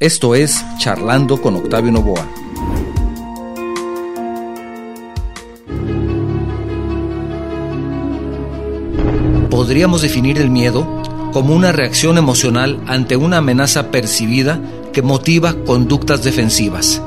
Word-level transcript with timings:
Esto 0.00 0.34
es 0.34 0.64
Charlando 0.80 1.40
con 1.40 1.54
Octavio 1.54 1.92
Novoa. 1.92 2.26
Podríamos 9.48 10.02
definir 10.02 10.38
el 10.38 10.50
miedo 10.50 10.84
como 11.32 11.54
una 11.54 11.70
reacción 11.70 12.18
emocional 12.18 12.82
ante 12.88 13.16
una 13.16 13.36
amenaza 13.36 13.92
percibida 13.92 14.60
que 14.92 15.00
motiva 15.00 15.54
conductas 15.64 16.24
defensivas. 16.24 17.00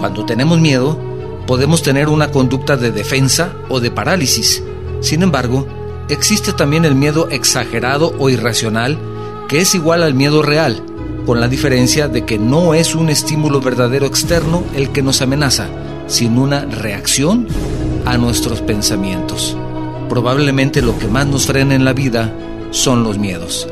Cuando 0.00 0.26
tenemos 0.26 0.58
miedo, 0.58 0.98
podemos 1.46 1.84
tener 1.84 2.08
una 2.08 2.32
conducta 2.32 2.76
de 2.76 2.90
defensa 2.90 3.54
o 3.68 3.78
de 3.78 3.92
parálisis. 3.92 4.64
Sin 5.00 5.22
embargo, 5.22 5.68
existe 6.08 6.52
también 6.52 6.84
el 6.84 6.96
miedo 6.96 7.28
exagerado 7.30 8.12
o 8.18 8.30
irracional, 8.30 8.98
que 9.46 9.60
es 9.60 9.76
igual 9.76 10.02
al 10.02 10.14
miedo 10.14 10.42
real 10.42 10.82
con 11.26 11.40
la 11.40 11.48
diferencia 11.48 12.08
de 12.08 12.24
que 12.24 12.38
no 12.38 12.74
es 12.74 12.94
un 12.94 13.08
estímulo 13.08 13.60
verdadero 13.60 14.06
externo 14.06 14.64
el 14.74 14.90
que 14.90 15.02
nos 15.02 15.22
amenaza, 15.22 15.68
sino 16.06 16.42
una 16.42 16.64
reacción 16.64 17.46
a 18.04 18.18
nuestros 18.18 18.60
pensamientos. 18.60 19.56
Probablemente 20.08 20.82
lo 20.82 20.98
que 20.98 21.06
más 21.06 21.26
nos 21.26 21.46
frena 21.46 21.74
en 21.74 21.84
la 21.84 21.92
vida 21.92 22.32
son 22.70 23.04
los 23.04 23.18
miedos. 23.18 23.68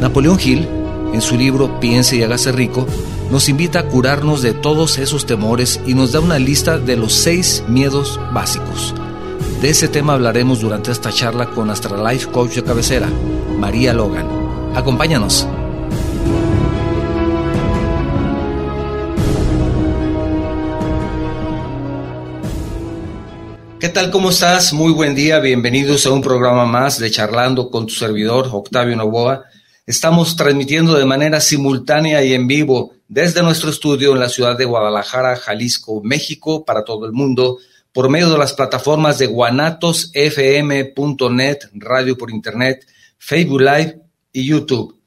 Napoleón 0.00 0.38
Hill, 0.42 0.68
en 1.12 1.20
su 1.20 1.36
libro 1.36 1.80
Piense 1.80 2.16
y 2.16 2.22
hágase 2.22 2.52
rico, 2.52 2.86
nos 3.30 3.48
invita 3.48 3.78
a 3.78 3.86
curarnos 3.86 4.42
de 4.42 4.52
todos 4.52 4.98
esos 4.98 5.24
temores 5.24 5.80
y 5.86 5.94
nos 5.94 6.12
da 6.12 6.20
una 6.20 6.38
lista 6.38 6.78
de 6.78 6.96
los 6.96 7.12
seis 7.14 7.62
miedos 7.68 8.20
básicos. 8.32 8.94
De 9.62 9.70
ese 9.70 9.88
tema 9.88 10.14
hablaremos 10.14 10.60
durante 10.60 10.90
esta 10.90 11.12
charla 11.12 11.46
con 11.46 11.68
nuestra 11.68 11.96
life 12.10 12.28
coach 12.30 12.56
de 12.56 12.64
cabecera, 12.64 13.08
María 13.58 13.94
Logan. 13.94 14.26
Acompáñanos. 14.74 15.46
¿Qué 23.82 23.88
tal? 23.88 24.12
¿Cómo 24.12 24.30
estás? 24.30 24.72
Muy 24.72 24.92
buen 24.92 25.16
día. 25.16 25.40
Bienvenidos 25.40 26.06
a 26.06 26.12
un 26.12 26.22
programa 26.22 26.66
más 26.66 27.00
de 27.00 27.10
Charlando 27.10 27.68
con 27.68 27.88
tu 27.88 27.94
servidor, 27.94 28.48
Octavio 28.52 28.94
Novoa. 28.94 29.46
Estamos 29.84 30.36
transmitiendo 30.36 30.94
de 30.94 31.04
manera 31.04 31.40
simultánea 31.40 32.22
y 32.22 32.32
en 32.32 32.46
vivo 32.46 32.92
desde 33.08 33.42
nuestro 33.42 33.70
estudio 33.70 34.12
en 34.12 34.20
la 34.20 34.28
ciudad 34.28 34.56
de 34.56 34.66
Guadalajara, 34.66 35.34
Jalisco, 35.34 36.00
México, 36.00 36.64
para 36.64 36.84
todo 36.84 37.06
el 37.06 37.12
mundo, 37.12 37.58
por 37.92 38.08
medio 38.08 38.30
de 38.30 38.38
las 38.38 38.52
plataformas 38.52 39.18
de 39.18 39.26
guanatosfm.net, 39.26 41.58
radio 41.74 42.16
por 42.16 42.30
internet, 42.30 42.86
Facebook 43.18 43.62
Live 43.62 43.98
y 44.32 44.46
YouTube. 44.46 45.01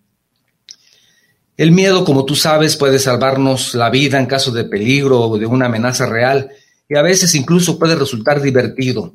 El 1.57 1.71
miedo, 1.71 2.05
como 2.05 2.25
tú 2.25 2.35
sabes, 2.35 2.77
puede 2.77 2.99
salvarnos 2.99 3.75
la 3.75 3.89
vida 3.89 4.19
en 4.19 4.27
caso 4.27 4.51
de 4.51 4.65
peligro 4.65 5.21
o 5.21 5.39
de 5.39 5.47
una 5.47 5.67
amenaza 5.67 6.07
real 6.07 6.51
y 6.89 6.97
a 6.97 7.03
veces 7.03 7.35
incluso 7.37 7.79
puede 7.79 7.95
resultar 7.95 8.43
divertido, 8.43 9.15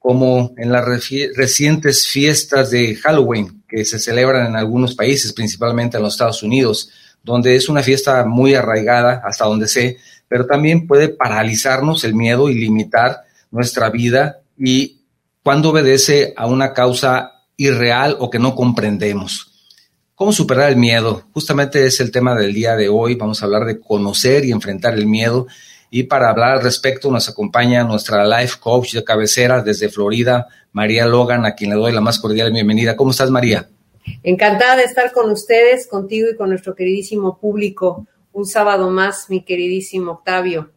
como 0.00 0.54
en 0.56 0.72
las 0.72 0.84
recientes 0.84 2.08
fiestas 2.08 2.72
de 2.72 2.96
Halloween 2.96 3.62
que 3.68 3.84
se 3.84 4.00
celebran 4.00 4.46
en 4.48 4.56
algunos 4.56 4.96
países, 4.96 5.32
principalmente 5.32 5.96
en 5.96 6.02
los 6.02 6.14
Estados 6.14 6.42
Unidos, 6.42 6.90
donde 7.22 7.54
es 7.54 7.68
una 7.68 7.82
fiesta 7.84 8.24
muy 8.24 8.54
arraigada, 8.54 9.22
hasta 9.24 9.44
donde 9.44 9.68
sé, 9.68 9.98
pero 10.26 10.46
también 10.46 10.86
puede 10.88 11.08
paralizarnos 11.08 12.02
el 12.02 12.14
miedo 12.14 12.48
y 12.48 12.54
limitar 12.54 13.22
nuestra 13.52 13.88
vida 13.88 14.40
y 14.58 15.02
cuando 15.44 15.70
obedece 15.70 16.34
a 16.36 16.46
una 16.46 16.72
causa 16.72 17.44
irreal 17.56 18.16
o 18.18 18.30
que 18.30 18.40
no 18.40 18.56
comprendemos. 18.56 19.47
¿Cómo 20.18 20.32
superar 20.32 20.70
el 20.70 20.76
miedo? 20.76 21.22
Justamente 21.32 21.86
es 21.86 22.00
el 22.00 22.10
tema 22.10 22.34
del 22.34 22.52
día 22.52 22.74
de 22.74 22.88
hoy. 22.88 23.14
Vamos 23.14 23.40
a 23.40 23.44
hablar 23.44 23.64
de 23.64 23.78
conocer 23.78 24.44
y 24.44 24.50
enfrentar 24.50 24.94
el 24.94 25.06
miedo. 25.06 25.46
Y 25.90 26.02
para 26.02 26.28
hablar 26.28 26.54
al 26.54 26.62
respecto 26.64 27.08
nos 27.12 27.28
acompaña 27.28 27.84
nuestra 27.84 28.26
life 28.26 28.56
coach 28.58 28.94
de 28.94 29.04
cabecera 29.04 29.62
desde 29.62 29.88
Florida, 29.88 30.48
María 30.72 31.06
Logan, 31.06 31.46
a 31.46 31.54
quien 31.54 31.70
le 31.70 31.76
doy 31.76 31.92
la 31.92 32.00
más 32.00 32.18
cordial 32.18 32.50
bienvenida. 32.50 32.96
¿Cómo 32.96 33.12
estás, 33.12 33.30
María? 33.30 33.68
Encantada 34.24 34.74
de 34.74 34.82
estar 34.82 35.12
con 35.12 35.30
ustedes, 35.30 35.86
contigo 35.86 36.28
y 36.28 36.36
con 36.36 36.48
nuestro 36.48 36.74
queridísimo 36.74 37.38
público. 37.38 38.04
Un 38.32 38.44
sábado 38.44 38.90
más, 38.90 39.30
mi 39.30 39.44
queridísimo 39.44 40.10
Octavio. 40.10 40.72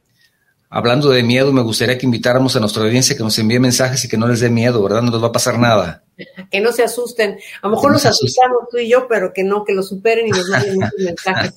Hablando 0.69 1.09
de 1.09 1.23
miedo, 1.23 1.51
me 1.51 1.63
gustaría 1.63 1.97
que 1.97 2.05
invitáramos 2.05 2.55
a 2.55 2.59
nuestra 2.59 2.83
audiencia 2.83 3.17
que 3.17 3.23
nos 3.23 3.39
envíe 3.39 3.59
mensajes 3.59 4.05
y 4.05 4.07
que 4.07 4.17
no 4.17 4.27
les 4.27 4.39
dé 4.39 4.51
miedo, 4.51 4.83
¿verdad? 4.83 5.01
No 5.01 5.11
les 5.11 5.23
va 5.23 5.29
a 5.29 5.31
pasar 5.31 5.57
nada. 5.57 6.03
que 6.51 6.61
no 6.61 6.71
se 6.71 6.83
asusten. 6.83 7.37
A 7.61 7.67
lo 7.67 7.75
mejor 7.75 7.91
nos 7.91 8.05
asustamos 8.05 8.63
tú 8.69 8.77
y 8.77 8.89
yo, 8.89 9.07
pero 9.07 9.33
que 9.33 9.43
no, 9.43 9.63
que 9.63 9.73
lo 9.73 9.83
superen 9.83 10.27
y 10.27 10.31
nos 10.31 10.47
manden 10.49 10.75
muchos 10.79 10.99
mensajes. 10.99 11.53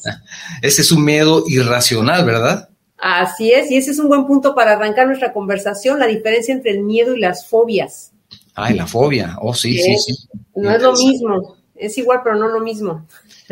Ese 0.63 0.83
es 0.83 0.93
un 0.93 1.05
miedo 1.05 1.45
irracional, 1.47 2.25
¿verdad? 2.25 2.69
Así 2.99 3.53
es, 3.53 3.71
y 3.71 3.77
ese 3.77 3.91
es 3.91 3.99
un 3.99 4.09
buen 4.09 4.27
punto 4.27 4.55
para 4.55 4.73
arrancar 4.73 5.07
nuestra 5.07 5.33
conversación, 5.33 5.99
la 5.99 6.07
diferencia 6.07 6.55
entre 6.55 6.71
el 6.71 6.83
miedo 6.83 7.15
y 7.15 7.21
las 7.21 7.47
fobias. 7.47 8.13
Ay, 8.55 8.75
la 8.77 8.87
fobia, 8.87 9.37
oh 9.41 9.53
sí, 9.53 9.77
sí, 9.77 9.97
sí. 9.99 10.29
No 10.55 10.71
es 10.71 10.81
lo 10.81 10.93
mismo, 10.93 11.57
es 11.75 11.99
igual, 11.99 12.21
pero 12.23 12.37
no 12.37 12.49
lo 12.49 12.61
mismo. 12.61 13.07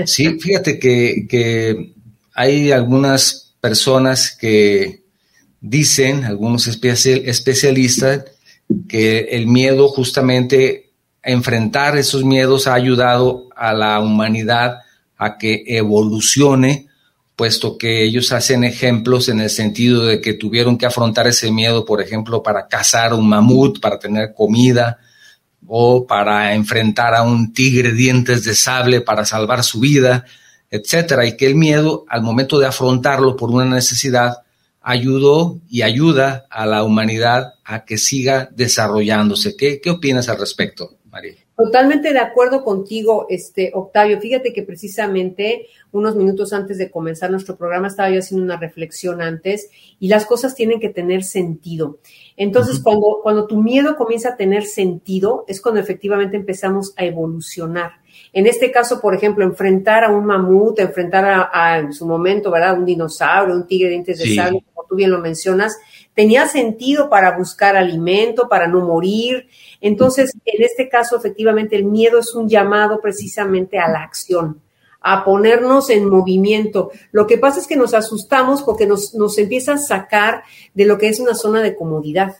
Sí, 0.07 0.39
fíjate 0.39 0.79
que, 0.79 1.27
que 1.29 1.93
hay 2.35 2.71
algunas 2.73 3.55
personas 3.61 4.35
que 4.35 5.03
dicen, 5.61 6.25
algunos 6.25 6.67
especialistas, 6.67 8.25
que 8.89 9.19
el 9.31 9.47
miedo 9.47 9.89
justamente 9.89 10.82
enfrentar 11.23 11.97
esos 11.97 12.25
miedos 12.25 12.67
ha 12.67 12.75
ayudado 12.75 13.49
a 13.55 13.73
la 13.73 14.01
humanidad 14.01 14.81
a 15.17 15.39
que 15.39 15.65
evolucione, 15.67 16.89
puesto 17.37 17.79
que 17.79 18.05
ellos 18.05 18.33
hacen 18.33 18.65
ejemplos 18.65 19.29
en 19.29 19.41
el 19.41 19.51
sentido 19.51 20.05
de 20.05 20.21
que 20.21 20.35
tuvieron 20.35 20.77
que 20.77 20.87
afrontar 20.87 21.27
ese 21.27 21.51
miedo, 21.51 21.85
por 21.85 22.01
ejemplo, 22.01 22.43
para 22.43 22.67
cazar 22.67 23.15
un 23.15 23.29
mamut, 23.29 23.81
para 23.81 23.99
tener 23.99 24.35
comida, 24.35 24.99
o 25.67 26.07
para 26.07 26.55
enfrentar 26.55 27.15
a 27.15 27.23
un 27.23 27.53
tigre 27.53 27.93
dientes 27.93 28.45
de 28.45 28.55
sable 28.55 29.01
para 29.01 29.25
salvar 29.25 29.63
su 29.63 29.81
vida, 29.81 30.25
etcétera, 30.71 31.25
y 31.27 31.37
que 31.37 31.47
el 31.47 31.55
miedo, 31.55 32.05
al 32.09 32.23
momento 32.23 32.59
de 32.59 32.67
afrontarlo 32.67 33.37
por 33.37 33.51
una 33.51 33.65
necesidad, 33.65 34.39
ayudó 34.81 35.61
y 35.69 35.83
ayuda 35.83 36.47
a 36.51 36.67
la 36.67 36.83
humanidad 36.83 37.55
a 37.65 37.85
que 37.85 37.99
siga 37.99 38.51
desarrollándose. 38.55 39.57
¿Qué, 39.57 39.81
qué 39.81 39.91
opinas 39.91 40.29
al 40.29 40.39
respecto? 40.39 40.97
Totalmente 41.57 42.13
de 42.13 42.19
acuerdo 42.19 42.65
contigo, 42.65 43.27
este 43.29 43.71
Octavio. 43.75 44.21
Fíjate 44.21 44.53
que 44.53 44.63
precisamente 44.63 45.67
unos 45.93 46.17
minutos 46.17 46.53
antes 46.53 46.79
de 46.79 46.91
comenzar 46.91 47.31
nuestro 47.31 47.57
programa 47.57 47.89
estaba 47.89 48.11
yo 48.11 48.21
haciendo 48.21 48.45
una 48.45 48.57
reflexión 48.57 49.21
antes 49.21 49.69
y 50.01 50.09
las 50.09 50.25
cosas 50.25 50.55
tienen 50.55 50.81
que 50.81 50.89
tener 50.89 51.23
sentido. 51.23 51.99
Entonces, 52.37 52.81
cuando, 52.81 53.21
cuando 53.23 53.47
tu 53.47 53.63
miedo 53.63 53.97
comienza 53.97 54.31
a 54.31 54.37
tener 54.37 54.65
sentido, 54.65 55.45
es 55.47 55.61
cuando 55.61 55.81
efectivamente 55.81 56.37
empezamos 56.37 56.95
a 56.97 57.05
evolucionar. 57.05 58.03
En 58.33 58.47
este 58.47 58.71
caso, 58.71 59.01
por 59.01 59.15
ejemplo, 59.15 59.45
enfrentar 59.45 60.05
a 60.05 60.11
un 60.11 60.25
mamut, 60.25 60.79
enfrentar 60.79 61.51
a, 61.53 61.79
en 61.79 61.93
su 61.93 62.07
momento, 62.07 62.51
¿verdad? 62.51 62.79
Un 62.79 62.87
dinosaurio, 62.87 63.55
un 63.55 63.67
tigre 63.67 63.89
de 63.89 63.93
dientes 63.93 64.19
de 64.19 64.35
sable, 64.35 64.65
como 64.73 64.89
tú 64.89 64.95
bien 64.97 65.11
lo 65.11 65.19
mencionas, 65.19 65.79
tenía 66.15 66.47
sentido 66.47 67.11
para 67.11 67.37
buscar 67.37 67.77
alimento, 67.77 68.49
para 68.49 68.67
no 68.67 68.81
morir. 68.81 69.49
Entonces, 69.83 70.33
en 70.45 70.63
este 70.63 70.89
caso, 70.89 71.17
efectivamente, 71.17 71.77
el 71.77 71.85
miedo 71.85 72.21
es 72.21 72.35
un 72.35 72.49
llamado 72.49 73.01
precisamente 73.01 73.79
a 73.79 73.89
la 73.89 74.03
acción, 74.03 74.63
a 75.01 75.25
ponernos 75.25 75.91
en 75.91 76.09
movimiento. 76.09 76.93
Lo 77.11 77.27
que 77.27 77.37
pasa 77.37 77.59
es 77.59 77.67
que 77.67 77.77
nos 77.77 77.93
asustamos 77.93 78.63
porque 78.63 78.87
nos, 78.87 79.13
nos 79.15 79.37
empieza 79.39 79.73
a 79.75 79.79
sacar 79.79 80.45
de 80.73 80.87
lo 80.87 80.99
que 80.99 81.09
es 81.09 81.19
una 81.19 81.35
zona 81.35 81.61
de 81.61 81.75
comodidad. 81.75 82.37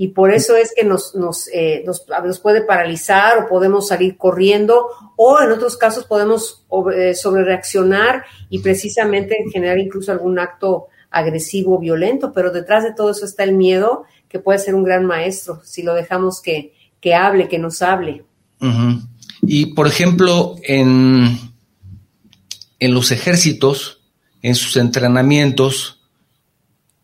y 0.00 0.08
por 0.08 0.32
eso 0.32 0.54
es 0.54 0.72
que 0.76 0.84
nos, 0.84 1.16
nos, 1.16 1.48
eh, 1.52 1.82
nos, 1.84 2.38
puede 2.40 2.62
paralizar 2.62 3.38
o 3.38 3.48
podemos 3.48 3.88
salir 3.88 4.16
corriendo 4.16 4.86
o 5.16 5.40
en 5.40 5.50
otros 5.50 5.76
casos 5.76 6.04
podemos 6.04 6.64
eh, 6.94 7.14
sobrereaccionar 7.14 8.24
y 8.48 8.60
precisamente 8.60 9.36
generar 9.52 9.78
incluso 9.78 10.12
algún 10.12 10.38
acto 10.38 10.86
agresivo 11.10 11.78
violento, 11.78 12.32
pero 12.32 12.52
detrás 12.52 12.84
de 12.84 12.92
todo 12.92 13.10
eso 13.10 13.24
está 13.24 13.42
el 13.42 13.54
miedo 13.54 14.04
que 14.28 14.38
puede 14.38 14.58
ser 14.58 14.74
un 14.74 14.84
gran 14.84 15.06
maestro 15.06 15.60
si 15.64 15.82
lo 15.82 15.94
dejamos 15.94 16.40
que, 16.40 16.74
que 17.00 17.14
hable, 17.14 17.48
que 17.48 17.58
nos 17.58 17.82
hable. 17.82 18.24
Y 19.42 19.66
por 19.74 19.86
ejemplo, 19.86 20.56
en, 20.62 21.38
en 22.78 22.94
los 22.94 23.10
ejércitos, 23.10 24.00
en 24.42 24.54
sus 24.54 24.76
entrenamientos, 24.76 26.00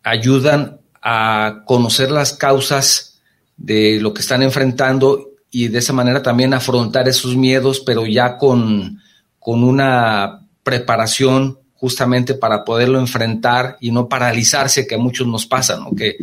ayudan 0.02 0.80
a 1.00 1.62
conocer 1.66 2.10
las 2.10 2.32
causas 2.32 3.20
de 3.56 4.00
lo 4.00 4.12
que 4.12 4.22
están 4.22 4.42
enfrentando 4.42 5.30
y 5.50 5.68
de 5.68 5.78
esa 5.78 5.92
manera 5.92 6.22
también 6.22 6.52
afrontar 6.52 7.08
esos 7.08 7.36
miedos, 7.36 7.80
pero 7.80 8.06
ya 8.06 8.36
con, 8.38 9.00
con 9.38 9.62
una 9.62 10.48
preparación 10.62 11.60
justamente 11.74 12.34
para 12.34 12.64
poderlo 12.64 12.98
enfrentar 12.98 13.76
y 13.80 13.92
no 13.92 14.08
paralizarse, 14.08 14.86
que 14.86 14.94
a 14.94 14.98
muchos 14.98 15.26
nos 15.26 15.46
pasa, 15.46 15.76
¿no? 15.76 15.94
que 15.94 16.16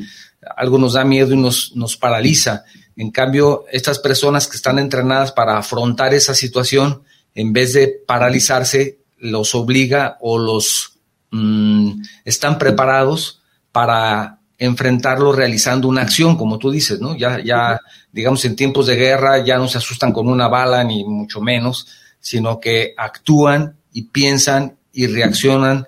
algo 0.56 0.78
nos 0.78 0.94
da 0.94 1.04
miedo 1.04 1.34
y 1.34 1.38
nos, 1.38 1.76
nos 1.76 1.98
paraliza. 1.98 2.64
En 2.96 3.12
cambio, 3.12 3.66
estas 3.72 4.00
personas 4.00 4.48
que 4.48 4.58
están 4.58 4.80
entrenadas 4.80 5.32
para 5.32 5.58
afrontar 5.58 6.14
esa 6.14 6.34
situación, 6.34 7.04
en 7.36 7.54
vez 7.54 7.74
de 7.74 7.88
paralizarse, 7.88 9.00
los 9.18 9.54
obliga 9.56 10.18
o 10.20 10.38
los 10.38 11.00
mm, 11.32 12.02
están 12.26 12.58
preparados 12.58 13.42
para 13.72 14.40
enfrentarlo 14.58 15.32
realizando 15.32 15.88
una 15.88 16.02
acción, 16.02 16.38
como 16.38 16.60
tú 16.60 16.70
dices, 16.70 17.00
¿no? 17.00 17.16
Ya, 17.16 17.40
ya, 17.44 17.80
digamos, 18.12 18.46
en 18.46 18.56
tiempos 18.56 18.88
de 18.88 18.96
guerra 18.96 19.44
ya 19.44 19.58
no 19.58 19.68
se 19.68 19.80
asustan 19.80 20.12
con 20.12 20.28
una 20.28 20.48
bala, 20.48 20.84
ni 20.84 21.04
mucho 21.04 21.42
menos, 21.42 21.88
sino 22.20 22.60
que 22.60 22.94
actúan 22.98 23.78
y 23.92 24.04
piensan 24.04 24.78
y 24.94 25.08
reaccionan 25.08 25.88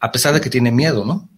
a 0.00 0.12
pesar 0.12 0.34
de 0.34 0.40
que 0.42 0.50
tienen 0.50 0.76
miedo, 0.76 1.06
¿no? 1.06 1.30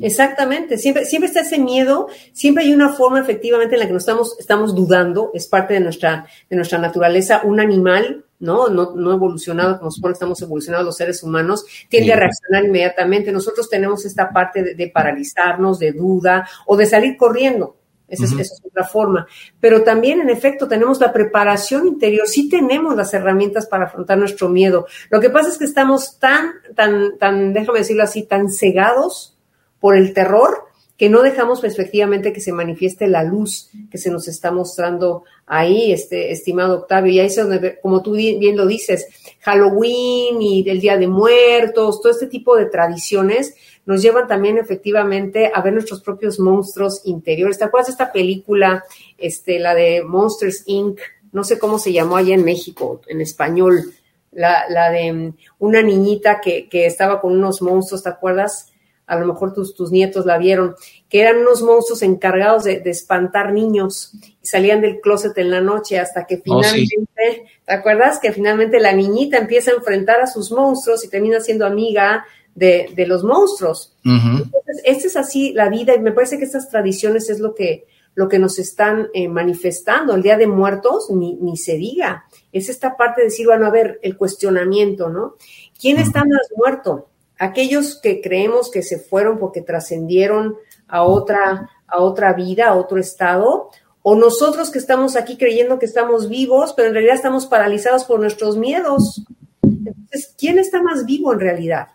Exactamente, 0.00 0.78
siempre, 0.78 1.04
siempre 1.04 1.28
está 1.28 1.40
ese 1.40 1.58
miedo, 1.58 2.08
siempre 2.32 2.64
hay 2.64 2.72
una 2.72 2.90
forma 2.90 3.20
efectivamente 3.20 3.74
en 3.74 3.80
la 3.80 3.86
que 3.86 3.92
nos 3.92 4.02
estamos, 4.02 4.36
estamos 4.38 4.74
dudando, 4.74 5.30
es 5.34 5.46
parte 5.46 5.74
de 5.74 5.80
nuestra, 5.80 6.26
de 6.48 6.56
nuestra 6.56 6.78
naturaleza. 6.78 7.42
Un 7.44 7.60
animal 7.60 8.24
¿no? 8.40 8.68
No, 8.68 8.92
no 8.96 9.12
evolucionado 9.12 9.78
como 9.78 9.90
supone 9.90 10.14
estamos 10.14 10.40
evolucionados 10.42 10.86
los 10.86 10.96
seres 10.96 11.22
humanos, 11.22 11.64
tiende 11.88 12.12
a 12.12 12.16
reaccionar 12.16 12.64
inmediatamente. 12.64 13.30
Nosotros 13.30 13.68
tenemos 13.68 14.04
esta 14.04 14.30
parte 14.30 14.74
de, 14.74 14.88
paralizarnos, 14.88 15.78
de 15.78 15.92
duda 15.92 16.48
o 16.66 16.76
de 16.76 16.86
salir 16.86 17.16
corriendo. 17.16 17.76
Esa, 18.08 18.24
es, 18.24 18.60
otra 18.64 18.82
forma. 18.82 19.28
Pero 19.60 19.84
también, 19.84 20.20
en 20.20 20.30
efecto, 20.30 20.66
tenemos 20.66 20.98
la 20.98 21.12
preparación 21.12 21.86
interior. 21.86 22.26
Sí 22.26 22.48
tenemos 22.48 22.96
las 22.96 23.14
herramientas 23.14 23.66
para 23.68 23.84
afrontar 23.84 24.18
nuestro 24.18 24.48
miedo. 24.48 24.86
Lo 25.10 25.20
que 25.20 25.30
pasa 25.30 25.50
es 25.50 25.58
que 25.58 25.64
estamos 25.64 26.18
tan, 26.18 26.54
tan, 26.74 27.18
tan, 27.18 27.52
déjame 27.52 27.78
decirlo 27.78 28.02
así, 28.02 28.24
tan 28.24 28.50
cegados 28.50 29.38
por 29.80 29.96
el 29.96 30.12
terror 30.14 30.70
que 31.00 31.08
no 31.08 31.22
dejamos 31.22 31.64
efectivamente 31.64 32.30
que 32.30 32.42
se 32.42 32.52
manifieste 32.52 33.06
la 33.06 33.24
luz 33.24 33.70
que 33.90 33.96
se 33.96 34.10
nos 34.10 34.28
está 34.28 34.50
mostrando 34.50 35.24
ahí, 35.46 35.92
este, 35.92 36.30
estimado 36.30 36.80
Octavio. 36.80 37.10
Y 37.10 37.20
ahí 37.20 37.28
es 37.28 37.36
donde, 37.36 37.80
como 37.80 38.02
tú 38.02 38.12
bien 38.12 38.54
lo 38.54 38.66
dices, 38.66 39.06
Halloween 39.40 40.42
y 40.42 40.68
el 40.68 40.78
Día 40.78 40.98
de 40.98 41.08
Muertos, 41.08 42.02
todo 42.02 42.12
este 42.12 42.26
tipo 42.26 42.54
de 42.54 42.66
tradiciones 42.66 43.54
nos 43.86 44.02
llevan 44.02 44.28
también 44.28 44.58
efectivamente 44.58 45.50
a 45.54 45.62
ver 45.62 45.72
nuestros 45.72 46.02
propios 46.02 46.38
monstruos 46.38 47.00
interiores. 47.06 47.58
¿Te 47.58 47.64
acuerdas 47.64 47.86
de 47.86 47.92
esta 47.92 48.12
película, 48.12 48.84
este, 49.16 49.58
la 49.58 49.74
de 49.74 50.04
Monsters 50.04 50.64
Inc.? 50.66 51.00
No 51.32 51.44
sé 51.44 51.58
cómo 51.58 51.78
se 51.78 51.94
llamó 51.94 52.18
allá 52.18 52.34
en 52.34 52.44
México, 52.44 53.00
en 53.06 53.22
español. 53.22 53.94
La, 54.32 54.68
la 54.68 54.90
de 54.90 55.12
mm, 55.12 55.34
una 55.60 55.82
niñita 55.82 56.42
que, 56.42 56.68
que 56.68 56.84
estaba 56.84 57.22
con 57.22 57.32
unos 57.32 57.62
monstruos, 57.62 58.02
¿te 58.02 58.10
acuerdas? 58.10 58.69
A 59.10 59.18
lo 59.18 59.26
mejor 59.26 59.52
tus, 59.52 59.74
tus 59.74 59.90
nietos 59.90 60.24
la 60.24 60.38
vieron, 60.38 60.76
que 61.08 61.20
eran 61.20 61.38
unos 61.38 61.62
monstruos 61.62 62.02
encargados 62.02 62.62
de, 62.62 62.80
espantar 62.84 63.52
niños 63.52 64.12
y 64.40 64.46
salían 64.46 64.80
del 64.80 65.00
closet 65.00 65.36
en 65.38 65.50
la 65.50 65.60
noche 65.60 65.98
hasta 65.98 66.26
que 66.26 66.36
oh, 66.36 66.62
finalmente, 66.62 67.44
¿te 67.66 67.74
acuerdas? 67.74 68.20
Que 68.20 68.30
finalmente 68.30 68.78
la 68.78 68.92
niñita 68.92 69.36
empieza 69.36 69.72
a 69.72 69.74
enfrentar 69.74 70.20
a 70.20 70.28
sus 70.28 70.52
monstruos 70.52 71.04
y 71.04 71.08
termina 71.08 71.40
siendo 71.40 71.66
amiga 71.66 72.24
de, 72.54 73.04
los 73.08 73.24
monstruos. 73.24 73.96
Entonces, 74.04 74.80
esta 74.84 75.06
es 75.08 75.16
así 75.16 75.52
la 75.54 75.68
vida 75.68 75.96
y 75.96 75.98
me 75.98 76.12
parece 76.12 76.38
que 76.38 76.44
estas 76.44 76.70
tradiciones 76.70 77.30
es 77.30 77.40
lo 77.40 77.52
que, 77.52 77.86
lo 78.14 78.28
que 78.28 78.38
nos 78.38 78.60
están 78.60 79.08
eh, 79.12 79.26
manifestando. 79.26 80.14
El 80.14 80.22
Día 80.22 80.36
de 80.36 80.46
Muertos, 80.46 81.10
ni, 81.10 81.34
ni 81.34 81.56
se 81.56 81.76
diga. 81.76 82.26
Es 82.52 82.68
esta 82.68 82.96
parte 82.96 83.22
de 83.22 83.26
decir, 83.26 83.46
bueno, 83.46 83.66
a 83.66 83.70
ver, 83.70 83.98
el 84.02 84.16
cuestionamiento, 84.16 85.08
¿no? 85.08 85.34
¿Quién 85.80 85.98
está 85.98 86.20
más 86.20 86.48
muerto? 86.56 87.09
Aquellos 87.40 87.96
que 87.96 88.20
creemos 88.20 88.70
que 88.70 88.82
se 88.82 88.98
fueron 88.98 89.38
porque 89.38 89.62
trascendieron 89.62 90.56
a 90.86 91.02
otra, 91.02 91.70
a 91.88 92.00
otra 92.00 92.34
vida, 92.34 92.68
a 92.68 92.74
otro 92.74 92.98
estado, 92.98 93.70
o 94.02 94.14
nosotros 94.14 94.70
que 94.70 94.78
estamos 94.78 95.16
aquí 95.16 95.38
creyendo 95.38 95.78
que 95.78 95.86
estamos 95.86 96.28
vivos, 96.28 96.74
pero 96.76 96.88
en 96.88 96.94
realidad 96.94 97.16
estamos 97.16 97.46
paralizados 97.46 98.04
por 98.04 98.20
nuestros 98.20 98.58
miedos. 98.58 99.22
Entonces, 99.62 100.34
¿quién 100.38 100.58
está 100.58 100.82
más 100.82 101.06
vivo 101.06 101.32
en 101.32 101.40
realidad? 101.40 101.88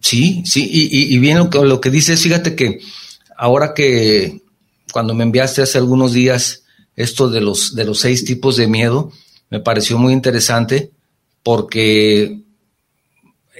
Sí, 0.00 0.42
sí, 0.46 0.66
y, 0.72 1.18
bien 1.18 1.38
lo 1.38 1.50
que, 1.50 1.58
lo 1.58 1.80
que 1.80 1.90
dices, 1.90 2.22
fíjate 2.22 2.56
que 2.56 2.80
ahora 3.36 3.74
que 3.74 4.40
cuando 4.90 5.14
me 5.14 5.24
enviaste 5.24 5.62
hace 5.62 5.76
algunos 5.76 6.14
días 6.14 6.64
esto 6.96 7.28
de 7.28 7.42
los, 7.42 7.74
de 7.74 7.84
los 7.84 8.00
seis 8.00 8.24
tipos 8.24 8.56
de 8.56 8.66
miedo, 8.66 9.12
me 9.50 9.60
pareció 9.60 9.98
muy 9.98 10.14
interesante 10.14 10.90
porque 11.42 12.40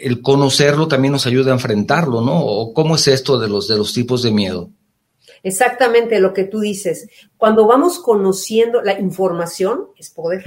el 0.01 0.23
conocerlo 0.23 0.89
también 0.89 1.13
nos 1.13 1.27
ayuda 1.27 1.51
a 1.51 1.55
enfrentarlo, 1.55 2.21
¿no? 2.21 2.45
¿O 2.45 2.73
cómo 2.73 2.97
es 2.97 3.07
esto 3.09 3.39
de 3.39 3.49
los, 3.49 3.69
de 3.69 3.77
los 3.77 3.93
tipos 3.93 4.23
de 4.23 4.31
miedo? 4.31 4.71
Exactamente 5.43 6.21
lo 6.21 6.33
que 6.33 6.45
tú 6.45 6.61
dices. 6.61 7.09
Cuando 7.37 7.67
vamos 7.67 7.99
conociendo 7.99 8.83
la 8.83 8.99
información, 8.99 9.87
es 9.97 10.11
poder. 10.11 10.45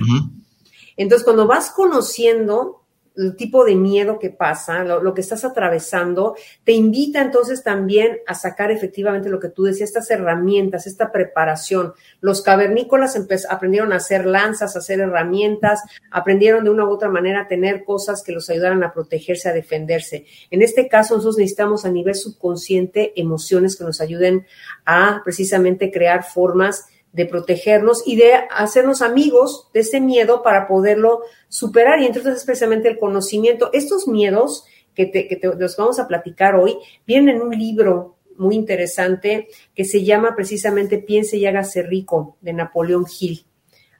Entonces, 0.97 1.23
cuando 1.23 1.47
vas 1.47 1.71
conociendo 1.71 2.82
el 3.15 3.35
tipo 3.35 3.63
de 3.63 3.75
miedo 3.75 4.17
que 4.17 4.29
pasa, 4.29 4.83
lo, 4.83 5.13
que 5.13 5.21
estás 5.21 5.45
atravesando, 5.45 6.35
te 6.63 6.71
invita 6.71 7.21
entonces 7.21 7.63
también 7.63 8.19
a 8.27 8.33
sacar 8.33 8.71
efectivamente 8.71 9.29
lo 9.29 9.39
que 9.39 9.49
tú 9.49 9.63
decías, 9.63 9.89
estas 9.89 10.09
herramientas, 10.09 10.87
esta 10.87 11.11
preparación. 11.11 11.93
Los 12.21 12.41
cavernícolas 12.41 13.17
aprendieron 13.49 13.93
a 13.93 13.97
hacer 13.97 14.25
lanzas, 14.25 14.75
a 14.75 14.79
hacer 14.79 14.99
herramientas, 14.99 15.81
aprendieron 16.09 16.63
de 16.63 16.71
una 16.71 16.85
u 16.85 16.89
otra 16.89 17.09
manera 17.09 17.41
a 17.41 17.47
tener 17.47 17.83
cosas 17.83 18.23
que 18.23 18.31
los 18.31 18.49
ayudaran 18.49 18.83
a 18.83 18.93
protegerse, 18.93 19.49
a 19.49 19.53
defenderse. 19.53 20.25
En 20.49 20.61
este 20.61 20.87
caso, 20.87 21.15
nosotros 21.15 21.37
necesitamos 21.37 21.85
a 21.85 21.91
nivel 21.91 22.15
subconsciente 22.15 23.13
emociones 23.15 23.75
que 23.75 23.83
nos 23.83 24.01
ayuden 24.01 24.45
a 24.85 25.21
precisamente 25.23 25.91
crear 25.91 26.23
formas 26.23 26.87
de 27.13 27.25
protegernos 27.25 28.03
y 28.05 28.17
de 28.17 28.33
hacernos 28.51 29.01
amigos 29.01 29.69
de 29.73 29.81
ese 29.81 30.01
miedo 30.01 30.43
para 30.43 30.67
poderlo 30.67 31.21
superar. 31.47 32.01
Y 32.01 32.07
entonces 32.07 32.35
es 32.37 32.45
precisamente 32.45 32.89
el 32.89 32.99
conocimiento. 32.99 33.69
Estos 33.71 34.07
miedos 34.07 34.65
que, 34.93 35.05
te, 35.05 35.27
que 35.27 35.39
vamos 35.77 35.99
a 35.99 36.07
platicar 36.07 36.55
hoy 36.55 36.77
vienen 37.05 37.37
en 37.37 37.41
un 37.43 37.57
libro 37.57 38.17
muy 38.35 38.55
interesante 38.55 39.47
que 39.75 39.85
se 39.85 40.03
llama 40.03 40.35
precisamente 40.35 40.97
Piense 40.97 41.37
y 41.37 41.45
hágase 41.45 41.83
rico 41.83 42.35
de 42.41 42.53
Napoleón 42.53 43.05
Hill. 43.19 43.45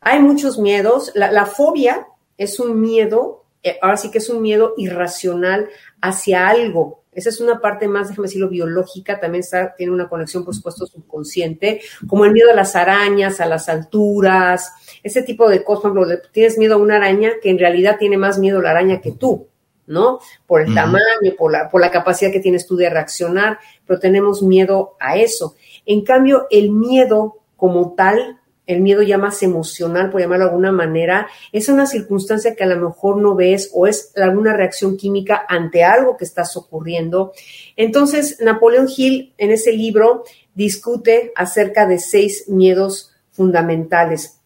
Hay 0.02 0.20
muchos 0.20 0.58
miedos. 0.58 1.12
La, 1.14 1.32
la 1.32 1.46
fobia 1.46 2.08
es 2.38 2.60
un 2.60 2.82
miedo, 2.82 3.46
eh, 3.62 3.78
ahora 3.82 3.98
sí 3.98 4.10
que 4.10 4.18
es 4.18 4.30
un 4.30 4.42
miedo 4.42 4.74
irracional 4.76 5.70
hacia 6.02 6.48
algo, 6.48 7.03
esa 7.16 7.30
es 7.30 7.40
una 7.40 7.60
parte 7.60 7.88
más, 7.88 8.10
déjame 8.10 8.28
decirlo, 8.28 8.50
biológica, 8.50 9.20
también 9.20 9.42
está, 9.42 9.76
tiene 9.76 9.92
una 9.92 10.10
conexión, 10.10 10.44
por 10.44 10.56
supuesto, 10.56 10.86
subconsciente, 10.86 11.82
como 12.08 12.26
el 12.26 12.32
miedo 12.32 12.52
a 12.52 12.56
las 12.56 12.76
arañas, 12.76 13.40
a 13.40 13.46
las 13.46 13.70
alturas, 13.70 14.72
ese 15.04 15.24
tipo 15.24 15.50
de 15.50 15.64
cosas. 15.64 15.92
Por 15.92 15.92
ejemplo, 15.92 16.30
tienes 16.32 16.58
miedo 16.58 16.76
a 16.76 16.78
una 16.78 16.96
araña 16.96 17.32
que 17.42 17.50
en 17.50 17.60
realidad 17.60 17.98
tiene 17.98 18.18
más 18.18 18.40
miedo 18.40 18.62
la 18.62 18.72
araña 18.72 19.02
que 19.02 19.12
tú, 19.12 19.48
¿no? 19.88 20.20
Por 20.48 20.62
el 20.62 20.74
tamaño, 20.74 21.34
por 21.38 21.52
la, 21.52 21.70
por 21.70 21.82
la 21.82 21.92
capacidad 21.92 22.32
que 22.32 22.40
tienes 22.40 22.66
tú 22.66 22.76
de 22.76 22.90
reaccionar, 22.90 23.60
pero 23.86 24.00
tenemos 24.00 24.42
miedo 24.42 24.96
a 25.00 25.18
eso. 25.18 25.56
En 25.86 26.04
cambio, 26.04 26.48
el 26.50 26.72
miedo 26.72 27.40
como 27.58 27.94
tal 27.96 28.40
el 28.66 28.82
miedo 28.82 29.02
ya 29.02 29.18
más 29.18 29.44
emocional, 29.44 30.10
por 30.10 30.22
llamarlo 30.22 30.46
de 30.46 30.52
alguna 30.52 30.72
manera, 30.72 31.28
es 31.52 31.68
una 31.70 31.86
circunstancia 31.86 32.56
que 32.56 32.64
a 32.64 32.68
lo 32.68 32.90
mejor 32.90 33.18
no 33.18 33.36
ves 33.36 33.70
o 33.74 33.88
es 33.88 34.12
alguna 34.16 34.54
reacción 34.54 34.96
química 34.96 35.46
ante 35.48 35.84
algo 35.84 36.16
que 36.18 36.26
estás 36.26 36.56
ocurriendo. 36.56 37.34
Entonces, 37.76 38.38
Napoleón 38.42 38.88
Hill 38.96 39.34
en 39.38 39.52
ese 39.52 39.74
libro 39.74 40.24
discute 40.56 41.32
acerca 41.36 41.88
de 41.88 42.00
seis 42.00 42.46
miedos 42.48 43.12
fundamentales. 43.32 44.40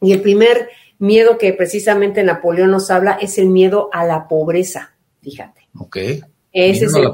Y 0.00 0.12
el 0.12 0.20
primer 0.20 0.68
miedo 0.98 1.38
que 1.38 1.52
precisamente 1.52 2.22
Napoleón 2.22 2.70
nos 2.70 2.90
habla 2.90 3.12
es 3.12 3.38
el 3.38 3.48
miedo 3.48 3.88
a 3.92 4.04
la 4.04 4.28
pobreza, 4.28 4.94
fíjate. 5.22 5.68
Ok. 5.78 5.96
Ese 6.52 6.86
es 6.86 6.94
el 6.94 7.12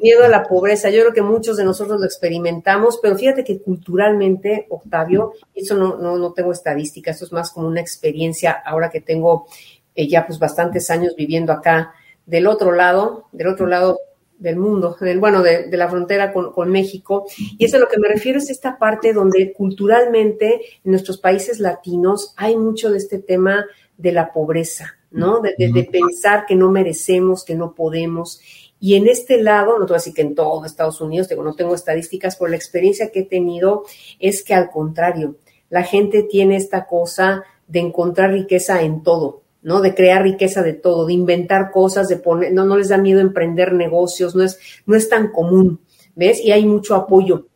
Miedo 0.00 0.24
a 0.24 0.28
la 0.28 0.44
pobreza. 0.44 0.90
Yo 0.90 1.00
creo 1.00 1.12
que 1.12 1.22
muchos 1.22 1.56
de 1.56 1.64
nosotros 1.64 2.00
lo 2.00 2.06
experimentamos, 2.06 2.98
pero 3.02 3.16
fíjate 3.16 3.44
que 3.44 3.60
culturalmente, 3.60 4.66
Octavio, 4.70 5.32
eso 5.54 5.76
no, 5.76 5.96
no, 5.98 6.16
no 6.16 6.32
tengo 6.32 6.52
estadística, 6.52 7.10
esto 7.10 7.24
es 7.24 7.32
más 7.32 7.50
como 7.50 7.66
una 7.68 7.80
experiencia 7.80 8.52
ahora 8.52 8.90
que 8.90 9.00
tengo 9.00 9.46
eh, 9.94 10.06
ya 10.06 10.26
pues 10.26 10.38
bastantes 10.38 10.90
años 10.90 11.14
viviendo 11.16 11.52
acá 11.52 11.92
del 12.24 12.46
otro 12.46 12.72
lado, 12.72 13.26
del 13.32 13.48
otro 13.48 13.66
lado 13.66 13.98
del 14.38 14.56
mundo, 14.56 14.96
del, 15.00 15.18
bueno, 15.18 15.42
de, 15.42 15.68
la 15.76 15.88
frontera 15.88 16.32
con, 16.32 16.52
con, 16.52 16.70
México. 16.70 17.26
Y 17.58 17.64
eso 17.64 17.76
a 17.76 17.80
lo 17.80 17.88
que 17.88 17.98
me 17.98 18.06
refiero 18.06 18.38
es 18.38 18.50
esta 18.50 18.78
parte 18.78 19.12
donde 19.12 19.52
culturalmente 19.52 20.60
en 20.84 20.92
nuestros 20.92 21.18
países 21.18 21.58
latinos 21.58 22.34
hay 22.36 22.56
mucho 22.56 22.90
de 22.90 22.98
este 22.98 23.18
tema 23.18 23.66
de 23.96 24.12
la 24.12 24.32
pobreza, 24.32 24.96
¿no? 25.10 25.40
De, 25.40 25.54
de, 25.58 25.84
pensar 25.84 26.46
que 26.46 26.54
no 26.54 26.70
merecemos, 26.70 27.44
que 27.44 27.56
no 27.56 27.74
podemos. 27.74 28.40
Y 28.80 28.94
en 28.94 29.08
este 29.08 29.42
lado, 29.42 29.78
no 29.78 29.86
te 29.86 29.92
voy 29.92 29.96
a 29.96 29.98
decir 29.98 30.14
que 30.14 30.22
en 30.22 30.34
todo 30.34 30.64
Estados 30.64 31.00
Unidos, 31.00 31.28
no 31.36 31.54
tengo 31.54 31.74
estadísticas, 31.74 32.36
pero 32.36 32.50
la 32.50 32.56
experiencia 32.56 33.10
que 33.10 33.20
he 33.20 33.24
tenido 33.24 33.84
es 34.18 34.44
que 34.44 34.54
al 34.54 34.70
contrario, 34.70 35.36
la 35.68 35.82
gente 35.82 36.22
tiene 36.22 36.56
esta 36.56 36.86
cosa 36.86 37.44
de 37.66 37.80
encontrar 37.80 38.32
riqueza 38.32 38.82
en 38.82 39.02
todo, 39.02 39.42
¿no? 39.62 39.80
De 39.80 39.94
crear 39.94 40.22
riqueza 40.22 40.62
de 40.62 40.72
todo, 40.72 41.06
de 41.06 41.12
inventar 41.12 41.70
cosas, 41.70 42.08
de 42.08 42.16
poner, 42.16 42.52
no, 42.52 42.64
no 42.64 42.76
les 42.76 42.88
da 42.88 42.98
miedo 42.98 43.20
emprender 43.20 43.72
negocios, 43.72 44.34
no 44.34 44.44
es, 44.44 44.58
no 44.86 44.96
es 44.96 45.08
tan 45.08 45.32
común, 45.32 45.80
¿ves? 46.14 46.40
Y 46.42 46.52
hay 46.52 46.64
mucho 46.64 46.94
apoyo 46.94 47.46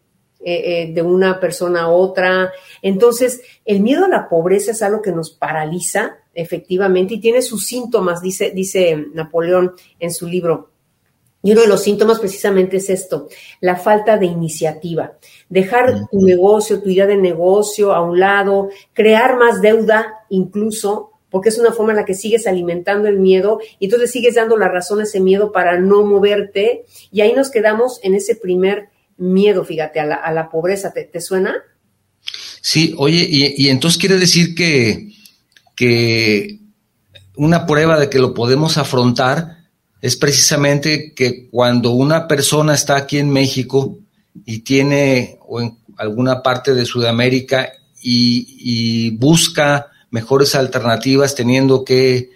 eh, 0.44 0.82
eh, 0.82 0.92
de 0.92 1.02
una 1.02 1.38
persona 1.38 1.82
a 1.82 1.88
otra. 1.88 2.52
Entonces, 2.82 3.42
el 3.64 3.80
miedo 3.80 4.04
a 4.04 4.08
la 4.08 4.28
pobreza 4.28 4.72
es 4.72 4.82
algo 4.82 5.00
que 5.00 5.12
nos 5.12 5.30
paraliza, 5.30 6.18
efectivamente, 6.34 7.14
y 7.14 7.20
tiene 7.20 7.42
sus 7.42 7.64
síntomas, 7.64 8.20
dice, 8.20 8.50
dice 8.50 9.06
Napoleón 9.14 9.72
en 10.00 10.12
su 10.12 10.26
libro. 10.26 10.71
Y 11.42 11.52
uno 11.52 11.62
de 11.62 11.68
los 11.68 11.82
síntomas 11.82 12.20
precisamente 12.20 12.76
es 12.76 12.88
esto, 12.88 13.28
la 13.61 13.76
falta 13.76 14.16
de 14.16 14.26
iniciativa. 14.26 15.14
Dejar 15.49 16.08
tu 16.08 16.20
negocio, 16.20 16.80
tu 16.80 16.88
idea 16.88 17.06
de 17.06 17.16
negocio 17.16 17.92
a 17.92 18.00
un 18.00 18.20
lado, 18.20 18.70
crear 18.92 19.37
más 19.37 19.61
deuda 19.61 20.06
incluso, 20.30 21.11
porque 21.30 21.49
es 21.49 21.58
una 21.58 21.72
forma 21.72 21.92
en 21.92 21.96
la 21.96 22.04
que 22.04 22.14
sigues 22.14 22.46
alimentando 22.46 23.08
el 23.08 23.18
miedo 23.18 23.58
y 23.80 23.87
entonces 23.87 24.12
sigues 24.12 24.37
dando 24.37 24.56
la 24.56 24.68
razón 24.68 25.00
a 25.00 25.04
ese 25.04 25.18
miedo 25.18 25.50
para 25.50 25.80
no 25.80 26.04
moverte. 26.04 26.84
Y 27.11 27.22
ahí 27.22 27.32
nos 27.32 27.50
quedamos 27.50 27.99
en 28.02 28.14
ese 28.14 28.37
primer 28.37 28.90
miedo, 29.16 29.64
fíjate, 29.64 29.99
a 29.99 30.32
la, 30.32 30.49
pobreza. 30.50 30.92
¿Te, 30.92 31.20
suena? 31.20 31.56
Sí, 32.61 32.94
oye, 32.99 33.26
y, 33.28 33.68
entonces 33.68 33.99
quiere 33.99 34.18
decir 34.18 34.54
que, 34.54 35.08
que 35.75 36.61
una 37.34 37.66
prueba 37.66 37.99
de 37.99 38.08
que 38.08 38.18
lo 38.18 38.34
podemos 38.34 38.78
afrontar 38.78 39.62
es 40.02 40.16
precisamente 40.16 41.14
que 41.14 41.49
cuando 41.49 41.92
una 41.92 42.28
persona 42.28 42.75
está 42.75 42.97
aquí 42.97 43.16
en 43.16 43.30
México 43.30 43.99
y 44.44 44.59
tiene, 44.59 45.38
o 45.47 45.62
en 45.62 45.78
alguna 45.97 46.42
parte 46.42 46.75
de 46.75 46.85
Sudamérica, 46.85 47.73
y 48.04 49.11
busca 49.16 49.87
mejores 50.11 50.54
alternativas 50.56 51.35
teniendo 51.35 51.85
que 51.85 52.30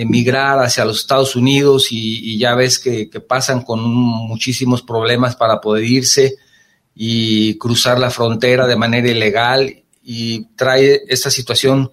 emigrar 0.00 0.60
hacia 0.60 0.84
los 0.84 1.00
Estados 1.00 1.34
Unidos 1.34 1.88
y, 1.90 2.38
ya 2.38 2.54
ves 2.54 2.78
que, 2.78 3.10
pasan 3.26 3.62
con 3.62 3.82
muchísimos 3.82 4.82
problemas 4.82 5.34
para 5.34 5.60
poder 5.60 5.84
irse 5.84 6.36
y 6.94 7.58
cruzar 7.58 7.98
la 7.98 8.10
frontera 8.10 8.68
de 8.68 8.76
manera 8.76 9.08
ilegal 9.08 9.82
y 10.02 10.44
trae 10.54 11.02
esta 11.08 11.30
situación 11.32 11.90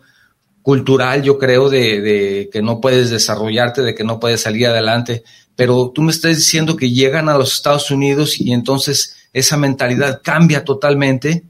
cultural, 0.65 1.21
yo 1.21 1.37
creo, 1.37 1.69
de, 1.69 2.49
que 2.51 2.63
no 2.63 2.81
puedes 2.81 3.11
desarrollarte, 3.11 3.83
de 3.83 3.93
que 3.93 4.03
no 4.03 4.19
puedes 4.19 4.41
salir 4.41 4.65
adelante. 4.65 5.23
Pero 5.55 5.91
tú 5.93 6.01
me 6.01 6.11
estás 6.11 6.35
diciendo 6.37 6.75
que 6.75 6.89
llegan 6.89 7.29
a 7.29 7.37
los 7.37 7.53
Estados 7.53 7.91
Unidos 7.91 8.41
y 8.41 8.51
entonces 8.51 9.15
esa 9.31 9.57
mentalidad 9.57 10.21
cambia 10.23 10.63
totalmente 10.63 11.43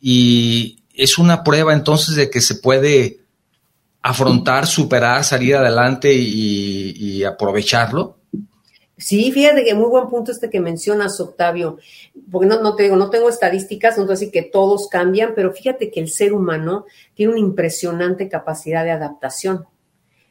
y 0.00 0.78
es 0.94 1.18
una 1.18 1.44
prueba 1.44 1.74
entonces 1.74 2.16
de 2.16 2.30
que 2.30 2.40
se 2.40 2.54
puede 2.54 3.18
afrontar, 4.00 4.66
superar, 4.66 5.24
salir 5.24 5.56
adelante 5.56 6.14
y, 6.14 7.22
aprovecharlo? 7.22 8.16
Sí, 9.04 9.30
fíjate 9.32 9.64
que 9.64 9.74
muy 9.74 9.90
buen 9.90 10.08
punto 10.08 10.32
este 10.32 10.48
que 10.48 10.60
mencionas, 10.60 11.20
Octavio, 11.20 11.76
porque 12.32 12.46
no, 12.46 12.74
te 12.74 12.84
digo, 12.84 12.96
no 12.96 13.10
tengo 13.10 13.28
estadísticas, 13.28 13.98
no 13.98 14.06
te 14.06 14.12
decir 14.12 14.30
que 14.30 14.40
todos 14.40 14.88
cambian, 14.88 15.34
pero 15.36 15.52
fíjate 15.52 15.90
que 15.90 16.00
el 16.00 16.08
ser 16.08 16.32
humano 16.32 16.86
tiene 17.12 17.32
una 17.32 17.42
impresionante 17.42 18.30
capacidad 18.30 18.82
de 18.82 18.92
adaptación. 18.92 19.66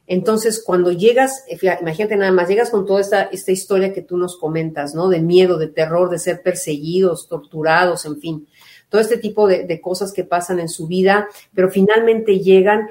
Entonces, 0.07 0.63
cuando 0.65 0.91
llegas, 0.91 1.43
eh, 1.47 1.59
imagínate 1.81 2.15
nada 2.15 2.31
más, 2.31 2.49
llegas 2.49 2.71
con 2.71 2.87
toda 2.87 2.99
esta, 2.99 3.21
esta 3.25 3.51
historia 3.51 3.93
que 3.93 4.01
tú 4.01 4.17
nos 4.17 4.39
comentas, 4.39 4.95
¿no? 4.95 5.07
De 5.07 5.19
miedo, 5.19 5.59
de 5.59 5.67
terror, 5.67 6.09
de 6.09 6.17
ser 6.17 6.41
perseguidos, 6.41 7.27
torturados, 7.27 8.05
en 8.05 8.19
fin, 8.19 8.47
todo 8.89 9.01
este 9.01 9.17
tipo 9.17 9.47
de, 9.47 9.65
de 9.65 9.81
cosas 9.81 10.11
que 10.11 10.23
pasan 10.23 10.59
en 10.59 10.69
su 10.69 10.87
vida, 10.87 11.27
pero 11.53 11.69
finalmente 11.69 12.39
llegan 12.39 12.87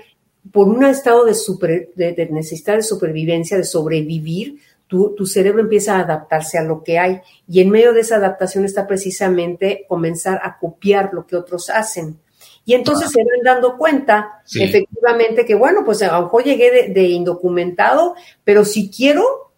por 0.50 0.68
un 0.68 0.84
estado 0.84 1.24
de, 1.24 1.34
super, 1.34 1.90
de, 1.94 2.28
necesidad 2.30 2.76
de 2.76 2.82
supervivencia, 2.82 3.56
de 3.56 3.64
sobrevivir, 3.64 4.58
tu, 4.92 5.14
tu, 5.14 5.24
cerebro 5.24 5.62
empieza 5.62 5.96
a 5.96 6.00
adaptarse 6.00 6.58
a 6.58 6.62
lo 6.62 6.82
que 6.82 6.98
hay. 6.98 7.22
Y 7.48 7.62
en 7.62 7.70
medio 7.70 7.94
de 7.94 8.00
esa 8.00 8.16
adaptación 8.16 8.66
está 8.66 8.86
precisamente 8.86 9.86
comenzar 9.88 10.38
a 10.44 10.58
copiar 10.58 11.14
lo 11.14 11.26
que 11.26 11.34
otros 11.34 11.70
hacen. 11.70 12.20
Y 12.66 12.74
entonces 12.74 13.10
se 13.10 13.20
van 13.20 13.42
dando 13.42 13.78
cuenta, 13.78 14.42
efectivamente, 14.54 15.46
que 15.46 15.54
bueno, 15.54 15.82
pues 15.82 16.02
a 16.02 16.12
lo 16.12 16.24
mejor 16.24 16.44
llegué 16.44 16.70
de, 16.70 16.88
de, 16.92 17.08
indocumentado, 17.08 18.16
pero 18.44 18.66
si 18.66 18.90
quiero, 18.90 19.52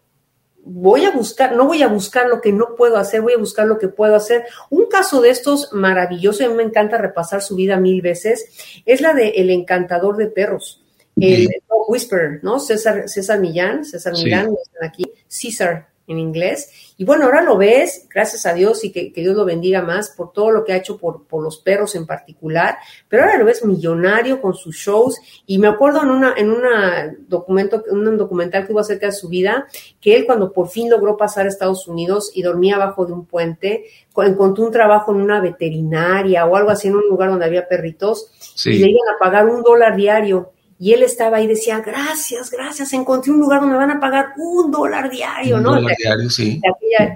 voy 0.64 1.04
a 1.04 1.10
buscar, 1.10 1.56
no 1.56 1.66
voy 1.66 1.82
a 1.82 1.88
buscar 1.88 2.28
lo 2.28 2.40
que 2.40 2.52
no 2.52 2.76
puedo 2.76 2.96
hacer, 2.96 3.20
voy 3.20 3.32
a 3.32 3.38
buscar 3.38 3.66
lo 3.66 3.80
que 3.80 3.88
puedo 3.88 4.14
hacer. 4.14 4.44
Un 4.70 4.86
caso 4.86 5.20
de 5.20 5.30
estos 5.30 5.72
maravilloso, 5.72 6.44
a 6.44 6.48
mí 6.48 6.54
me 6.54 6.62
encanta 6.62 6.96
repasar 6.96 7.42
su 7.42 7.56
vida 7.56 7.76
mil 7.76 8.02
veces, 8.02 8.82
es 8.86 9.00
la 9.00 9.14
de 9.14 9.30
El 9.30 9.50
Encantador 9.50 10.16
de 10.16 10.28
Perros, 10.28 10.83
el 11.16 11.48
Whisperer, 11.88 12.40
¿no? 12.42 12.58
César, 12.58 13.08
César 13.08 13.40
Millán, 13.40 13.84
César 13.84 14.12
Millán, 14.12 14.54
aquí, 14.80 15.04
César 15.28 15.88
en 16.06 16.18
inglés. 16.18 16.94
Y 16.96 17.04
bueno, 17.04 17.24
ahora 17.24 17.42
lo 17.42 17.56
ves, 17.56 18.06
gracias 18.12 18.46
a 18.46 18.52
Dios 18.52 18.84
y 18.84 18.92
que, 18.92 19.12
Dios 19.14 19.34
lo 19.34 19.44
bendiga 19.44 19.82
más 19.82 20.10
por 20.10 20.32
todo 20.32 20.50
lo 20.50 20.64
que 20.64 20.72
ha 20.72 20.76
hecho 20.76 20.98
por, 20.98 21.26
por, 21.26 21.42
los 21.42 21.58
perros 21.58 21.94
en 21.94 22.06
particular, 22.06 22.76
pero 23.08 23.24
ahora 23.24 23.38
lo 23.38 23.44
ves 23.44 23.64
millonario 23.64 24.40
con 24.40 24.54
sus 24.54 24.76
shows. 24.76 25.18
Y 25.46 25.58
me 25.58 25.68
acuerdo 25.68 26.02
en 26.02 26.10
una, 26.10 26.34
en 26.36 26.50
una 26.50 27.14
documento, 27.26 27.82
un 27.90 28.16
documental 28.16 28.66
que 28.66 28.72
hubo 28.72 28.80
acerca 28.80 29.06
de 29.06 29.12
su 29.12 29.28
vida, 29.28 29.66
que 30.00 30.16
él 30.16 30.26
cuando 30.26 30.52
por 30.52 30.68
fin 30.68 30.90
logró 30.90 31.16
pasar 31.16 31.46
a 31.46 31.48
Estados 31.48 31.88
Unidos 31.88 32.30
y 32.34 32.42
dormía 32.42 32.76
abajo 32.76 33.06
de 33.06 33.12
un 33.12 33.26
puente, 33.26 33.84
encontró 34.16 34.64
un 34.64 34.72
trabajo 34.72 35.12
en 35.12 35.20
una 35.20 35.40
veterinaria 35.40 36.46
o 36.46 36.54
algo 36.54 36.70
así 36.70 36.88
en 36.88 36.96
un 36.96 37.08
lugar 37.08 37.30
donde 37.30 37.46
había 37.46 37.66
perritos 37.66 38.30
y 38.64 38.78
le 38.78 38.90
iban 38.90 39.14
a 39.14 39.18
pagar 39.18 39.46
un 39.46 39.62
dólar 39.62 39.96
diario 39.96 40.52
y 40.84 40.92
él 40.92 41.02
estaba 41.02 41.38
ahí 41.38 41.44
y 41.44 41.46
decía, 41.46 41.80
gracias, 41.80 42.50
gracias, 42.50 42.92
encontré 42.92 43.32
un 43.32 43.40
lugar 43.40 43.60
donde 43.60 43.72
me 43.72 43.78
van 43.86 43.96
a 43.96 43.98
pagar 43.98 44.34
un 44.36 44.70
dólar 44.70 45.08
diario, 45.10 45.58
¿no? 45.58 45.70
Un 45.70 45.76
dólar 45.76 45.96
diario, 45.96 46.28
sí. 46.28 46.60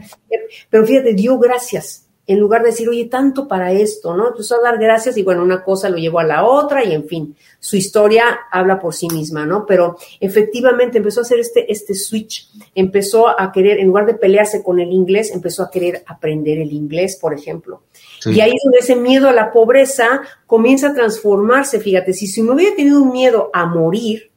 Pero 0.71 0.87
fíjate, 0.87 1.13
dio 1.13 1.39
gracias, 1.39 2.08
en 2.29 2.39
lugar 2.39 2.63
de 2.63 2.69
decir, 2.69 2.87
oye, 2.91 3.07
tanto 3.07 3.49
para 3.49 3.73
esto, 3.73 4.15
¿no? 4.15 4.29
Empezó 4.29 4.57
a 4.57 4.63
dar 4.63 4.79
gracias 4.79 5.17
y 5.17 5.23
bueno, 5.23 5.43
una 5.43 5.65
cosa 5.65 5.89
lo 5.89 5.97
llevó 5.97 6.19
a 6.21 6.25
la 6.25 6.45
otra 6.45 6.85
y 6.85 6.93
en 6.93 7.09
fin, 7.09 7.35
su 7.59 7.77
historia 7.77 8.41
habla 8.53 8.79
por 8.79 8.95
sí 8.95 9.09
misma, 9.09 9.47
¿no? 9.47 9.65
Pero 9.65 9.97
efectivamente 10.21 10.99
empezó 10.99 11.21
a 11.21 11.23
hacer 11.23 11.41
este, 11.41 11.73
este 11.73 11.95
switch, 11.95 12.51
empezó 12.75 13.29
a 13.29 13.51
querer, 13.51 13.79
en 13.79 13.87
lugar 13.87 14.05
de 14.05 14.13
pelearse 14.13 14.63
con 14.63 14.79
el 14.79 14.93
inglés, 14.93 15.33
empezó 15.33 15.63
a 15.63 15.71
querer 15.71 16.05
aprender 16.07 16.59
el 16.59 16.71
inglés, 16.71 17.17
por 17.19 17.33
ejemplo. 17.33 17.81
Y 18.27 18.41
ahí 18.41 18.51
es 18.51 18.63
donde 18.63 18.81
ese 18.81 18.95
miedo 18.95 19.31
a 19.31 19.33
la 19.33 19.51
pobreza 19.51 20.21
comienza 20.47 20.89
a 20.89 20.95
transformarse. 20.95 21.81
Fíjate, 21.81 22.13
si, 22.13 22.27
si 22.27 22.43
no 22.43 22.53
hubiera 22.53 22.77
tenido 22.77 23.01
un 23.01 23.11
miedo 23.11 23.49
a 23.55 23.65
morir, 23.65 24.31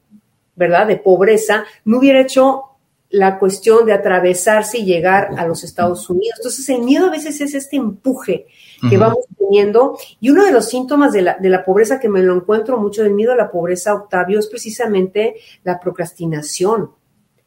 ¿verdad? 0.56 0.88
De 0.88 0.96
pobreza, 0.96 1.66
no 1.84 1.98
hubiera 1.98 2.22
hecho 2.22 2.71
la 3.12 3.38
cuestión 3.38 3.86
de 3.86 3.94
atravesarse 3.94 4.80
y 4.80 4.86
llegar 4.86 5.30
a 5.38 5.46
los 5.46 5.64
Estados 5.64 6.10
Unidos. 6.10 6.36
Entonces, 6.40 6.68
el 6.70 6.82
miedo 6.82 7.08
a 7.08 7.12
veces 7.12 7.40
es 7.42 7.54
este 7.54 7.76
empuje 7.76 8.48
que 8.90 8.98
vamos 8.98 9.26
teniendo. 9.38 9.98
Y 10.20 10.30
uno 10.30 10.46
de 10.46 10.52
los 10.52 10.70
síntomas 10.70 11.12
de 11.12 11.22
la, 11.22 11.38
de 11.38 11.50
la 11.50 11.64
pobreza 11.64 12.00
que 12.00 12.10
me 12.10 12.24
lo 12.24 12.36
encuentro 12.36 12.80
mucho 12.80 13.04
del 13.04 13.14
miedo 13.14 13.34
a 13.34 13.36
la 13.36 13.52
pobreza, 13.52 13.94
Octavio, 13.94 14.40
es 14.40 14.48
precisamente 14.48 15.36
la 15.64 15.80
procrastinación 15.80 16.92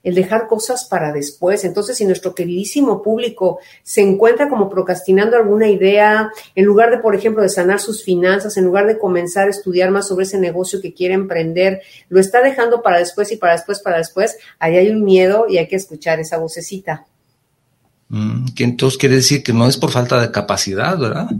el 0.04 0.14
dejar 0.14 0.46
cosas 0.46 0.84
para 0.84 1.12
después. 1.12 1.64
Entonces, 1.64 1.96
si 1.96 2.04
nuestro 2.04 2.34
queridísimo 2.34 3.02
público 3.02 3.58
se 3.82 4.02
encuentra 4.02 4.48
como 4.48 4.68
procrastinando 4.68 5.36
alguna 5.36 5.68
idea, 5.68 6.30
en 6.54 6.64
lugar 6.66 6.90
de, 6.90 6.98
por 6.98 7.14
ejemplo, 7.14 7.42
de 7.42 7.48
sanar 7.48 7.80
sus 7.80 8.04
finanzas, 8.04 8.56
en 8.58 8.66
lugar 8.66 8.86
de 8.86 8.98
comenzar 8.98 9.48
a 9.48 9.50
estudiar 9.50 9.90
más 9.90 10.06
sobre 10.06 10.26
ese 10.26 10.38
negocio 10.38 10.80
que 10.80 10.92
quiere 10.92 11.14
emprender, 11.14 11.80
lo 12.10 12.20
está 12.20 12.42
dejando 12.42 12.82
para 12.82 12.98
después 12.98 13.32
y 13.32 13.36
para 13.36 13.54
después, 13.54 13.80
para 13.80 13.96
después, 13.96 14.36
ahí 14.58 14.76
hay 14.76 14.90
un 14.90 15.02
miedo 15.02 15.46
y 15.48 15.56
hay 15.56 15.66
que 15.66 15.76
escuchar 15.76 16.20
esa 16.20 16.36
vocecita. 16.36 17.06
Mm, 18.10 18.48
que 18.54 18.64
entonces 18.64 18.98
quiere 18.98 19.16
decir 19.16 19.42
que 19.42 19.54
no 19.54 19.66
es 19.66 19.78
por 19.78 19.90
falta 19.90 20.20
de 20.20 20.30
capacidad, 20.30 20.98
¿verdad? 20.98 21.30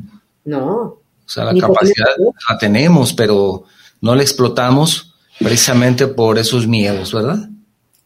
No. 0.47 0.71
O 0.73 1.29
sea, 1.29 1.45
la 1.45 1.59
capacidad 1.59 2.07
la 2.49 2.59
tenemos, 2.59 3.13
pero 3.13 3.65
no 4.01 4.15
la 4.15 4.23
explotamos 4.23 5.15
precisamente 5.39 6.07
por 6.07 6.39
esos 6.39 6.67
miedos, 6.67 7.13
¿verdad? 7.13 7.49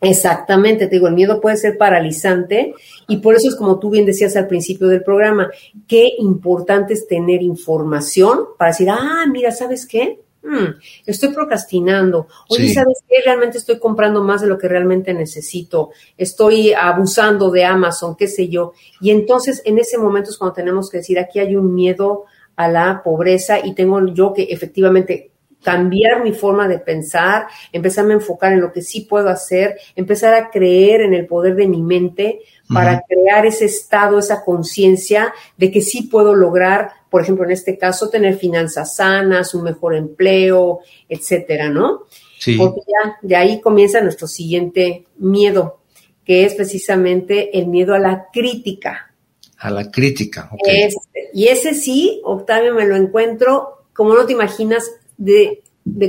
Exactamente, 0.01 0.87
te 0.87 0.95
digo, 0.95 1.09
el 1.09 1.15
miedo 1.15 1.41
puede 1.41 1.57
ser 1.57 1.77
paralizante 1.77 2.73
y 3.09 3.17
por 3.17 3.35
eso 3.35 3.49
es 3.49 3.57
como 3.57 3.81
tú 3.81 3.91
bien 3.91 4.07
decías 4.07 4.37
al 4.37 4.47
principio 4.47 4.87
del 4.87 5.03
programa, 5.03 5.51
qué 5.89 6.13
importante 6.19 6.95
es 6.95 7.09
tener 7.09 7.43
información 7.43 8.41
para 8.57 8.71
decir, 8.71 8.89
ah, 8.91 9.25
mira, 9.31 9.51
¿sabes 9.51 9.87
qué? 9.87 10.21
Hmm, 10.41 10.79
estoy 11.05 11.31
procrastinando. 11.31 12.29
Oye, 12.49 12.73
¿sabes 12.73 13.03
qué? 13.09 13.17
Realmente 13.25 13.59
estoy 13.59 13.81
comprando 13.81 14.23
más 14.23 14.41
de 14.41 14.47
lo 14.47 14.57
que 14.57 14.69
realmente 14.69 15.13
necesito. 15.13 15.91
Estoy 16.17 16.73
abusando 16.73 17.51
de 17.51 17.65
Amazon, 17.65 18.15
qué 18.17 18.29
sé 18.29 18.49
yo. 18.49 18.73
Y 19.01 19.11
entonces 19.11 19.63
en 19.65 19.79
ese 19.79 19.99
momento 19.99 20.31
es 20.31 20.39
cuando 20.39 20.55
tenemos 20.55 20.89
que 20.89 20.99
decir, 20.99 21.19
aquí 21.19 21.41
hay 21.41 21.57
un 21.57 21.75
miedo 21.75 22.25
a 22.55 22.69
la 22.69 23.03
pobreza 23.03 23.59
y 23.65 23.75
tengo 23.75 24.07
yo 24.07 24.33
que 24.33 24.45
efectivamente 24.45 25.33
cambiar 25.63 26.23
mi 26.23 26.33
forma 26.33 26.69
de 26.69 26.79
pensar, 26.79 27.47
empezarme 27.73 28.15
a 28.15 28.19
enfocar 28.19 28.53
en 28.53 28.61
lo 28.61 28.73
que 28.73 28.83
sí 28.83 29.03
puedo 29.03 29.29
hacer, 29.29 29.79
empezar 29.97 30.35
a 30.35 30.51
creer 30.51 31.01
en 31.01 31.15
el 31.15 31.27
poder 31.27 31.57
de 31.57 31.67
mi 31.67 31.83
mente 31.83 32.41
para 32.73 33.03
crear 33.09 33.47
ese 33.47 33.65
estado, 33.65 34.19
esa 34.19 34.45
conciencia 34.45 35.33
de 35.57 35.71
que 35.71 35.81
sí 35.81 36.03
puedo 36.03 36.35
lograr, 36.35 36.91
por 37.11 37.23
ejemplo, 37.23 37.45
en 37.45 37.53
este 37.53 37.79
caso, 37.79 38.11
tener 38.11 38.37
finanzas 38.37 38.97
sanas, 38.97 39.55
un 39.55 39.65
mejor 39.65 39.95
empleo, 39.95 40.81
etcétera, 41.09 41.71
¿no? 41.71 42.03
Sí. 42.39 42.57
Porque 42.57 42.83
ya 42.87 43.17
de 43.23 43.37
ahí 43.37 43.61
comienza 43.61 44.01
nuestro 44.01 44.29
siguiente 44.29 45.07
miedo, 45.17 45.81
que 46.25 46.45
es 46.45 46.55
precisamente 46.55 47.59
el 47.59 47.69
miedo 47.69 47.95
a 47.95 47.99
la 47.99 48.27
crítica. 48.31 49.13
A 49.57 49.71
la 49.71 49.91
crítica, 49.91 50.51
ok. 50.53 50.61
Este, 50.67 51.31
y 51.33 51.49
ese 51.49 51.75
sí, 51.75 52.21
Octavio, 52.23 52.75
me 52.75 52.87
lo 52.87 52.97
encuentro, 52.97 53.87
como 53.95 54.15
no 54.15 54.27
te 54.27 54.35
imaginas, 54.35 54.93
de, 55.19 55.63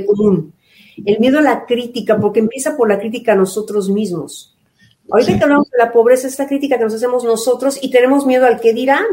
común. 0.06 0.54
El 1.04 1.20
miedo 1.20 1.38
a 1.38 1.42
la 1.42 1.66
crítica, 1.66 2.18
porque 2.18 2.40
empieza 2.40 2.76
por 2.76 2.88
la 2.88 2.98
crítica 2.98 3.32
a 3.32 3.36
nosotros 3.36 3.90
mismos. 3.90 4.56
Ahorita 5.10 5.36
que 5.36 5.44
hablamos 5.44 5.70
de 5.70 5.78
la 5.78 5.92
pobreza, 5.92 6.28
es 6.28 6.38
la 6.38 6.46
crítica 6.46 6.78
que 6.78 6.84
nos 6.84 6.94
hacemos 6.94 7.24
nosotros 7.24 7.78
y 7.82 7.90
tenemos 7.90 8.24
miedo 8.24 8.46
al 8.46 8.60
que 8.60 8.72
dirán. 8.72 9.04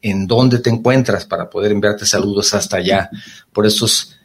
en 0.00 0.28
dónde 0.28 0.60
te 0.60 0.70
encuentras 0.70 1.24
para 1.24 1.50
poder 1.50 1.72
enviarte 1.72 2.06
saludos 2.06 2.54
hasta 2.54 2.76
allá 2.76 3.10
por 3.52 3.66
estos 3.66 4.16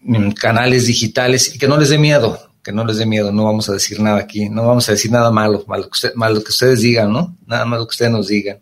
mm, 0.00 0.30
canales 0.30 0.86
digitales 0.86 1.54
y 1.54 1.58
que 1.58 1.68
no 1.68 1.76
les 1.76 1.90
dé 1.90 1.98
miedo, 1.98 2.50
que 2.62 2.72
no 2.72 2.82
les 2.86 2.96
dé 2.96 3.04
miedo, 3.04 3.30
no 3.30 3.44
vamos 3.44 3.68
a 3.68 3.74
decir 3.74 4.00
nada 4.00 4.18
aquí, 4.18 4.48
no 4.48 4.66
vamos 4.66 4.88
a 4.88 4.92
decir 4.92 5.10
nada 5.10 5.30
malo, 5.30 5.64
malo 5.66 5.90
que, 5.90 6.10
malo 6.14 6.42
que 6.42 6.50
ustedes 6.50 6.80
digan, 6.80 7.12
¿no? 7.12 7.36
Nada 7.46 7.66
malo 7.66 7.86
que 7.86 7.92
ustedes 7.92 8.10
nos 8.10 8.28
digan. 8.28 8.60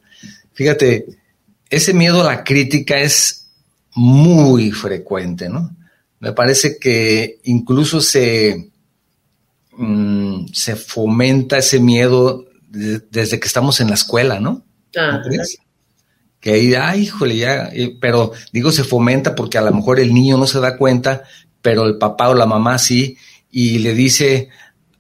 Fíjate, 0.55 1.07
ese 1.71 1.95
miedo 1.95 2.23
a 2.23 2.25
la 2.25 2.43
crítica 2.43 2.99
es 2.99 3.46
muy 3.97 4.73
frecuente, 4.73 5.49
¿no? 5.49 5.75
Me 6.21 6.33
parece 6.33 6.79
que 6.79 7.41
incluso 7.45 8.01
se, 8.01 8.71
mm, 9.73 10.49
se 10.53 10.77
fomenta 10.77 11.57
ese 11.57 11.81
miedo 11.81 12.45
desde 12.69 13.41
que 13.41 13.47
estamos 13.47 13.81
en 13.81 13.89
la 13.89 13.95
escuela, 13.95 14.39
¿no? 14.39 14.65
Ah, 14.97 15.23
que 16.41 16.53
ahí, 16.53 16.75
ay, 16.75 17.03
híjole, 17.05 17.39
ya, 17.39 17.71
pero 17.99 18.33
digo 18.53 18.71
se 18.71 18.85
fomenta 18.85 19.35
porque 19.35 19.59
a 19.59 19.63
lo 19.63 19.73
mejor 19.73 19.99
el 19.99 20.13
niño 20.13 20.37
no 20.37 20.47
se 20.47 20.61
da 20.61 20.77
cuenta, 20.77 21.25
pero 21.63 21.87
el 21.87 21.97
papá 21.97 22.29
o 22.29 22.35
la 22.35 22.47
mamá 22.47 22.79
sí, 22.79 23.17
y 23.51 23.79
le 23.79 23.95
dice, 23.95 24.51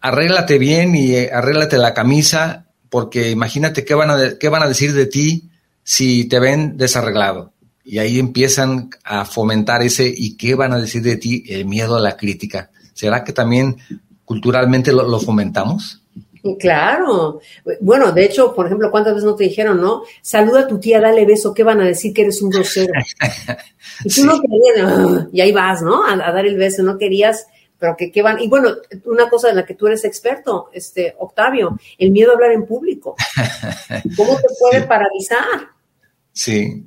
arréglate 0.00 0.58
bien 0.58 0.96
y 0.96 1.14
eh, 1.14 1.30
arréglate 1.32 1.76
la 1.76 1.92
camisa, 1.92 2.66
porque 2.88 3.30
imagínate 3.30 3.84
qué 3.84 3.94
van 3.94 4.10
a, 4.10 4.38
qué 4.38 4.48
van 4.48 4.62
a 4.62 4.68
decir 4.68 4.94
de 4.94 5.06
ti 5.06 5.50
si 5.82 6.24
te 6.24 6.40
ven 6.40 6.78
desarreglado 6.78 7.52
y 7.86 7.98
ahí 7.98 8.18
empiezan 8.18 8.90
a 9.04 9.24
fomentar 9.24 9.80
ese 9.80 10.12
y 10.14 10.36
qué 10.36 10.56
van 10.56 10.72
a 10.72 10.80
decir 10.80 11.02
de 11.02 11.16
ti 11.16 11.44
el 11.48 11.66
miedo 11.66 11.96
a 11.96 12.00
la 12.00 12.16
crítica. 12.16 12.68
¿Será 12.92 13.22
que 13.22 13.32
también 13.32 13.76
culturalmente 14.24 14.92
lo, 14.92 15.20
fomentamos? 15.20 16.02
Claro. 16.58 17.40
Bueno, 17.80 18.10
de 18.10 18.24
hecho, 18.24 18.52
por 18.56 18.66
ejemplo, 18.66 18.90
¿cuántas 18.90 19.14
veces 19.14 19.26
no 19.26 19.36
te 19.36 19.44
dijeron, 19.44 19.80
no? 19.80 20.02
Saluda 20.20 20.60
a 20.60 20.66
tu 20.66 20.80
tía, 20.80 21.00
dale 21.00 21.24
beso, 21.24 21.54
¿qué 21.54 21.62
van 21.62 21.80
a 21.80 21.84
decir 21.84 22.12
que 22.12 22.22
eres 22.22 22.42
un 22.42 22.50
grosero? 22.50 22.92
Y 24.04 24.08
tú 24.08 24.26
no 24.26 24.38
querías, 24.40 25.28
y 25.32 25.40
ahí 25.40 25.52
vas, 25.52 25.80
¿no? 25.80 26.04
A, 26.04 26.16
dar 26.16 26.44
el 26.44 26.56
beso, 26.56 26.82
no 26.82 26.98
querías, 26.98 27.46
pero 27.78 27.96
que 27.96 28.10
qué 28.10 28.20
van. 28.20 28.40
Y 28.40 28.48
bueno, 28.48 28.70
una 29.04 29.28
cosa 29.30 29.48
en 29.48 29.56
la 29.56 29.64
que 29.64 29.74
tú 29.74 29.86
eres 29.86 30.04
experto, 30.04 30.70
este, 30.72 31.14
Octavio, 31.18 31.78
el 31.96 32.10
miedo 32.10 32.32
a 32.32 32.34
hablar 32.34 32.50
en 32.50 32.66
público. 32.66 33.14
¿Cómo 34.16 34.36
te 34.36 34.48
puede 34.58 34.82
paralizar? 34.82 35.68
Sí, 36.32 36.84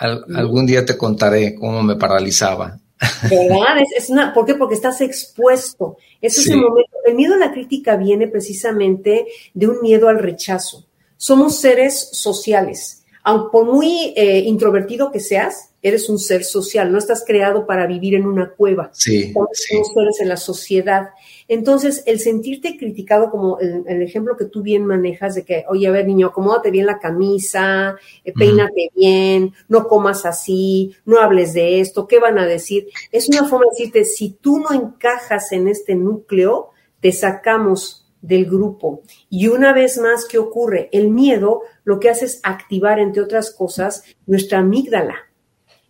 algún 0.00 0.66
día 0.66 0.84
te 0.84 0.96
contaré 0.96 1.54
cómo 1.54 1.82
me 1.82 1.96
paralizaba. 1.96 2.78
¿Verdad? 3.22 3.82
Es, 3.96 4.10
una, 4.10 4.32
¿Por 4.32 4.46
qué? 4.46 4.54
Porque 4.54 4.74
estás 4.74 5.00
expuesto. 5.00 5.96
Es 6.20 6.46
momento. 6.48 6.90
El 7.04 7.14
miedo 7.14 7.34
a 7.34 7.38
la 7.38 7.52
crítica 7.52 7.96
viene 7.96 8.26
precisamente 8.28 9.26
de 9.54 9.68
un 9.68 9.80
miedo 9.80 10.08
al 10.08 10.18
rechazo. 10.18 10.86
Somos 11.16 11.58
seres 11.58 12.10
sociales. 12.12 13.04
Aunque 13.22 13.48
por 13.52 13.66
muy 13.66 14.14
eh, 14.16 14.40
introvertido 14.46 15.12
que 15.12 15.20
seas, 15.20 15.70
eres 15.82 16.08
un 16.08 16.18
ser 16.18 16.44
social, 16.44 16.90
no 16.90 16.98
estás 16.98 17.24
creado 17.26 17.66
para 17.66 17.86
vivir 17.86 18.14
en 18.14 18.26
una 18.26 18.50
cueva. 18.50 18.90
Sí, 18.92 19.32
Somos 19.32 20.20
en 20.20 20.28
la 20.28 20.36
sociedad. 20.36 21.10
Entonces, 21.52 22.04
el 22.06 22.20
sentirte 22.20 22.76
criticado, 22.78 23.28
como 23.28 23.58
el, 23.58 24.02
ejemplo 24.02 24.36
que 24.36 24.44
tú 24.44 24.62
bien 24.62 24.86
manejas, 24.86 25.34
de 25.34 25.44
que, 25.44 25.64
oye, 25.68 25.88
a 25.88 25.90
ver, 25.90 26.06
niño, 26.06 26.28
acomódate 26.28 26.70
bien 26.70 26.86
la 26.86 27.00
camisa, 27.00 27.96
eh, 28.24 28.32
peínate 28.32 28.92
bien, 28.94 29.52
no 29.66 29.88
comas 29.88 30.24
así, 30.24 30.94
no 31.04 31.18
hables 31.18 31.52
de 31.52 31.80
esto, 31.80 32.06
¿qué 32.06 32.20
van 32.20 32.38
a 32.38 32.46
decir? 32.46 32.86
Es 33.10 33.28
una 33.28 33.48
forma 33.48 33.64
de 33.64 33.70
decirte, 33.72 34.04
si 34.04 34.30
tú 34.30 34.60
no 34.60 34.72
encajas 34.72 35.50
en 35.50 35.66
este 35.66 35.96
núcleo, 35.96 36.70
te 37.00 37.10
sacamos 37.10 38.08
del 38.22 38.46
grupo. 38.46 39.02
Y 39.28 39.48
una 39.48 39.72
vez 39.72 39.98
más, 39.98 40.26
¿qué 40.26 40.38
ocurre? 40.38 40.88
El 40.92 41.10
miedo 41.10 41.62
lo 41.82 41.98
que 41.98 42.10
hace 42.10 42.26
es 42.26 42.38
activar, 42.44 43.00
entre 43.00 43.22
otras 43.22 43.50
cosas, 43.50 44.04
nuestra 44.24 44.60
amígdala 44.60 45.29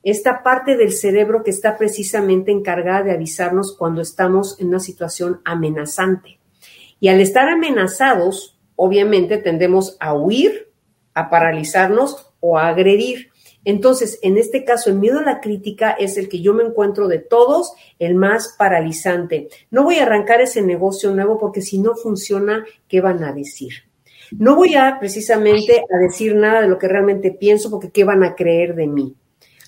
esta 0.03 0.43
parte 0.43 0.77
del 0.77 0.93
cerebro 0.93 1.43
que 1.43 1.51
está 1.51 1.77
precisamente 1.77 2.51
encargada 2.51 3.03
de 3.03 3.13
avisarnos 3.13 3.77
cuando 3.77 4.01
estamos 4.01 4.59
en 4.61 4.69
una 4.69 4.81
situación 4.81 5.41
amenazante. 5.45 6.39
Y 7.01 7.09
al 7.09 7.21
estar 7.21 7.49
amenazados, 7.49 8.59
obviamente 8.77 9.39
tendemos 9.39 9.97
a 10.01 10.15
huir, 10.15 10.71
a 11.15 11.29
paralizarnos 11.29 12.33
o 12.41 12.59
a 12.59 12.69
agredir. 12.69 13.31
Entonces, 13.65 14.19
en 14.23 14.39
este 14.39 14.65
caso, 14.65 14.89
el 14.89 14.97
miedo 14.97 15.19
a 15.19 15.23
la 15.23 15.41
crítica 15.41 15.91
es 15.91 16.17
el 16.17 16.31
que 16.31 16.41
yo 16.41 16.55
me 16.55 16.65
encuentro 16.65 17.09
de 17.09 17.19
todos, 17.19 17.75
el 17.99 18.15
más 18.15 18.55
paralizante. 18.59 19.49
No 19.71 19.85
voy 19.85 19.97
a 19.97 20.05
arrancar 20.05 20.41
ese 20.41 20.63
negocio 20.63 21.11
nuevo 21.15 21.39
porque 21.39 21.61
si 21.61 21.79
no 21.79 21.95
funciona, 21.95 22.65
¿qué 22.89 23.03
van 23.03 23.23
a 23.23 23.33
decir? 23.33 23.73
No 24.33 24.57
voy 24.57 24.77
a 24.77 24.99
precisamente 24.99 25.81
a 25.93 25.99
decir 25.99 26.35
nada 26.37 26.63
de 26.63 26.69
lo 26.69 26.79
que 26.79 26.89
realmente 26.89 27.33
pienso 27.33 27.71
porque 27.71 27.91
¿qué 27.91 28.05
van 28.05 28.23
a 28.23 28.35
creer 28.35 28.75
de 28.75 28.87
mí? 28.87 29.17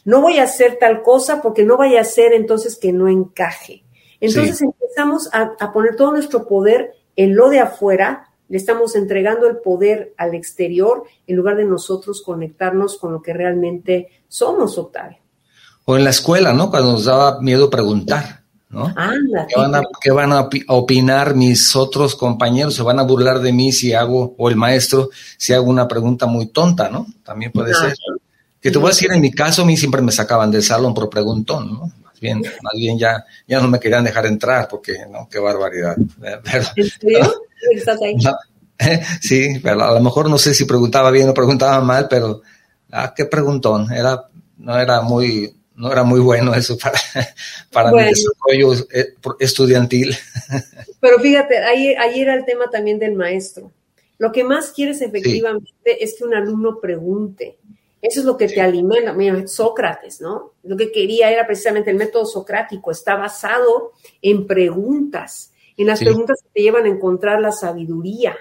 No 0.04 0.20
voy 0.20 0.38
a 0.38 0.44
hacer 0.44 0.78
tal 0.80 1.02
cosa 1.02 1.42
porque 1.42 1.64
no 1.64 1.76
vaya 1.76 2.00
a 2.00 2.04
ser 2.04 2.32
entonces 2.32 2.76
que 2.76 2.92
no 2.92 3.08
encaje. 3.08 3.84
Entonces 4.20 4.62
empezamos 4.62 5.28
a, 5.32 5.72
poner 5.72 5.96
todo 5.96 6.12
nuestro 6.12 6.46
poder 6.46 6.94
en 7.16 7.34
lo 7.34 7.48
de 7.48 7.60
afuera, 7.60 8.30
le 8.48 8.56
estamos 8.56 8.94
entregando 8.94 9.46
el 9.48 9.56
poder 9.56 10.14
al 10.16 10.34
exterior 10.34 11.04
en 11.26 11.36
lugar 11.36 11.56
de 11.56 11.64
nosotros 11.64 12.22
conectarnos 12.22 12.98
con 12.98 13.12
lo 13.12 13.22
que 13.22 13.32
realmente 13.32 14.08
somos, 14.28 14.78
Octavio. 14.78 15.18
O 15.84 15.96
en 15.96 16.04
la 16.04 16.10
escuela, 16.10 16.52
¿no? 16.52 16.70
Cuando 16.70 16.92
nos 16.92 17.04
daba 17.04 17.40
miedo 17.40 17.68
preguntar, 17.68 18.42
¿no? 18.68 18.94
¿Qué, 19.48 19.56
van 19.56 19.74
a, 19.74 19.82
¿Qué 20.00 20.10
van 20.12 20.32
a 20.32 20.48
opinar 20.68 21.34
mis 21.34 21.74
otros 21.74 22.14
compañeros? 22.14 22.74
¿Se 22.74 22.82
van 22.82 23.00
a 23.00 23.02
burlar 23.02 23.40
de 23.40 23.52
mí 23.52 23.72
si 23.72 23.92
hago, 23.92 24.34
o 24.38 24.48
el 24.48 24.56
maestro, 24.56 25.10
si 25.36 25.52
hago 25.52 25.66
una 25.66 25.88
pregunta 25.88 26.26
muy 26.26 26.46
tonta, 26.46 26.88
¿no? 26.88 27.06
También 27.24 27.50
puede 27.50 27.74
ser. 27.74 27.94
Que 28.62 28.70
te 28.70 28.78
voy 28.78 28.86
a 28.86 28.90
decir, 28.90 29.10
en 29.12 29.20
mi 29.20 29.32
caso, 29.32 29.62
a 29.62 29.64
mí 29.66 29.76
siempre 29.76 30.00
me 30.00 30.12
sacaban 30.12 30.50
del 30.50 30.62
salón 30.62 30.94
por 30.94 31.10
preguntón, 31.10 31.72
¿no? 31.72 31.92
Más 32.02 32.20
bien, 32.20 32.40
más 32.40 32.74
bien 32.76 32.96
ya, 32.96 33.24
ya 33.48 33.60
no 33.60 33.66
me 33.66 33.80
querían 33.80 34.04
dejar 34.04 34.26
entrar 34.26 34.68
porque, 34.68 34.98
no, 35.10 35.28
qué 35.28 35.40
barbaridad. 35.40 35.96
Pero, 36.20 36.64
¿En 36.76 36.88
serio? 36.88 37.42
¿Estás 37.72 38.00
ahí? 38.02 38.16
sí, 39.20 39.60
pero 39.62 39.82
a 39.82 39.94
lo 39.94 40.00
mejor 40.00 40.30
no 40.30 40.38
sé 40.38 40.54
si 40.54 40.64
preguntaba 40.64 41.10
bien 41.10 41.28
o 41.28 41.34
preguntaba 41.34 41.80
mal, 41.80 42.06
pero, 42.08 42.42
ah, 42.92 43.12
qué 43.16 43.24
preguntón. 43.24 43.92
Era, 43.92 44.28
no 44.58 44.78
era 44.78 45.00
muy, 45.00 45.52
no 45.74 45.90
era 45.90 46.04
muy 46.04 46.20
bueno 46.20 46.54
eso 46.54 46.78
para, 46.78 46.98
para 47.72 47.90
mi 47.90 48.04
desarrollo 48.04 48.86
eh, 48.92 49.14
estudiantil. 49.40 50.16
Pero 51.00 51.18
fíjate, 51.18 51.58
ahí, 51.58 51.94
ahí 51.94 52.20
era 52.20 52.34
el 52.34 52.44
tema 52.44 52.70
también 52.70 53.00
del 53.00 53.14
maestro. 53.14 53.72
Lo 54.18 54.30
que 54.30 54.44
más 54.44 54.70
quieres 54.70 55.00
efectivamente 55.00 55.72
es 56.00 56.14
que 56.16 56.24
un 56.24 56.34
alumno 56.34 56.78
pregunte. 56.80 57.58
Eso 58.02 58.18
es 58.18 58.26
lo 58.26 58.36
que 58.36 58.48
te 58.48 58.60
alimenta. 58.60 59.12
Mira, 59.12 59.46
Sócrates, 59.46 60.20
¿no? 60.20 60.54
Lo 60.64 60.76
que 60.76 60.90
quería 60.90 61.30
era 61.30 61.46
precisamente 61.46 61.90
el 61.92 61.96
método 61.96 62.26
socrático. 62.26 62.90
Está 62.90 63.14
basado 63.14 63.92
en 64.20 64.48
preguntas, 64.48 65.52
en 65.76 65.86
las 65.86 66.00
preguntas 66.00 66.42
que 66.42 66.48
te 66.52 66.62
llevan 66.62 66.84
a 66.84 66.88
encontrar 66.88 67.40
la 67.40 67.52
sabiduría. 67.52 68.36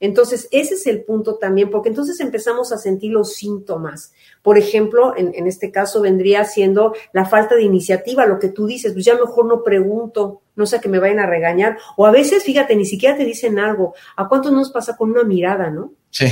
Entonces, 0.00 0.48
ese 0.50 0.74
es 0.74 0.86
el 0.88 1.04
punto 1.04 1.36
también, 1.36 1.70
porque 1.70 1.88
entonces 1.88 2.18
empezamos 2.20 2.72
a 2.72 2.78
sentir 2.78 3.12
los 3.12 3.34
síntomas. 3.34 4.12
Por 4.42 4.58
ejemplo, 4.58 5.14
en, 5.16 5.46
este 5.46 5.70
caso 5.70 6.02
vendría 6.02 6.44
siendo 6.44 6.92
la 7.12 7.24
falta 7.24 7.54
de 7.54 7.62
iniciativa, 7.62 8.26
lo 8.26 8.38
que 8.38 8.48
tú 8.48 8.66
dices, 8.66 8.92
pues 8.92 9.04
ya 9.04 9.14
mejor 9.14 9.46
no 9.46 9.62
pregunto, 9.62 10.42
no 10.56 10.66
sé 10.66 10.80
que 10.80 10.88
me 10.88 10.98
vayan 10.98 11.20
a 11.20 11.26
regañar. 11.26 11.78
O 11.96 12.04
a 12.04 12.10
veces, 12.10 12.42
fíjate, 12.42 12.76
ni 12.76 12.84
siquiera 12.84 13.16
te 13.16 13.24
dicen 13.24 13.58
algo. 13.58 13.94
¿A 14.16 14.28
cuántos 14.28 14.52
nos 14.52 14.70
pasa 14.72 14.96
con 14.96 15.10
una 15.10 15.22
mirada, 15.22 15.70
no? 15.70 15.92
Sí. 16.14 16.26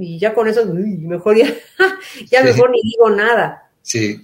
Y 0.00 0.18
ya 0.18 0.32
con 0.32 0.48
eso, 0.48 0.64
mejor 0.64 1.36
ya, 1.36 1.52
ya 2.30 2.42
mejor 2.42 2.70
ni 2.70 2.80
digo 2.82 3.10
nada. 3.10 3.68
Sí, 3.82 4.22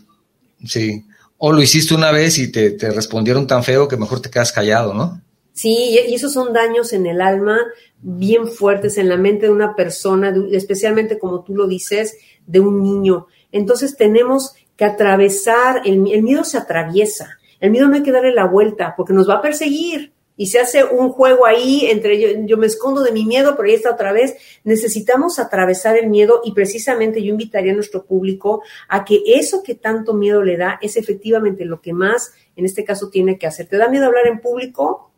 sí. 0.65 1.05
O 1.37 1.53
lo 1.53 1.61
hiciste 1.61 1.95
una 1.95 2.11
vez 2.11 2.39
y 2.39 2.51
te, 2.51 2.71
te 2.71 2.91
respondieron 2.91 3.47
tan 3.47 3.63
feo 3.63 3.87
que 3.87 3.99
mejor 3.99 4.23
te 4.23 4.31
quedas 4.31 4.51
callado, 4.51 4.95
¿no? 4.95 5.21
Sí, 5.53 5.99
y 6.09 6.15
esos 6.15 6.33
son 6.33 6.55
daños 6.55 6.95
en 6.95 7.05
el 7.05 7.21
alma 7.21 7.59
bien 8.01 8.49
fuertes 8.49 8.97
en 8.97 9.11
la 9.11 9.19
mente 9.19 9.45
de 9.45 9.53
una 9.53 9.77
persona, 9.77 10.35
especialmente 10.53 11.19
como 11.19 11.45
tú 11.45 11.55
lo 11.55 11.67
dices, 11.67 12.17
de 12.47 12.61
un 12.61 12.83
niño. 12.83 13.27
Entonces 13.51 13.95
tenemos 13.99 14.55
que 14.75 14.87
atravesar, 14.87 15.83
el, 15.85 15.99
miedo 15.99 16.45
se 16.45 16.57
atraviesa, 16.57 17.39
el 17.61 17.71
miedo 17.71 17.89
no 17.89 17.97
hay 17.97 18.03
que 18.03 18.11
darle 18.11 18.33
la 18.33 18.47
vuelta 18.47 18.95
porque 18.97 19.13
nos 19.13 19.29
va 19.29 19.35
a 19.35 19.43
perseguir 19.43 20.12
y 20.37 20.47
se 20.47 20.59
hace 20.59 20.85
un 20.85 21.11
juego 21.11 21.47
ahí 21.47 21.87
entre 21.91 22.21
yo, 22.21 22.29
yo, 22.47 22.57
me 22.57 22.67
escondo 22.67 23.03
de 23.03 23.13
mi 23.13 23.25
miedo, 23.25 23.55
pero 23.57 23.69
ahí 23.69 23.75
está 23.75 23.91
otra 23.91 24.13
vez. 24.13 24.35
Necesitamos 24.65 25.39
atravesar 25.39 25.97
el 25.97 26.09
miedo 26.09 26.41
y 26.45 26.53
precisamente 26.53 27.23
yo 27.23 27.31
invitaría 27.31 27.73
a 27.73 27.75
nuestro 27.77 28.05
público 28.05 28.63
a 28.89 29.05
que 29.05 29.23
eso 29.27 29.63
que 29.63 29.75
tanto 29.75 30.15
miedo 30.15 30.43
le 30.43 30.57
da 30.57 30.79
es 30.83 30.97
efectivamente 30.97 31.65
lo 31.65 31.81
que 31.81 31.93
más 31.93 32.33
en 32.57 32.65
este 32.65 32.85
caso 32.85 33.11
tiene 33.11 33.39
que 33.39 33.47
hacer. 33.47 33.67
¿Te 33.67 33.77
da 33.77 33.89
miedo 33.89 34.07
hablar 34.07 34.27
en 34.27 34.41
público? 34.41 35.09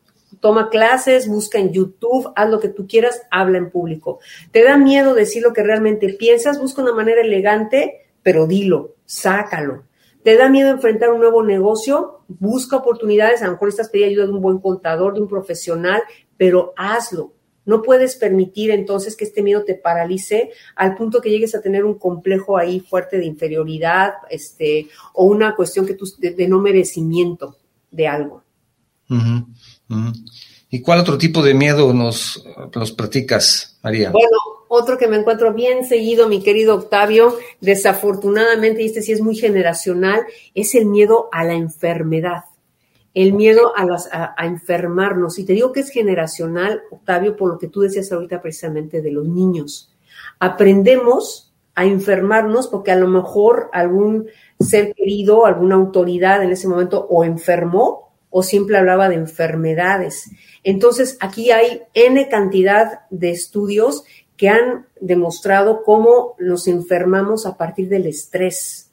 toma 0.40 0.68
clases, 0.68 1.28
busca 1.28 1.58
en 1.58 1.72
YouTube, 1.72 2.32
haz 2.36 2.50
lo 2.50 2.60
que 2.60 2.68
tú 2.68 2.86
quieras, 2.86 3.22
habla 3.30 3.58
en 3.58 3.70
público. 3.70 4.20
¿Te 4.50 4.62
da 4.62 4.76
miedo 4.76 5.14
decir 5.14 5.42
lo 5.42 5.52
que 5.52 5.62
realmente 5.62 6.12
piensas? 6.14 6.60
Busca 6.60 6.82
una 6.82 6.92
manera 6.92 7.20
elegante, 7.20 8.08
pero 8.22 8.46
dilo, 8.46 8.96
sácalo. 9.06 9.84
¿Te 10.24 10.38
da 10.38 10.48
miedo 10.48 10.70
enfrentar 10.70 11.10
un 11.10 11.20
nuevo 11.20 11.42
negocio? 11.42 12.22
Busca 12.28 12.78
oportunidades, 12.78 13.42
a 13.42 13.46
lo 13.46 13.52
mejor 13.52 13.68
estás 13.68 13.90
pidiendo 13.90 14.12
ayuda 14.12 14.26
de 14.26 14.32
un 14.32 14.40
buen 14.40 14.58
contador, 14.58 15.12
de 15.12 15.20
un 15.20 15.28
profesional, 15.28 16.02
pero 16.38 16.72
hazlo. 16.78 17.34
No 17.66 17.82
puedes 17.82 18.16
permitir 18.16 18.70
entonces 18.70 19.16
que 19.16 19.24
este 19.24 19.42
miedo 19.42 19.64
te 19.64 19.74
paralice 19.74 20.50
al 20.76 20.96
punto 20.96 21.20
que 21.20 21.28
llegues 21.28 21.54
a 21.54 21.60
tener 21.60 21.84
un 21.84 21.98
complejo 21.98 22.56
ahí 22.56 22.80
fuerte 22.80 23.18
de 23.18 23.26
inferioridad, 23.26 24.14
este, 24.30 24.88
o 25.12 25.24
una 25.26 25.54
cuestión 25.54 25.84
que 25.84 25.92
tú, 25.92 26.06
de, 26.18 26.48
no 26.48 26.58
merecimiento 26.58 27.58
de 27.90 28.08
algo. 28.08 28.42
¿Y 30.70 30.80
cuál 30.80 31.00
otro 31.00 31.18
tipo 31.18 31.42
de 31.42 31.52
miedo 31.52 31.92
nos, 31.92 32.42
nos 32.74 32.92
platicas, 32.92 33.78
María? 33.82 34.10
Bueno, 34.10 34.38
otro 34.74 34.98
que 34.98 35.08
me 35.08 35.16
encuentro 35.16 35.54
bien 35.54 35.84
seguido, 35.84 36.28
mi 36.28 36.42
querido 36.42 36.74
Octavio, 36.74 37.34
desafortunadamente, 37.60 38.82
y 38.82 38.86
este 38.86 39.02
sí 39.02 39.12
es 39.12 39.20
muy 39.20 39.36
generacional, 39.36 40.24
es 40.54 40.74
el 40.74 40.86
miedo 40.86 41.28
a 41.32 41.44
la 41.44 41.54
enfermedad, 41.54 42.44
el 43.14 43.32
miedo 43.32 43.72
a, 43.76 43.84
las, 43.84 44.08
a, 44.12 44.34
enfermarnos. 44.44 45.38
Y 45.38 45.44
te 45.44 45.52
digo 45.54 45.72
que 45.72 45.80
es 45.80 45.90
generacional, 45.90 46.82
Octavio, 46.90 47.36
por 47.36 47.50
lo 47.50 47.58
que 47.58 47.68
tú 47.68 47.80
decías 47.80 48.10
ahorita 48.12 48.42
precisamente 48.42 49.00
de 49.00 49.12
los 49.12 49.26
niños. 49.26 49.92
Aprendemos 50.38 51.52
a 51.74 51.84
enfermarnos 51.84 52.68
porque 52.68 52.92
a 52.92 52.96
lo 52.96 53.08
mejor 53.08 53.68
algún 53.72 54.28
ser 54.60 54.94
querido, 54.94 55.46
alguna 55.46 55.74
autoridad 55.74 56.42
en 56.42 56.50
ese 56.50 56.68
momento 56.68 57.06
o 57.08 57.24
enfermó 57.24 58.04
o 58.36 58.42
siempre 58.42 58.76
hablaba 58.76 59.08
de 59.08 59.14
enfermedades. 59.14 60.30
Entonces, 60.64 61.16
aquí 61.20 61.52
hay 61.52 61.82
N 61.94 62.28
cantidad 62.28 63.02
de 63.10 63.30
estudios 63.30 64.04
que 64.36 64.48
han 64.48 64.86
demostrado 65.00 65.82
cómo 65.84 66.34
nos 66.38 66.66
enfermamos 66.66 67.46
a 67.46 67.56
partir 67.56 67.88
del 67.88 68.06
estrés, 68.06 68.90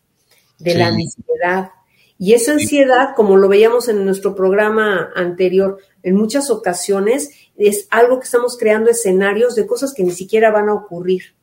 de 0.60 0.75
la 0.75 0.88
ansiedad. 0.88 1.71
Y 2.17 2.34
esa 2.34 2.51
ansiedad, 2.51 3.15
como 3.15 3.38
lo 3.38 3.47
veíamos 3.47 3.88
en 3.88 4.06
nuestro 4.06 4.36
programa 4.36 5.12
anterior, 5.15 5.80
en 6.04 6.15
muchas 6.15 6.51
ocasiones 6.51 7.32
es 7.58 7.88
algo 7.89 8.19
que 8.19 8.25
estamos 8.25 8.58
creando 8.58 8.91
escenarios 8.91 9.56
de 9.56 9.65
cosas 9.65 9.93
que 9.93 10.04
ni 10.04 10.12
siquiera 10.12 10.51
van 10.51 10.69
a 10.69 10.73
ocurrir. 10.73 11.36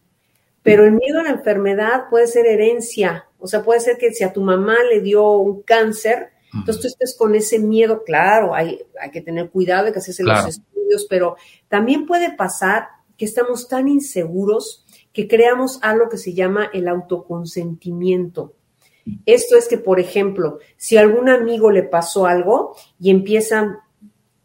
Pero 0.63 0.85
el 0.85 0.93
miedo 0.93 1.21
a 1.21 1.25
la 1.25 1.31
enfermedad 1.31 2.05
puede 2.11 2.27
ser 2.27 2.47
herencia, 2.47 3.27
o 3.39 3.47
sea, 3.47 3.63
puede 3.63 3.81
ser 3.81 3.97
que 3.97 4.13
si 4.13 4.25
a 4.25 4.33
tu 4.33 4.43
mamá 4.43 4.77
le 4.91 5.01
dio 5.01 5.31
un 5.33 5.63
cáncer, 5.63 6.31
entonces 6.53 6.81
tú 6.81 6.89
estés 6.89 7.17
con 7.17 7.35
ese 7.35 7.59
miedo, 7.59 8.03
claro, 8.05 8.55
hay, 8.55 8.81
hay 9.01 9.11
que 9.11 9.21
tener 9.21 9.51
cuidado, 9.51 9.87
hay 9.87 9.93
que 9.93 9.99
hacerse 9.99 10.25
los 10.25 10.47
estudios, 10.47 11.07
pero 11.09 11.37
también 11.69 12.07
puede 12.07 12.35
pasar 12.35 12.89
que 13.19 13.27
estamos 13.27 13.69
tan 13.69 13.89
inseguros 13.89 14.87
que 15.13 15.29
creamos 15.29 15.79
algo 15.83 16.09
que 16.09 16.17
se 16.17 16.33
llama 16.33 16.71
el 16.73 16.89
autoconsentimiento. 16.89 18.55
Esto 19.27 19.57
es 19.57 19.69
que, 19.69 19.79
por 19.79 20.01
ejemplo, 20.01 20.59
si 20.77 20.97
a 20.97 21.01
algún 21.01 21.29
amigo 21.29 21.71
le 21.71 21.83
pasó 21.83 22.27
algo 22.27 22.77
y 23.01 23.11
empiezan 23.11 23.79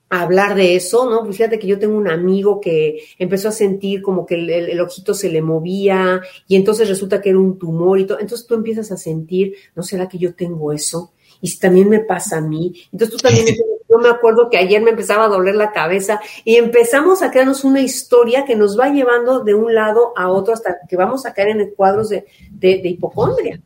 a 0.10 0.22
hablar 0.22 0.56
de 0.56 0.76
eso, 0.76 1.10
¿no? 1.10 1.24
Pues 1.24 1.38
fíjate 1.38 1.60
que 1.60 1.68
yo 1.68 1.80
tengo 1.80 1.98
un 1.98 2.10
amigo 2.10 2.60
que 2.60 3.04
empezó 3.20 3.50
a 3.50 3.52
sentir 3.52 4.02
como 4.02 4.26
que 4.26 4.36
el, 4.36 4.80
ojito 4.82 5.14
se 5.14 5.30
le 5.30 5.42
movía 5.42 6.22
y 6.48 6.56
entonces 6.56 6.90
resulta 6.90 7.22
que 7.22 7.30
era 7.30 7.40
un 7.40 7.60
tumor 7.60 8.00
y 8.00 8.06
todo. 8.06 8.20
Entonces 8.20 8.48
tú 8.48 8.56
empiezas 8.56 8.92
a 8.92 8.98
sentir, 8.98 9.56
¿no 9.76 9.84
será 9.84 10.08
que 10.08 10.18
yo 10.18 10.34
tengo 10.34 10.72
eso? 10.72 11.14
y 11.44 11.50
si 11.50 11.60
también 11.60 11.90
me 11.90 12.00
pasa 12.00 12.38
a 12.38 12.42
mí. 12.42 12.74
Entonces 12.92 13.18
tú 13.18 13.22
también, 13.22 13.46
yo 13.94 14.00
me 14.00 14.10
acuerdo 14.10 14.50
que 14.50 14.58
ayer 14.58 14.82
me 14.82 14.90
empezaba 14.90 15.26
a 15.26 15.28
doler 15.28 15.56
la 15.56 15.72
cabeza 15.72 16.20
y 16.44 16.56
empezamos 16.56 17.22
a 17.22 17.30
crearnos 17.30 17.64
una 17.64 17.82
historia 17.82 18.44
que 18.44 18.56
nos 18.56 18.80
va 18.80 18.90
llevando 18.90 19.44
de 19.44 19.54
un 19.54 19.74
lado 19.76 20.14
a 20.18 20.30
otro 20.30 20.54
hasta 20.54 20.78
que 20.90 20.96
vamos 20.96 21.26
a 21.26 21.34
caer 21.34 21.50
en 21.50 21.70
cuadros 21.76 22.10
de, 22.10 22.26
hipocondria. 22.62 23.62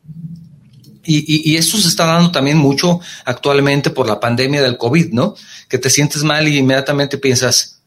Y, 1.04 1.50
y, 1.50 1.56
eso 1.56 1.78
se 1.78 1.88
está 1.88 2.04
dando 2.04 2.30
también 2.30 2.58
mucho 2.58 3.00
actualmente 3.24 3.88
por 3.88 4.06
la 4.06 4.20
pandemia 4.20 4.60
del 4.60 4.76
COVID, 4.76 5.12
¿no? 5.12 5.34
Que 5.66 5.78
te 5.78 5.88
sientes 5.88 6.22
mal 6.22 6.46
y 6.46 6.58
inmediatamente 6.58 7.16
piensas, 7.16 7.80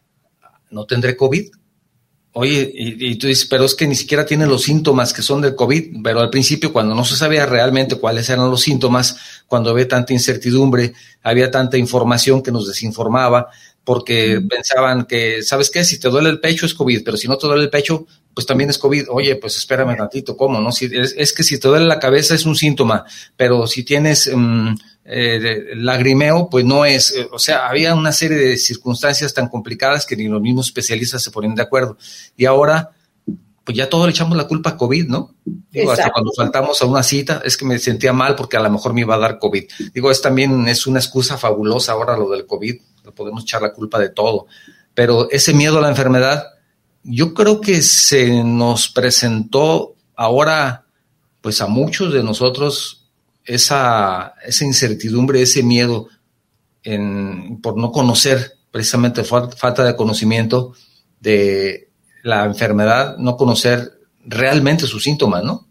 ¿no 0.71 0.87
tendré 0.87 1.15
COVID? 1.15 1.51
Oye, 2.33 2.71
y, 2.73 3.15
tú 3.15 3.27
dices, 3.27 3.45
pero 3.45 3.65
es 3.65 3.75
que 3.75 3.85
ni 3.85 3.95
siquiera 3.95 4.25
tiene 4.25 4.45
los 4.45 4.63
síntomas 4.63 5.11
que 5.11 5.21
son 5.21 5.41
del 5.41 5.53
COVID, 5.53 6.01
pero 6.01 6.21
al 6.21 6.29
principio 6.29 6.71
cuando 6.71 6.95
no 6.95 7.03
se 7.03 7.17
sabía 7.17 7.45
realmente 7.45 7.97
cuáles 7.97 8.29
eran 8.29 8.49
los 8.49 8.61
síntomas, 8.61 9.17
cuando 9.47 9.69
había 9.69 9.85
tanta 9.85 10.13
incertidumbre, 10.13 10.93
había 11.23 11.51
tanta 11.51 11.77
información 11.77 12.41
que 12.41 12.53
nos 12.53 12.69
desinformaba, 12.69 13.49
porque 13.83 14.41
pensaban 14.49 15.03
que, 15.05 15.43
¿sabes 15.43 15.69
qué? 15.69 15.83
Si 15.83 15.99
te 15.99 16.07
duele 16.07 16.29
el 16.29 16.39
pecho 16.39 16.65
es 16.65 16.73
COVID, 16.73 17.03
pero 17.03 17.17
si 17.17 17.27
no 17.27 17.37
te 17.37 17.47
duele 17.47 17.63
el 17.63 17.69
pecho, 17.69 18.07
pues 18.33 18.45
también 18.47 18.69
es 18.69 18.77
COVID. 18.77 19.05
Oye, 19.09 19.35
pues 19.35 19.57
espérame 19.57 19.89
un 19.89 19.97
ratito, 19.97 20.37
¿cómo? 20.37 20.59
No? 20.59 20.71
Si, 20.71 20.89
es, 20.93 21.33
que 21.33 21.43
si 21.43 21.59
te 21.59 21.67
duele 21.67 21.85
la 21.85 21.99
cabeza 21.99 22.35
es 22.35 22.45
un 22.45 22.55
síntoma, 22.55 23.05
pero 23.35 23.67
si 23.67 23.83
tienes... 23.83 24.29
Mm, 24.33 24.75
eh, 25.03 25.73
lagrimeo, 25.75 26.47
pues 26.49 26.63
no 26.63 26.85
es, 26.85 27.11
eh, 27.17 27.27
o 27.31 27.39
sea, 27.39 27.67
había 27.67 27.95
una 27.95 28.11
serie 28.11 28.37
de 28.37 28.55
circunstancias 28.55 29.33
tan 29.33 29.49
complicadas 29.49 30.05
que 30.05 30.15
ni 30.15 30.27
los 30.27 30.39
mismos 30.39 30.67
especialistas 30.67 31.23
se 31.23 31.31
ponen 31.31 31.55
de 31.55 31.63
acuerdo. 31.63 31.97
Y 32.37 32.45
ahora, 32.45 32.91
pues 33.63 33.77
ya 33.77 33.89
todo 33.89 34.05
le 34.05 34.11
echamos 34.11 34.37
la 34.37 34.47
culpa 34.47 34.71
a 34.71 34.77
COVID, 34.77 35.07
¿no? 35.07 35.35
Digo, 35.71 35.91
hasta 35.91 36.11
cuando 36.11 36.31
faltamos 36.35 36.81
a 36.81 36.85
una 36.85 37.03
cita, 37.03 37.41
es 37.43 37.57
que 37.57 37.65
me 37.65 37.79
sentía 37.79 38.13
mal 38.13 38.35
porque 38.35 38.57
a 38.57 38.61
lo 38.61 38.69
mejor 38.69 38.93
me 38.93 39.01
iba 39.01 39.15
a 39.15 39.19
dar 39.19 39.39
COVID. 39.39 39.63
Digo, 39.93 40.11
es 40.11 40.21
también 40.21 40.67
es 40.67 40.87
una 40.87 40.99
excusa 40.99 41.37
fabulosa 41.37 41.93
ahora 41.93 42.17
lo 42.17 42.29
del 42.29 42.45
COVID, 42.45 42.75
podemos 43.15 43.43
echar 43.43 43.61
la 43.61 43.73
culpa 43.73 43.99
de 43.99 44.09
todo. 44.09 44.47
Pero 44.93 45.29
ese 45.31 45.53
miedo 45.53 45.77
a 45.77 45.81
la 45.81 45.89
enfermedad, 45.89 46.45
yo 47.03 47.33
creo 47.33 47.61
que 47.61 47.81
se 47.81 48.43
nos 48.43 48.89
presentó 48.89 49.95
ahora, 50.15 50.85
pues 51.41 51.61
a 51.61 51.67
muchos 51.67 52.13
de 52.13 52.23
nosotros 52.23 53.09
esa, 53.45 54.35
esa 54.45 54.65
incertidumbre, 54.65 55.41
ese 55.41 55.63
miedo 55.63 56.07
en, 56.83 57.59
por 57.61 57.77
no 57.77 57.91
conocer, 57.91 58.53
precisamente 58.71 59.23
falta 59.23 59.83
de 59.83 59.95
conocimiento 59.95 60.73
de 61.19 61.89
la 62.23 62.45
enfermedad, 62.45 63.17
no 63.17 63.35
conocer 63.35 63.99
realmente 64.25 64.85
sus 64.85 65.03
síntomas, 65.03 65.43
¿no? 65.43 65.67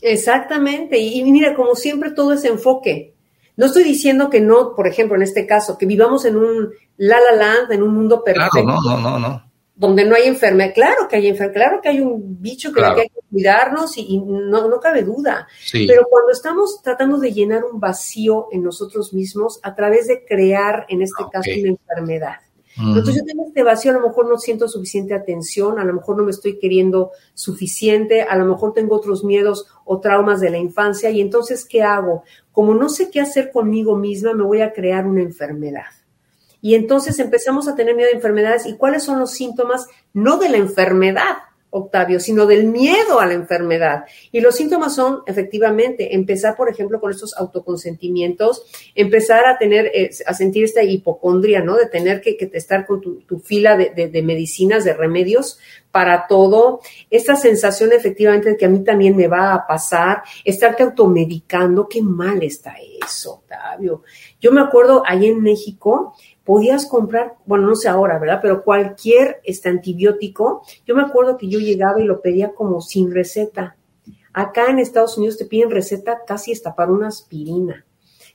Exactamente. 0.00 0.98
Y, 0.98 1.22
mira, 1.24 1.54
como 1.54 1.74
siempre, 1.74 2.12
todo 2.12 2.32
es 2.32 2.44
enfoque. 2.44 3.14
No 3.56 3.66
estoy 3.66 3.84
diciendo 3.84 4.30
que 4.30 4.40
no, 4.40 4.74
por 4.74 4.86
ejemplo, 4.86 5.16
en 5.16 5.22
este 5.22 5.46
caso, 5.46 5.76
que 5.76 5.86
vivamos 5.86 6.24
en 6.24 6.36
un 6.36 6.70
la 6.96 7.18
la 7.20 7.36
land, 7.36 7.72
en 7.72 7.82
un 7.82 7.94
mundo 7.94 8.22
perfecto. 8.24 8.62
Claro, 8.62 8.80
no, 8.82 8.96
no, 8.98 9.10
no, 9.10 9.18
no. 9.18 9.49
Donde 9.80 10.04
no 10.04 10.14
hay 10.14 10.24
enfermedad. 10.24 10.74
Claro 10.74 11.08
que 11.08 11.16
hay 11.16 11.28
enfermedad, 11.28 11.54
claro 11.54 11.80
que 11.80 11.88
hay 11.88 12.00
un 12.00 12.40
bicho 12.40 12.70
que, 12.70 12.84
hay 12.84 13.08
que 13.08 13.20
cuidarnos 13.30 13.96
y, 13.96 14.18
no, 14.18 14.68
no, 14.68 14.78
cabe 14.78 15.02
duda. 15.02 15.48
Pero 15.72 16.06
cuando 16.10 16.32
estamos 16.32 16.82
tratando 16.82 17.16
de 17.16 17.32
llenar 17.32 17.64
un 17.64 17.80
vacío 17.80 18.48
en 18.52 18.62
nosotros 18.62 19.14
mismos 19.14 19.58
a 19.62 19.74
través 19.74 20.06
de 20.06 20.24
crear, 20.26 20.84
en 20.90 21.00
este 21.00 21.24
caso, 21.32 21.50
una 21.58 21.70
enfermedad. 21.70 22.36
Entonces 22.76 23.16
yo 23.16 23.24
tengo 23.24 23.46
este 23.46 23.62
vacío, 23.62 23.90
a 23.90 23.94
lo 23.94 24.06
mejor 24.06 24.28
no 24.28 24.38
siento 24.38 24.68
suficiente 24.68 25.14
atención, 25.14 25.78
a 25.78 25.84
lo 25.84 25.94
mejor 25.94 26.16
no 26.16 26.24
me 26.24 26.30
estoy 26.30 26.58
queriendo 26.58 27.10
suficiente, 27.34 28.22
a 28.22 28.36
lo 28.36 28.44
mejor 28.44 28.72
tengo 28.72 28.96
otros 28.96 29.24
miedos 29.24 29.66
o 29.84 30.00
traumas 30.00 30.40
de 30.40 30.50
la 30.50 30.58
infancia 30.58 31.10
y 31.10 31.20
entonces 31.20 31.64
¿qué 31.64 31.82
hago? 31.82 32.22
Como 32.52 32.74
no 32.74 32.88
sé 32.88 33.10
qué 33.10 33.20
hacer 33.20 33.50
conmigo 33.50 33.96
misma, 33.96 34.34
me 34.34 34.44
voy 34.44 34.60
a 34.60 34.72
crear 34.72 35.06
una 35.06 35.22
enfermedad. 35.22 35.86
Y 36.60 36.74
entonces 36.74 37.18
empezamos 37.18 37.68
a 37.68 37.74
tener 37.74 37.94
miedo 37.94 38.10
de 38.10 38.16
enfermedades 38.16 38.66
y 38.66 38.76
cuáles 38.76 39.02
son 39.02 39.18
los 39.18 39.32
síntomas, 39.32 39.86
no 40.12 40.38
de 40.38 40.48
la 40.48 40.56
enfermedad, 40.58 41.38
Octavio, 41.70 42.18
sino 42.18 42.46
del 42.46 42.64
miedo 42.66 43.20
a 43.20 43.26
la 43.26 43.34
enfermedad. 43.34 44.04
Y 44.32 44.40
los 44.40 44.56
síntomas 44.56 44.94
son, 44.94 45.22
efectivamente, 45.26 46.14
empezar, 46.14 46.56
por 46.56 46.68
ejemplo, 46.68 47.00
con 47.00 47.12
estos 47.12 47.36
autoconsentimientos, 47.36 48.64
empezar 48.94 49.46
a 49.46 49.56
tener, 49.56 49.86
eh, 49.94 50.10
a 50.26 50.34
sentir 50.34 50.64
esta 50.64 50.82
hipocondria, 50.82 51.62
¿no? 51.62 51.76
De 51.76 51.86
tener 51.86 52.20
que, 52.20 52.36
estar 52.52 52.86
con 52.86 53.00
tu, 53.00 53.38
fila 53.38 53.76
de, 53.76 54.22
medicinas, 54.22 54.84
de 54.84 54.94
remedios 54.94 55.58
para 55.92 56.26
todo. 56.26 56.80
Esta 57.08 57.36
sensación, 57.36 57.92
efectivamente, 57.92 58.50
de 58.50 58.56
que 58.56 58.66
a 58.66 58.68
mí 58.68 58.80
también 58.80 59.16
me 59.16 59.28
va 59.28 59.54
a 59.54 59.66
pasar, 59.66 60.22
estarte 60.44 60.82
automedicando, 60.82 61.88
qué 61.88 62.02
mal 62.02 62.42
está 62.42 62.74
eso, 63.04 63.34
Octavio. 63.34 64.02
Yo 64.40 64.50
me 64.50 64.60
acuerdo 64.60 65.02
ahí 65.06 65.26
en 65.26 65.40
México, 65.40 66.16
podías 66.50 66.86
comprar, 66.86 67.34
bueno, 67.46 67.68
no 67.68 67.76
sé 67.76 67.88
ahora, 67.88 68.18
¿verdad? 68.18 68.40
Pero 68.42 68.64
cualquier 68.64 69.40
este 69.44 69.68
antibiótico, 69.68 70.64
yo 70.84 70.96
me 70.96 71.02
acuerdo 71.02 71.36
que 71.36 71.46
yo 71.46 71.60
llegaba 71.60 72.00
y 72.00 72.04
lo 72.04 72.20
pedía 72.20 72.54
como 72.54 72.80
sin 72.80 73.14
receta. 73.14 73.76
Acá 74.32 74.66
en 74.68 74.80
Estados 74.80 75.16
Unidos 75.16 75.38
te 75.38 75.44
piden 75.44 75.70
receta 75.70 76.22
casi 76.26 76.50
hasta 76.50 76.74
para 76.74 76.90
una 76.90 77.06
aspirina. 77.06 77.86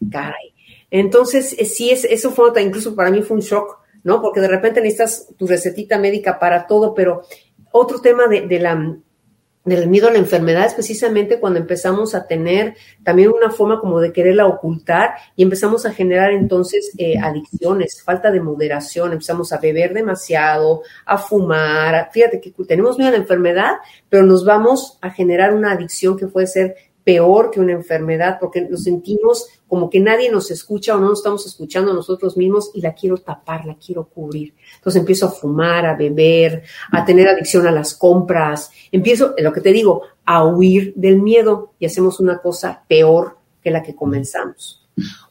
Caray. 0.10 0.54
Entonces, 0.89 1.58
eh, 1.60 1.65
sí, 1.65 1.89
es, 1.89 2.06
eso 2.06 2.32
fue, 2.32 2.54
incluso 2.63 2.95
para 2.95 3.12
mí 3.12 3.21
fue 3.21 3.36
un 3.36 3.43
shock, 3.43 3.80
¿no? 4.06 4.21
Porque 4.21 4.39
de 4.39 4.47
repente 4.47 4.80
necesitas 4.80 5.28
tu 5.38 5.45
recetita 5.45 5.99
médica 5.99 6.39
para 6.39 6.67
todo, 6.67 6.93
pero 6.93 7.23
otro 7.73 7.99
tema 7.99 8.28
de 8.28 8.60
la 8.62 8.97
del 9.65 9.89
miedo 9.89 10.08
a 10.08 10.12
la 10.12 10.19
enfermedad 10.19 10.65
es 10.65 10.75
precisamente 10.75 11.39
cuando 11.39 11.60
empezamos 11.60 12.13
a 12.13 12.28
tener 12.28 12.75
también 13.04 13.32
una 13.32 13.49
forma 13.49 13.80
como 13.80 13.99
de 13.99 14.13
quererla 14.13 14.45
ocultar 14.45 15.15
y 15.36 15.43
empezamos 15.43 15.86
a 15.86 15.91
generar 15.91 16.32
entonces 16.32 16.91
eh, 16.97 17.17
adicciones, 17.17 18.01
falta 18.04 18.32
de 18.32 18.39
moderación, 18.39 19.12
empezamos 19.12 19.51
a 19.51 19.58
beber 19.58 19.93
demasiado, 19.93 20.84
a 21.06 21.17
fumar, 21.17 22.10
fíjate 22.13 22.39
que 22.39 22.54
tenemos 22.67 22.97
miedo 22.97 23.10
a 23.10 23.13
la 23.13 23.17
enfermedad, 23.17 23.73
pero 24.08 24.23
nos 24.23 24.45
vamos 24.45 24.99
a 25.01 25.10
generar 25.10 25.54
una 25.54 25.71
adicción 25.71 26.15
que 26.15 26.28
puede 26.28 26.47
ser 26.47 26.75
peor 27.05 27.51
que 27.51 27.61
una 27.61 27.71
enfermedad 27.71 28.37
porque 28.41 28.61
nos 28.61 28.83
sentimos 28.83 29.45
como 29.67 29.89
que 29.89 29.99
nadie 29.99 30.29
nos 30.31 30.51
escucha 30.51 30.95
o 30.95 30.99
no 30.99 31.09
nos 31.09 31.19
estamos 31.19 31.45
escuchando 31.45 31.91
a 31.91 31.93
nosotros 31.93 32.35
mismos 32.35 32.71
y 32.73 32.81
la 32.81 32.93
quiero 32.93 33.17
tapar, 33.17 33.65
la 33.65 33.75
quiero 33.75 34.05
cubrir. 34.05 34.55
Entonces 34.75 34.99
empiezo 34.99 35.27
a 35.27 35.31
fumar, 35.31 35.85
a 35.85 35.95
beber, 35.95 36.63
a 36.91 37.05
tener 37.05 37.29
adicción 37.29 37.67
a 37.67 37.71
las 37.71 37.93
compras, 37.93 38.71
empiezo, 38.91 39.35
lo 39.37 39.53
que 39.53 39.61
te 39.61 39.71
digo, 39.71 40.01
a 40.25 40.43
huir 40.43 40.93
del 40.95 41.21
miedo 41.21 41.73
y 41.79 41.85
hacemos 41.85 42.19
una 42.19 42.39
cosa 42.39 42.83
peor 42.87 43.37
que 43.63 43.69
la 43.69 43.83
que 43.83 43.95
comenzamos. 43.95 44.81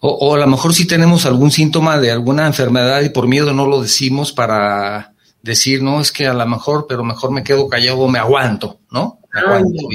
O, 0.00 0.34
a 0.34 0.38
lo 0.38 0.46
mejor 0.46 0.74
si 0.74 0.86
tenemos 0.86 1.26
algún 1.26 1.50
síntoma 1.50 1.98
de 1.98 2.12
alguna 2.12 2.46
enfermedad 2.46 3.02
y 3.02 3.08
por 3.08 3.26
miedo 3.26 3.52
no 3.52 3.66
lo 3.66 3.82
decimos 3.82 4.32
para 4.32 5.14
decir, 5.42 5.82
no, 5.82 6.00
es 6.00 6.12
que 6.12 6.26
a 6.26 6.34
lo 6.34 6.46
mejor, 6.46 6.86
pero 6.88 7.02
mejor 7.02 7.32
me 7.32 7.42
quedo 7.42 7.68
callado 7.68 8.00
o 8.00 8.08
me 8.08 8.18
aguanto, 8.18 8.78
¿no? 8.90 9.20
Me 9.32 9.40
aguanto. 9.40 9.88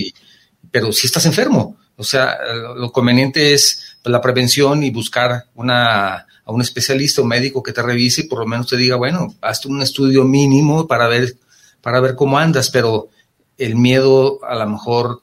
Pero 0.72 0.92
si 0.92 1.08
estás 1.08 1.26
enfermo, 1.26 1.78
o 1.96 2.04
sea, 2.04 2.38
lo 2.76 2.92
conveniente 2.92 3.54
es 3.54 3.98
la 4.04 4.22
prevención 4.22 4.84
y 4.84 4.92
buscar 4.92 5.46
una, 5.56 6.16
a 6.16 6.52
un 6.52 6.62
especialista 6.62 7.22
o 7.22 7.26
médico 7.26 7.62
que 7.62 7.74
te 7.74 7.82
revise 7.82 8.22
y 8.22 8.28
por 8.28 8.40
lo 8.40 8.48
menos 8.48 8.68
te 8.68 8.78
diga, 8.78 8.96
bueno, 8.96 9.36
hazte 9.42 9.68
un 9.68 9.82
estudio 9.82 10.24
mínimo 10.24 10.88
para 10.88 11.08
ver, 11.08 11.36
para 11.82 12.00
ver 12.00 12.16
cómo 12.16 12.38
andas, 12.38 12.70
pero 12.70 13.10
el 13.58 13.76
miedo 13.76 14.40
a 14.44 14.56
lo 14.56 14.70
mejor 14.70 15.22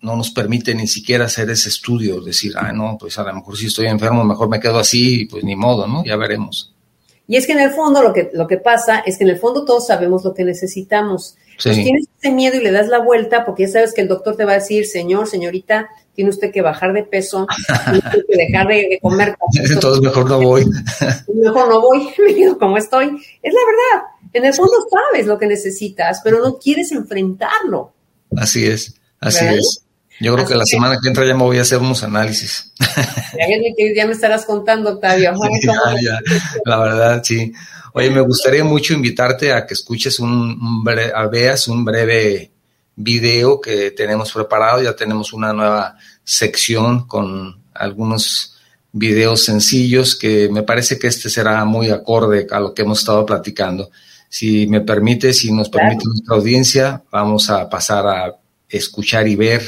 no 0.00 0.16
nos 0.16 0.30
permite 0.30 0.74
ni 0.74 0.86
siquiera 0.86 1.26
hacer 1.26 1.50
ese 1.50 1.68
estudio, 1.68 2.20
decir, 2.20 2.52
ah, 2.56 2.72
no, 2.72 2.96
pues 2.98 3.18
a 3.18 3.22
lo 3.22 3.34
mejor 3.34 3.56
si 3.56 3.66
estoy 3.66 3.86
enfermo, 3.86 4.24
mejor 4.24 4.48
me 4.48 4.60
quedo 4.60 4.78
así, 4.78 5.26
pues 5.26 5.44
ni 5.44 5.56
modo, 5.56 5.86
¿no? 5.86 6.04
Ya 6.04 6.16
veremos. 6.16 6.72
Y 7.28 7.36
es 7.36 7.46
que 7.46 7.52
en 7.52 7.60
el 7.60 7.70
fondo 7.70 8.02
lo 8.02 8.12
que, 8.12 8.30
lo 8.32 8.46
que 8.46 8.58
pasa 8.58 9.00
es 9.06 9.16
que 9.16 9.24
en 9.24 9.30
el 9.30 9.38
fondo 9.38 9.64
todos 9.64 9.86
sabemos 9.86 10.24
lo 10.24 10.34
que 10.34 10.44
necesitamos. 10.44 11.36
Sí. 11.58 11.70
tienes 11.70 12.06
ese 12.20 12.32
miedo 12.32 12.56
y 12.56 12.62
le 12.62 12.72
das 12.72 12.88
la 12.88 12.98
vuelta 12.98 13.44
porque 13.44 13.64
ya 13.64 13.72
sabes 13.72 13.94
que 13.94 14.00
el 14.00 14.08
doctor 14.08 14.36
te 14.36 14.44
va 14.44 14.52
a 14.52 14.56
decir, 14.56 14.86
señor, 14.86 15.28
señorita, 15.28 15.88
tiene 16.14 16.30
usted 16.30 16.50
que 16.50 16.62
bajar 16.62 16.92
de 16.92 17.04
peso, 17.04 17.46
tiene 17.84 18.24
que 18.28 18.36
dejar 18.36 18.68
de, 18.68 18.98
comer. 19.00 19.36
Entonces 19.54 20.02
mejor 20.02 20.28
no 20.28 20.40
voy. 20.40 20.64
mejor 21.34 21.68
no 21.68 21.80
voy, 21.80 22.08
como 22.58 22.76
estoy. 22.78 23.06
Es 23.42 23.52
la 23.52 23.60
verdad. 23.66 24.06
En 24.32 24.44
el 24.44 24.54
fondo 24.54 24.72
sabes 24.90 25.26
lo 25.26 25.38
que 25.38 25.46
necesitas, 25.46 26.20
pero 26.24 26.40
no 26.40 26.58
quieres 26.58 26.90
enfrentarlo. 26.92 27.92
Así 28.36 28.66
es, 28.66 28.94
así 29.20 29.44
es. 29.44 29.84
Yo 30.20 30.34
creo 30.34 30.46
que 30.46 30.54
la 30.54 30.64
semana 30.64 30.98
que 31.02 31.08
entra 31.08 31.26
ya 31.26 31.34
me 31.34 31.42
voy 31.42 31.58
a 31.58 31.62
hacer 31.62 31.78
unos 31.78 32.02
análisis. 32.02 32.72
Ya, 33.96 34.06
me 34.06 34.12
estarás 34.12 34.44
contando, 34.44 34.90
Octavio. 34.90 35.32
la 36.64 36.78
verdad, 36.78 37.22
sí. 37.24 37.52
Oye, 37.94 38.10
me 38.10 38.22
gustaría 38.22 38.64
mucho 38.64 38.94
invitarte 38.94 39.52
a 39.52 39.66
que 39.66 39.74
escuches 39.74 40.18
un, 40.18 40.84
a 41.14 41.26
veas 41.26 41.68
un 41.68 41.84
breve 41.84 42.50
video 42.96 43.60
que 43.60 43.90
tenemos 43.90 44.32
preparado. 44.32 44.82
Ya 44.82 44.96
tenemos 44.96 45.32
una 45.32 45.52
nueva 45.52 45.96
sección 46.24 47.06
con 47.06 47.62
algunos 47.74 48.56
videos 48.92 49.44
sencillos 49.44 50.16
que 50.16 50.48
me 50.50 50.62
parece 50.62 50.98
que 50.98 51.06
este 51.06 51.28
será 51.28 51.64
muy 51.64 51.90
acorde 51.90 52.46
a 52.50 52.60
lo 52.60 52.72
que 52.72 52.82
hemos 52.82 53.00
estado 53.00 53.26
platicando. 53.26 53.90
Si 54.28 54.66
me 54.66 54.80
permite, 54.80 55.34
si 55.34 55.52
nos 55.52 55.68
permite 55.68 56.04
nuestra 56.06 56.36
audiencia, 56.36 57.02
vamos 57.10 57.50
a 57.50 57.68
pasar 57.68 58.06
a 58.06 58.36
escuchar 58.68 59.28
y 59.28 59.36
ver 59.36 59.62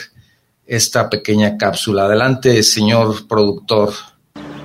esta 0.66 1.10
pequeña 1.10 1.58
cápsula. 1.58 2.06
Adelante, 2.06 2.62
señor 2.62 3.28
productor. 3.28 3.92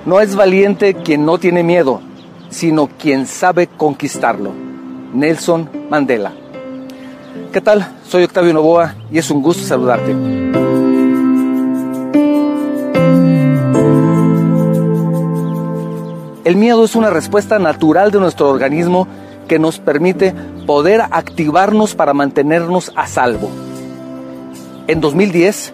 No 0.06 0.20
es 0.20 0.34
valiente 0.34 0.94
quien 0.94 1.26
no 1.26 1.36
tiene 1.38 1.62
miedo, 1.62 2.00
sino 2.50 2.88
quien 2.88 3.26
sabe 3.26 3.68
conquistarlo. 3.68 4.52
Nelson 5.14 5.70
Mandela. 5.88 6.32
¿Qué 7.52 7.60
tal? 7.60 7.96
Soy 8.06 8.24
Octavio 8.24 8.52
Novoa 8.52 8.94
y 9.10 9.18
es 9.18 9.30
un 9.30 9.42
gusto 9.42 9.64
saludarte. 9.64 10.10
El 16.44 16.56
miedo 16.56 16.84
es 16.84 16.96
una 16.96 17.10
respuesta 17.10 17.58
natural 17.58 18.10
de 18.10 18.18
nuestro 18.18 18.48
organismo 18.48 19.06
que 19.46 19.58
nos 19.58 19.78
permite 19.78 20.34
poder 20.66 21.00
activarnos 21.00 21.94
para 21.94 22.14
mantenernos 22.14 22.92
a 22.96 23.06
salvo. 23.06 23.50
En 24.86 25.00
2010 25.00 25.72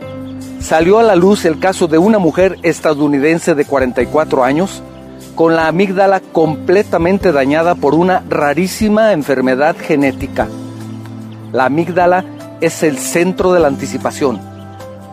salió 0.60 0.98
a 0.98 1.02
la 1.02 1.14
luz 1.14 1.44
el 1.44 1.58
caso 1.58 1.86
de 1.86 1.98
una 1.98 2.18
mujer 2.18 2.58
estadounidense 2.62 3.54
de 3.54 3.64
44 3.64 4.44
años 4.44 4.82
con 5.36 5.54
la 5.54 5.68
amígdala 5.68 6.18
completamente 6.18 7.30
dañada 7.30 7.76
por 7.76 7.94
una 7.94 8.24
rarísima 8.28 9.12
enfermedad 9.12 9.76
genética 9.78 10.48
la 11.56 11.64
amígdala 11.66 12.24
es 12.60 12.82
el 12.82 12.98
centro 12.98 13.52
de 13.52 13.60
la 13.60 13.68
anticipación. 13.68 14.40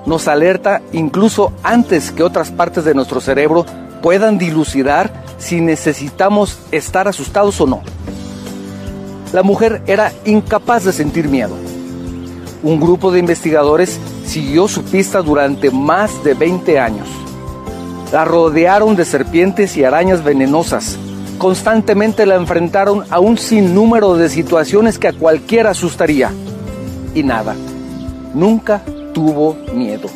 Nos 0.06 0.28
alerta 0.28 0.82
incluso 0.92 1.54
antes 1.64 2.12
que 2.12 2.22
otras 2.22 2.52
partes 2.52 2.84
de 2.84 2.94
nuestro 2.94 3.22
cerebro 3.22 3.66
puedan 4.02 4.38
dilucidar 4.38 5.10
si 5.38 5.62
necesitamos 5.62 6.60
estar 6.72 7.08
asustados 7.08 7.62
o 7.62 7.68
no. 7.68 7.82
La 9.32 9.42
mujer 9.42 9.82
era 9.88 10.12
incapaz 10.26 10.84
de 10.84 10.92
sentir 10.92 11.30
miedo. 11.30 11.56
Un 12.62 12.80
grupo 12.80 13.12
de 13.12 13.20
investigadores 13.20 14.00
siguió 14.26 14.68
su 14.68 14.84
pista 14.84 15.22
durante 15.22 15.72
más 15.72 16.24
de 16.26 16.34
20 16.34 16.80
años. 16.80 17.08
La 18.14 18.26
rodearon 18.26 18.96
de 18.96 19.06
serpientes 19.06 19.76
y 19.76 19.84
arañas 19.84 20.24
venenosas 20.24 21.00
constantemente 21.40 22.28
la 22.28 22.36
enfrentaron 22.36 23.06
a 23.10 23.20
un 23.20 23.40
sinnúmero 23.40 24.16
de 24.16 24.30
situaciones 24.30 25.00
que 25.00 25.08
a 25.08 25.14
cualquiera 25.14 25.72
asustaría. 25.72 26.32
Y 27.16 27.24
nada, 27.24 27.56
nunca 28.36 28.84
tuvo 29.16 29.58
miedo. 29.74 30.10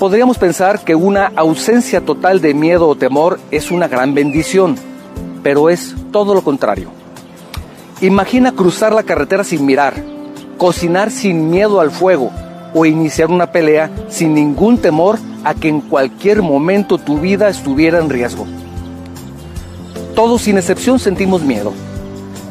Podríamos 0.00 0.36
pensar 0.36 0.80
que 0.80 0.96
una 0.96 1.30
ausencia 1.36 2.00
total 2.00 2.40
de 2.40 2.54
miedo 2.54 2.88
o 2.88 2.96
temor 2.96 3.38
es 3.52 3.70
una 3.70 3.86
gran 3.86 4.12
bendición, 4.12 4.74
pero 5.44 5.70
es 5.70 5.94
todo 6.10 6.34
lo 6.34 6.42
contrario. 6.42 6.90
Imagina 8.00 8.50
cruzar 8.50 8.92
la 8.92 9.04
carretera 9.04 9.44
sin 9.44 9.64
mirar, 9.64 9.94
cocinar 10.58 11.12
sin 11.12 11.50
miedo 11.50 11.80
al 11.80 11.92
fuego, 11.92 12.32
o 12.74 12.84
iniciar 12.84 13.30
una 13.30 13.52
pelea 13.52 13.92
sin 14.08 14.34
ningún 14.34 14.78
temor 14.78 15.20
a 15.44 15.54
que 15.54 15.68
en 15.68 15.80
cualquier 15.80 16.42
momento 16.42 16.98
tu 16.98 17.18
vida 17.18 17.48
estuviera 17.48 17.98
en 17.98 18.10
riesgo. 18.10 18.46
Todos 20.14 20.42
sin 20.42 20.58
excepción 20.58 20.98
sentimos 20.98 21.42
miedo. 21.42 21.72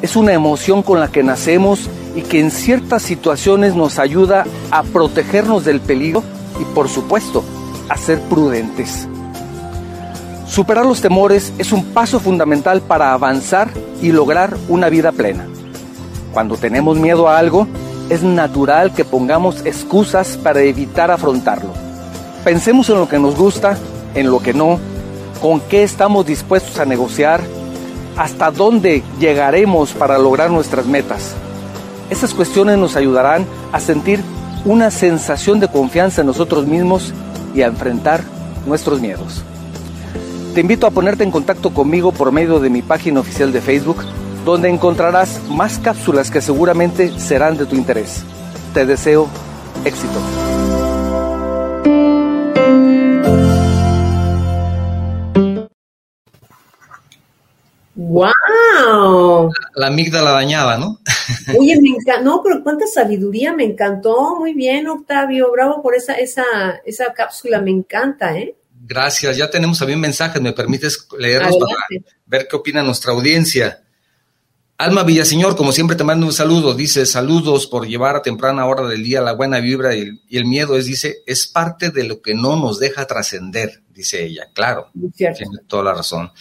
Es 0.02 0.16
una 0.16 0.34
emoción 0.34 0.82
con 0.82 1.00
la 1.00 1.10
que 1.10 1.24
nacemos 1.24 1.90
y 2.16 2.24
que 2.24 2.40
en 2.40 2.52
ciertas 2.52 3.04
situaciones 3.04 3.76
nos 3.76 4.00
ayuda 4.00 4.46
a 4.72 4.84
protegernos 4.84 5.64
del 5.64 5.80
peligro 5.80 6.24
y 6.60 6.66
por 6.74 6.90
supuesto 6.90 7.44
a 7.88 7.98
ser 7.98 8.20
prudentes. 8.22 9.08
Superar 10.48 10.86
los 10.86 11.02
temores 11.02 11.54
es 11.58 11.72
un 11.72 11.86
paso 11.86 12.20
fundamental 12.20 12.82
para 12.82 13.14
avanzar 13.14 13.70
y 14.02 14.12
lograr 14.12 14.58
una 14.68 14.90
vida 14.90 15.12
plena. 15.12 15.48
Cuando 16.34 16.58
tenemos 16.58 16.98
miedo 16.98 17.30
a 17.30 17.38
algo, 17.38 17.68
es 18.10 18.24
natural 18.24 18.94
que 18.94 19.06
pongamos 19.06 19.66
excusas 19.66 20.38
para 20.38 20.62
evitar 20.62 21.12
afrontarlo. 21.12 21.91
Pensemos 22.44 22.90
en 22.90 22.96
lo 22.96 23.08
que 23.08 23.20
nos 23.20 23.36
gusta, 23.36 23.78
en 24.16 24.32
lo 24.32 24.40
que 24.40 24.54
no, 24.54 24.80
con 25.42 25.60
qué 25.60 25.84
estamos 25.84 26.26
dispuestos 26.26 26.80
a 26.80 26.86
negociar, 26.86 27.42
hasta 28.18 28.50
dónde 28.50 29.04
llegaremos 29.20 29.92
para 29.92 30.18
lograr 30.18 30.50
nuestras 30.50 30.86
metas. 30.86 31.34
Esas 32.10 32.34
cuestiones 32.34 32.78
nos 32.78 32.96
ayudarán 32.96 33.46
a 33.72 33.80
sentir 33.80 34.22
una 34.66 34.92
sensación 34.92 35.60
de 35.60 35.68
confianza 35.68 36.22
en 36.22 36.28
nosotros 36.28 36.66
mismos 36.66 37.14
y 37.56 37.62
a 37.62 37.68
enfrentar 37.68 38.24
nuestros 38.66 39.02
miedos. 39.02 39.44
Te 40.56 40.62
invito 40.62 40.88
a 40.88 40.92
ponerte 40.92 41.24
en 41.24 41.32
contacto 41.32 41.74
conmigo 41.74 42.12
por 42.12 42.32
medio 42.32 42.60
de 42.60 42.70
mi 42.70 42.82
página 42.82 43.20
oficial 43.20 43.54
de 43.54 43.62
Facebook, 43.62 44.04
donde 44.46 44.70
encontrarás 44.70 45.40
más 45.50 45.78
cápsulas 45.78 46.32
que 46.32 46.42
seguramente 46.42 47.18
serán 47.20 47.58
de 47.58 47.66
tu 47.66 47.76
interés. 47.76 48.24
Te 48.74 48.86
deseo 48.86 49.28
éxito. 49.86 50.20
¡Wow! 58.12 59.54
La 59.76 59.88
amígdala 59.88 60.32
dañada, 60.32 60.78
¿no? 60.78 61.00
Oye, 61.58 61.80
me 61.82 61.90
encantó, 61.90 62.24
no, 62.24 62.42
pero 62.44 62.62
cuánta 62.62 62.86
sabiduría, 62.86 63.54
me 63.54 63.64
encantó, 63.64 64.36
muy 64.38 64.54
bien, 64.54 64.88
Octavio, 64.88 65.50
bravo 65.52 65.82
por 65.82 65.96
esa, 65.96 66.16
esa, 66.16 66.44
esa 66.86 67.14
cápsula, 67.14 67.62
me 67.62 67.72
encanta, 67.72 68.38
¿eh? 68.38 68.56
Gracias, 68.84 69.38
ya 69.38 69.50
tenemos 69.50 69.80
también 69.80 70.02
mensajes, 70.02 70.42
¿me 70.42 70.52
permites 70.52 71.08
leerlos 71.18 71.58
para 71.58 72.04
ver 72.26 72.48
qué 72.50 72.56
opina 72.58 72.84
nuestra 72.84 73.14
audiencia? 73.14 73.82
Alma 74.78 75.04
Villaseñor, 75.04 75.56
como 75.56 75.72
siempre 75.72 75.96
te 75.96 76.04
mando 76.04 76.26
un 76.26 76.34
saludo, 76.34 76.74
dice 76.74 77.06
saludos 77.06 77.68
por 77.68 77.88
llevar 77.88 78.18
a 78.18 78.22
temprana 78.22 78.66
hora 78.66 78.88
del 78.90 79.04
día 79.04 79.22
la 79.22 79.34
buena 79.34 79.60
vibra 79.62 79.96
y 79.96 80.20
el, 80.32 80.46
miedo 80.46 80.76
es, 80.76 80.86
dice, 80.86 81.20
es 81.28 81.48
parte 81.48 81.92
de 81.92 82.04
lo 82.04 82.22
que 82.22 82.34
no 82.34 82.58
nos 82.58 82.78
deja 82.80 83.06
trascender, 83.06 83.84
dice 83.90 84.26
ella, 84.26 84.50
claro, 84.54 84.90
tiene 85.16 85.60
toda 85.68 85.84
la 85.84 85.94
razón. 85.94 86.32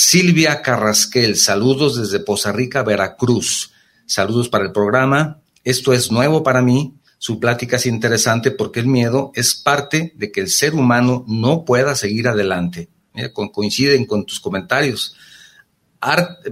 Silvia 0.00 0.62
Carrasquel, 0.62 1.34
saludos 1.34 1.96
desde 1.96 2.20
Poza 2.20 2.52
Rica, 2.52 2.84
Veracruz. 2.84 3.72
Saludos 4.06 4.48
para 4.48 4.64
el 4.64 4.70
programa. 4.70 5.40
Esto 5.64 5.92
es 5.92 6.12
nuevo 6.12 6.44
para 6.44 6.62
mí. 6.62 6.94
Su 7.18 7.40
plática 7.40 7.74
es 7.74 7.86
interesante 7.86 8.52
porque 8.52 8.78
el 8.78 8.86
miedo 8.86 9.32
es 9.34 9.56
parte 9.56 10.12
de 10.14 10.30
que 10.30 10.40
el 10.40 10.50
ser 10.50 10.76
humano 10.76 11.24
no 11.26 11.64
pueda 11.64 11.96
seguir 11.96 12.28
adelante. 12.28 12.88
coinciden 13.52 14.06
con 14.06 14.24
tus 14.24 14.38
comentarios. 14.38 15.16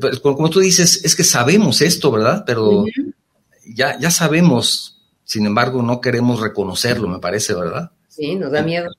Pues, 0.01 0.19
como 0.19 0.51
tú 0.51 0.59
dices, 0.59 1.05
es 1.05 1.15
que 1.15 1.23
sabemos 1.23 1.83
esto, 1.83 2.11
¿verdad? 2.11 2.43
Pero 2.45 2.85
ya, 3.65 3.97
ya 4.01 4.11
sabemos, 4.11 5.05
sin 5.23 5.47
embargo, 5.47 5.83
no 5.83 6.01
queremos 6.01 6.41
reconocerlo, 6.41 7.07
me 7.07 7.21
parece, 7.21 7.55
¿verdad? 7.55 7.93
Sí, 8.09 8.35
nos 8.35 8.51
da 8.51 8.63
miedo. 8.63 8.91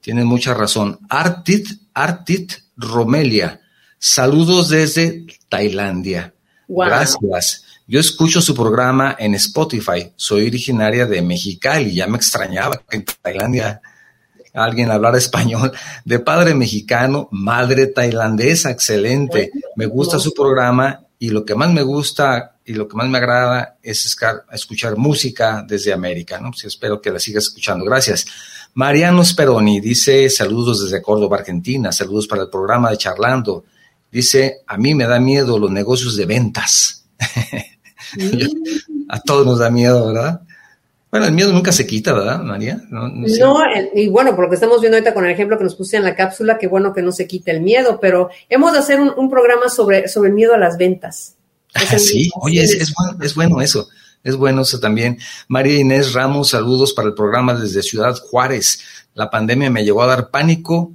Tienes 0.00 0.24
mucha 0.24 0.54
razón. 0.54 0.98
Artit, 1.10 1.68
Artit 1.92 2.54
Romelia, 2.74 3.58
Saludos 4.04 4.68
desde 4.68 5.24
Tailandia. 5.48 6.34
Gracias. 6.66 7.62
Yo 7.86 8.00
escucho 8.00 8.40
su 8.40 8.52
programa 8.52 9.14
en 9.16 9.36
Spotify. 9.36 10.12
Soy 10.16 10.48
originaria 10.48 11.06
de 11.06 11.22
Mexicali. 11.22 11.94
Ya 11.94 12.08
me 12.08 12.16
extrañaba 12.16 12.82
que 12.90 12.96
en 12.96 13.04
Tailandia 13.04 13.80
alguien 14.52 14.90
hablara 14.90 15.18
español. 15.18 15.70
De 16.04 16.18
padre 16.18 16.52
mexicano, 16.52 17.28
madre 17.30 17.86
tailandesa. 17.86 18.72
Excelente. 18.72 19.52
Me 19.76 19.86
gusta 19.86 20.18
su 20.18 20.34
programa 20.34 21.04
y 21.20 21.28
lo 21.28 21.44
que 21.44 21.54
más 21.54 21.72
me 21.72 21.82
gusta 21.82 22.56
y 22.64 22.72
lo 22.72 22.88
que 22.88 22.96
más 22.96 23.08
me 23.08 23.18
agrada 23.18 23.76
es 23.84 24.16
escuchar 24.50 24.96
música 24.96 25.64
desde 25.64 25.92
América. 25.92 26.40
¿no? 26.40 26.50
Pues 26.50 26.64
espero 26.64 27.00
que 27.00 27.12
la 27.12 27.20
sigas 27.20 27.44
escuchando. 27.44 27.84
Gracias. 27.84 28.26
Mariano 28.74 29.24
Speroni 29.24 29.78
dice 29.78 30.28
saludos 30.28 30.82
desde 30.82 31.00
Córdoba, 31.00 31.36
Argentina. 31.36 31.92
Saludos 31.92 32.26
para 32.26 32.42
el 32.42 32.50
programa 32.50 32.90
de 32.90 32.96
Charlando. 32.96 33.64
Dice, 34.12 34.58
a 34.66 34.76
mí 34.76 34.94
me 34.94 35.06
da 35.06 35.18
miedo 35.18 35.58
los 35.58 35.70
negocios 35.70 36.16
de 36.16 36.26
ventas. 36.26 37.06
a 39.08 39.20
todos 39.20 39.46
nos 39.46 39.58
da 39.58 39.70
miedo, 39.70 40.12
¿verdad? 40.12 40.42
Bueno, 41.10 41.26
el 41.26 41.32
miedo 41.32 41.52
nunca 41.52 41.72
se 41.72 41.86
quita, 41.86 42.12
¿verdad, 42.12 42.42
María? 42.42 42.82
No, 42.90 43.10
y 43.94 44.08
bueno, 44.08 44.34
por 44.34 44.44
lo 44.44 44.50
que 44.50 44.54
estamos 44.54 44.80
viendo 44.80 44.96
ahorita 44.96 45.14
con 45.14 45.24
el 45.24 45.30
ejemplo 45.30 45.56
que 45.56 45.64
nos 45.64 45.74
puse 45.74 45.96
en 45.96 46.04
la 46.04 46.14
cápsula, 46.14 46.58
qué 46.58 46.66
bueno 46.66 46.92
que 46.92 47.02
no 47.02 47.10
se 47.10 47.26
quite 47.26 47.50
el 47.50 47.62
miedo, 47.62 47.98
pero 48.00 48.28
hemos 48.48 48.72
de 48.72 48.78
hacer 48.78 49.00
un, 49.00 49.30
programa 49.30 49.68
sobre, 49.68 50.08
sobre 50.08 50.28
el 50.28 50.34
miedo 50.34 50.54
a 50.54 50.58
las 50.58 50.76
ventas. 50.78 51.36
Ah, 51.74 51.98
sí, 51.98 52.30
oye, 52.40 52.62
es, 52.62 52.94
bueno, 52.94 53.18
es 53.22 53.34
bueno 53.34 53.60
eso. 53.60 53.88
Es 54.24 54.36
bueno 54.36 54.62
eso 54.62 54.78
también. 54.78 55.18
María 55.48 55.78
Inés 55.78 56.12
Ramos, 56.12 56.50
saludos 56.50 56.92
para 56.92 57.08
el 57.08 57.14
programa 57.14 57.54
desde 57.54 57.82
Ciudad 57.82 58.14
Juárez. 58.16 58.80
La 59.14 59.30
pandemia 59.30 59.68
me 59.68 59.84
llevó 59.84 60.02
a 60.02 60.06
dar 60.06 60.30
pánico 60.30 60.92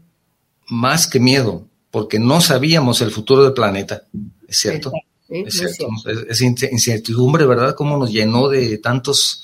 más 0.67 1.08
que 1.08 1.19
miedo 1.19 1.66
porque 1.91 2.19
no 2.19 2.41
sabíamos 2.41 3.02
el 3.02 3.12
futuro 3.12 3.43
del 3.43 3.54
planeta. 3.54 4.04
¿Es 4.47 4.58
cierto? 4.58 4.91
es 5.30 5.54
cierto. 5.54 5.88
Es, 6.30 6.41
incertidumbre, 6.41 7.45
¿verdad? 7.45 7.76
Cómo 7.76 7.97
nos 7.97 8.12
llenó 8.12 8.47
de 8.50 8.78
tantos, 8.78 9.43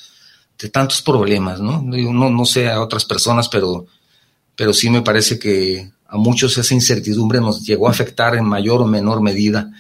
de 0.58 0.70
tantos 0.70 1.02
problemas, 1.02 1.60
¿no? 1.60 1.82
No, 1.82 2.30
no 2.30 2.46
sé 2.46 2.70
a 2.70 2.82
otras 2.82 3.06
personas, 3.06 3.50
pero, 3.50 3.86
pero 4.56 4.74
sí 4.74 4.90
me 4.90 5.02
parece 5.02 5.40
que 5.40 5.92
a 6.08 6.18
muchos 6.18 6.58
esa 6.58 6.74
incertidumbre 6.74 7.40
nos 7.40 7.64
llegó 7.64 7.88
a 7.88 7.92
afectar 7.92 8.36
en 8.36 8.46
mayor 8.46 8.82
o 8.82 8.86
menor 8.86 9.22
medida. 9.22 9.72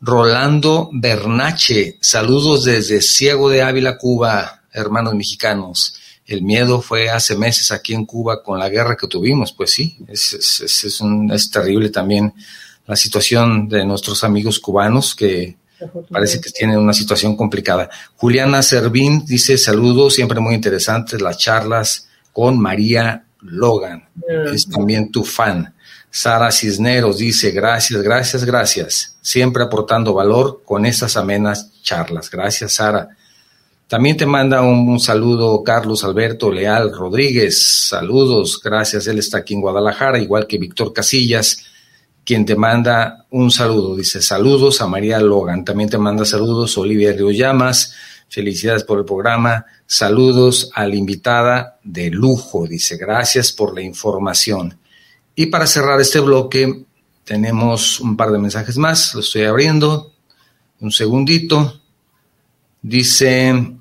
Rolando 0.00 0.90
Bernache, 0.92 1.96
saludos 2.00 2.64
desde 2.64 3.00
Ciego 3.00 3.48
de 3.48 3.62
Ávila, 3.62 3.96
Cuba, 3.96 4.62
hermanos 4.72 5.14
mexicanos 5.14 5.94
el 6.26 6.42
miedo 6.42 6.82
fue 6.82 7.08
hace 7.08 7.36
meses 7.36 7.70
aquí 7.70 7.94
en 7.94 8.04
Cuba 8.04 8.42
con 8.42 8.58
la 8.58 8.68
guerra 8.68 8.96
que 8.96 9.06
tuvimos, 9.06 9.52
pues 9.52 9.70
sí, 9.70 9.96
es, 10.08 10.32
es, 10.32 11.00
un, 11.00 11.30
es 11.32 11.50
terrible 11.50 11.90
también 11.90 12.34
la 12.86 12.96
situación 12.96 13.68
de 13.68 13.84
nuestros 13.84 14.24
amigos 14.24 14.58
cubanos 14.58 15.14
que 15.14 15.56
parece 16.10 16.40
que 16.40 16.50
tienen 16.50 16.78
una 16.78 16.92
situación 16.92 17.36
complicada. 17.36 17.90
Juliana 18.16 18.62
Servín 18.62 19.24
dice 19.24 19.56
saludos, 19.58 20.14
siempre 20.14 20.40
muy 20.40 20.54
interesantes 20.54 21.20
las 21.20 21.38
charlas 21.38 22.08
con 22.32 22.58
María 22.58 23.24
Logan, 23.40 24.08
es 24.52 24.68
también 24.68 25.12
tu 25.12 25.24
fan. 25.24 25.74
Sara 26.10 26.50
Cisneros 26.50 27.18
dice 27.18 27.50
gracias, 27.50 28.02
gracias, 28.02 28.44
gracias, 28.44 29.16
siempre 29.20 29.62
aportando 29.62 30.14
valor 30.14 30.62
con 30.64 30.86
estas 30.86 31.16
amenas 31.16 31.70
charlas. 31.82 32.30
Gracias, 32.30 32.74
Sara. 32.74 33.15
También 33.88 34.16
te 34.16 34.26
manda 34.26 34.62
un, 34.62 34.98
saludo 34.98 35.62
Carlos 35.62 36.02
Alberto 36.02 36.50
Leal 36.50 36.92
Rodríguez. 36.92 37.86
Saludos, 37.86 38.60
gracias. 38.62 39.06
Él 39.06 39.20
está 39.20 39.38
aquí 39.38 39.54
en 39.54 39.60
Guadalajara, 39.60 40.18
igual 40.18 40.48
que 40.48 40.58
Víctor 40.58 40.92
Casillas, 40.92 41.62
quien 42.24 42.44
te 42.44 42.56
manda 42.56 43.26
un 43.30 43.52
saludo. 43.52 43.94
Dice 43.94 44.20
saludos 44.20 44.80
a 44.80 44.88
María 44.88 45.20
Logan. 45.20 45.64
También 45.64 45.88
te 45.88 45.98
manda 45.98 46.24
saludos 46.24 46.76
Olivia 46.76 47.12
Río 47.12 47.30
Llamas. 47.30 47.94
Felicidades 48.28 48.82
por 48.82 48.98
el 48.98 49.04
programa. 49.04 49.64
Saludos 49.86 50.68
a 50.74 50.84
la 50.84 50.96
invitada 50.96 51.78
de 51.84 52.10
lujo. 52.10 52.66
Dice 52.66 52.96
gracias 52.96 53.52
por 53.52 53.72
la 53.72 53.82
información. 53.82 54.76
Y 55.36 55.46
para 55.46 55.68
cerrar 55.68 56.00
este 56.00 56.18
bloque, 56.18 56.86
tenemos 57.22 58.00
un 58.00 58.16
par 58.16 58.32
de 58.32 58.38
mensajes 58.38 58.78
más. 58.78 59.14
Lo 59.14 59.20
estoy 59.20 59.44
abriendo. 59.44 60.12
Un 60.80 60.90
segundito. 60.90 61.80
Dice, 62.88 63.78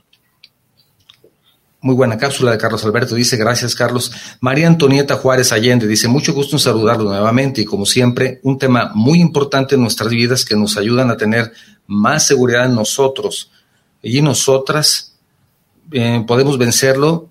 muy 1.86 1.94
buena 1.94 2.18
cápsula 2.18 2.50
de 2.50 2.58
Carlos 2.58 2.84
Alberto, 2.84 3.14
dice, 3.14 3.38
gracias 3.38 3.76
Carlos. 3.76 4.12
María 4.40 4.66
Antonieta 4.66 5.18
Juárez 5.18 5.52
Allende 5.52 5.86
dice, 5.86 6.08
mucho 6.08 6.34
gusto 6.34 6.56
en 6.56 6.60
saludarlo 6.60 7.04
nuevamente 7.04 7.62
y 7.62 7.66
como 7.66 7.86
siempre, 7.86 8.40
un 8.42 8.58
tema 8.58 8.92
muy 8.96 9.22
importante 9.22 9.76
en 9.76 9.82
nuestras 9.82 10.10
vidas 10.10 10.44
que 10.46 10.56
nos 10.56 10.78
ayudan 10.78 11.12
a 11.12 11.16
tener 11.16 11.54
más 11.86 12.26
seguridad 12.26 12.66
en 12.66 12.74
nosotros 12.74 13.52
y 14.02 14.20
nosotras 14.24 15.14
eh, 15.92 16.24
podemos 16.26 16.58
vencerlo 16.58 17.30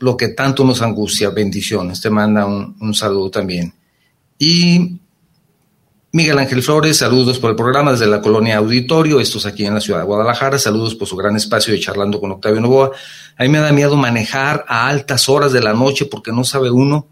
lo 0.00 0.16
que 0.16 0.30
tanto 0.30 0.64
nos 0.64 0.82
angustia. 0.82 1.30
Bendiciones. 1.30 2.00
Te 2.00 2.10
manda 2.10 2.44
un, 2.46 2.76
un 2.80 2.94
saludo 2.94 3.30
también. 3.30 3.72
Y 4.40 4.98
Miguel 6.14 6.38
Ángel 6.38 6.62
Flores, 6.62 6.98
saludos 6.98 7.40
por 7.40 7.50
el 7.50 7.56
programa 7.56 7.90
desde 7.90 8.06
la 8.06 8.22
colonia 8.22 8.58
Auditorio, 8.58 9.18
estos 9.18 9.46
aquí 9.46 9.66
en 9.66 9.74
la 9.74 9.80
ciudad 9.80 9.98
de 9.98 10.04
Guadalajara, 10.04 10.60
saludos 10.60 10.94
por 10.94 11.08
su 11.08 11.16
gran 11.16 11.34
espacio 11.34 11.74
de 11.74 11.80
charlando 11.80 12.20
con 12.20 12.30
Octavio 12.30 12.60
Novoa. 12.60 12.92
A 13.36 13.42
mí 13.42 13.48
me 13.48 13.58
da 13.58 13.72
miedo 13.72 13.96
manejar 13.96 14.64
a 14.68 14.86
altas 14.86 15.28
horas 15.28 15.52
de 15.52 15.60
la 15.60 15.72
noche 15.72 16.04
porque 16.04 16.30
no 16.30 16.44
sabe 16.44 16.70
uno 16.70 17.08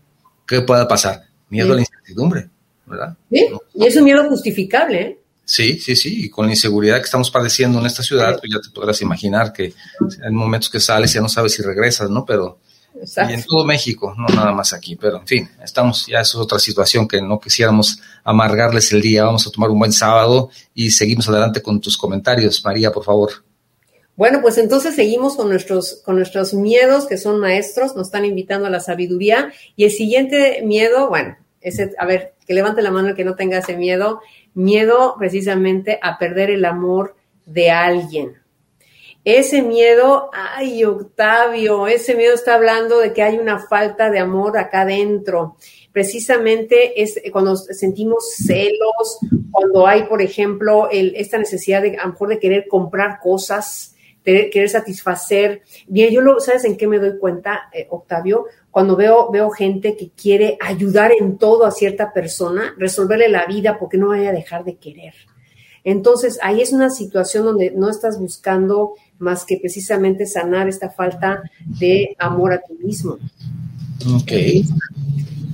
qué 0.46 0.61
pueda 0.61 0.86
pasar. 0.86 1.24
Miedo 1.48 1.72
a 1.72 1.74
la 1.74 1.80
incertidumbre, 1.80 2.48
¿verdad? 2.86 3.16
Sí, 3.28 3.48
y 3.74 3.86
es 3.86 3.96
un 3.96 4.05
miedo 4.05 4.24
justificable, 4.28 5.00
¿eh? 5.00 5.18
Sí, 5.44 5.80
sí, 5.80 5.96
sí, 5.96 6.26
y 6.26 6.30
con 6.30 6.46
la 6.46 6.53
inseguridad 6.53 6.98
que 6.98 7.07
estamos 7.07 7.28
padeciendo 7.28 7.80
en 7.80 7.86
esta 7.86 8.05
ciudad, 8.05 8.38
pues 8.38 8.53
ya 8.55 8.61
te 8.61 8.72
podrás 8.72 9.03
imaginar 9.03 9.53
que 9.53 9.74
hay 10.24 10.30
momentos 10.30 10.70
que 10.70 10.78
sales 10.78 11.11
y 11.11 11.14
ya 11.14 11.22
no 11.22 11.28
sabes 11.28 11.55
si 11.55 11.62
regresas, 11.62 12.09
¿no? 12.09 12.24
Pero 12.24 12.61
y 13.28 13.32
en 13.32 13.42
todo 13.44 13.64
México, 13.64 14.14
no 14.16 14.26
nada 14.28 14.53
más 14.53 14.72
aquí, 14.72 14.96
pero 14.96 15.18
en 15.18 15.26
fin, 15.26 15.50
estamos, 15.62 16.07
ya 16.07 16.20
eso 16.20 16.38
es 16.38 16.44
otra 16.44 16.59
situación 16.59 17.09
que 17.09 17.20
no 17.20 17.40
quisiéramos 17.40 18.00
amargarles 18.24 18.92
el 18.92 19.00
día. 19.00 19.24
Vamos 19.24 19.46
a 19.46 19.50
tomar 19.50 19.70
un 19.70 19.78
buen 19.78 19.92
sábado 19.92 20.50
y 20.74 20.90
seguimos 20.90 21.28
adelante 21.28 21.62
con 21.62 21.80
tus 21.80 21.96
comentarios. 21.96 22.64
María, 22.64 22.92
por 22.92 23.05
favor. 23.05 23.30
Bueno, 24.14 24.40
pues 24.42 24.59
entonces 24.59 24.94
seguimos 24.94 25.36
con 25.36 25.48
nuestros, 25.48 26.03
con 26.05 26.16
nuestros 26.16 26.55
miedos, 26.55 27.07
que 27.07 27.16
son 27.16 27.40
maestros, 27.40 27.96
nos 27.96 28.09
están 28.09 28.24
invitando 28.24 28.66
a 28.66 28.70
la 28.70 28.80
sabiduría. 28.80 29.53
Y 29.74 29.84
el 29.84 29.90
siguiente 29.90 30.62
miedo, 30.62 31.09
bueno, 31.09 31.36
ese, 31.61 31.92
a 31.98 32.07
ver, 32.07 32.34
que 32.46 32.55
levante 32.55 32.82
la 32.82 32.90
mano 32.90 33.09
el 33.09 33.14
que 33.14 33.24
no 33.24 33.36
tenga 33.36 33.59
ese 33.59 33.76
miedo, 33.76 34.20
miedo 34.55 35.16
precisamente 35.18 35.98
a 36.03 36.18
perder 36.18 36.50
el 36.50 36.64
amor 36.64 37.16
de 37.46 37.70
alguien. 37.70 38.41
Ese 39.24 39.62
miedo, 39.62 40.30
ay 40.32 40.84
Octavio, 40.84 41.86
ese 41.86 42.16
miedo 42.16 42.34
está 42.34 42.54
hablando 42.54 42.98
de 42.98 43.12
que 43.12 43.22
hay 43.22 43.38
una 43.38 43.60
falta 43.60 44.10
de 44.10 44.18
amor 44.18 44.58
acá 44.58 44.80
adentro. 44.80 45.56
Precisamente 45.92 47.00
es 47.00 47.20
cuando 47.30 47.54
sentimos 47.54 48.34
celos, 48.34 49.18
cuando 49.52 49.86
hay, 49.86 50.04
por 50.04 50.22
ejemplo, 50.22 50.88
esta 50.90 51.38
necesidad 51.38 51.82
de 51.82 51.96
a 51.98 52.06
lo 52.06 52.12
mejor 52.12 52.30
de 52.30 52.40
querer 52.40 52.66
comprar 52.66 53.20
cosas, 53.20 53.94
de 54.24 54.50
querer 54.50 54.68
satisfacer. 54.68 55.62
Bien, 55.86 56.10
yo 56.10 56.20
lo, 56.20 56.40
¿sabes 56.40 56.64
en 56.64 56.76
qué 56.76 56.88
me 56.88 56.98
doy 56.98 57.18
cuenta, 57.18 57.68
eh, 57.72 57.86
Octavio? 57.90 58.46
Cuando 58.72 58.96
veo, 58.96 59.30
veo 59.30 59.50
gente 59.50 59.96
que 59.96 60.10
quiere 60.10 60.56
ayudar 60.60 61.12
en 61.12 61.38
todo 61.38 61.64
a 61.64 61.70
cierta 61.70 62.12
persona, 62.12 62.74
resolverle 62.76 63.28
la 63.28 63.46
vida 63.46 63.78
porque 63.78 63.98
no 63.98 64.08
vaya 64.08 64.30
a 64.30 64.32
dejar 64.32 64.64
de 64.64 64.78
querer. 64.78 65.14
Entonces, 65.84 66.38
ahí 66.42 66.60
es 66.62 66.72
una 66.72 66.90
situación 66.90 67.44
donde 67.44 67.72
no 67.72 67.90
estás 67.90 68.18
buscando 68.18 68.94
más 69.22 69.44
que 69.44 69.56
precisamente 69.56 70.26
sanar 70.26 70.68
esta 70.68 70.90
falta 70.90 71.42
de 71.64 72.14
amor 72.18 72.52
a 72.52 72.60
ti 72.60 72.74
mismo. 72.82 73.18
Ok. 74.14 74.32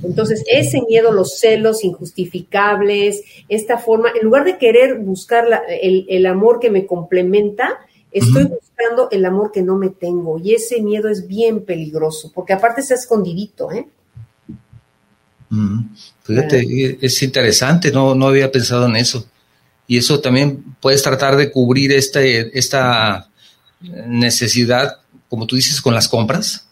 Entonces, 0.03 0.43
ese 0.47 0.81
miedo, 0.87 1.11
los 1.11 1.39
celos 1.39 1.83
injustificables, 1.83 3.21
esta 3.47 3.77
forma, 3.77 4.09
en 4.15 4.25
lugar 4.25 4.45
de 4.45 4.57
querer 4.57 4.99
buscar 4.99 5.45
el, 5.81 6.25
amor 6.25 6.59
que 6.59 6.69
me 6.69 6.85
complementa, 6.85 7.79
estoy 8.11 8.45
buscando 8.45 9.09
el 9.11 9.25
amor 9.25 9.51
que 9.51 9.61
no 9.61 9.77
me 9.77 9.89
tengo. 9.89 10.39
Y 10.39 10.53
ese 10.53 10.81
miedo 10.81 11.09
es 11.09 11.27
bien 11.27 11.63
peligroso, 11.63 12.31
porque 12.33 12.53
aparte 12.53 12.81
está 12.81 12.95
escondidito, 12.95 13.71
¿eh? 13.71 13.87
Fíjate, 16.23 16.97
es 17.01 17.23
interesante, 17.23 17.91
no, 17.91 18.15
no 18.15 18.27
había 18.27 18.51
pensado 18.51 18.85
en 18.85 18.95
eso. 18.95 19.25
Y 19.87 19.97
eso 19.97 20.19
también 20.19 20.75
puedes 20.79 21.01
tratar 21.01 21.35
de 21.35 21.51
cubrir 21.51 21.91
este, 21.91 22.57
esta 22.57 23.28
necesidad, 23.81 24.99
como 25.27 25.47
tú 25.47 25.55
dices, 25.55 25.81
con 25.81 25.93
las 25.93 26.07
compras? 26.07 26.67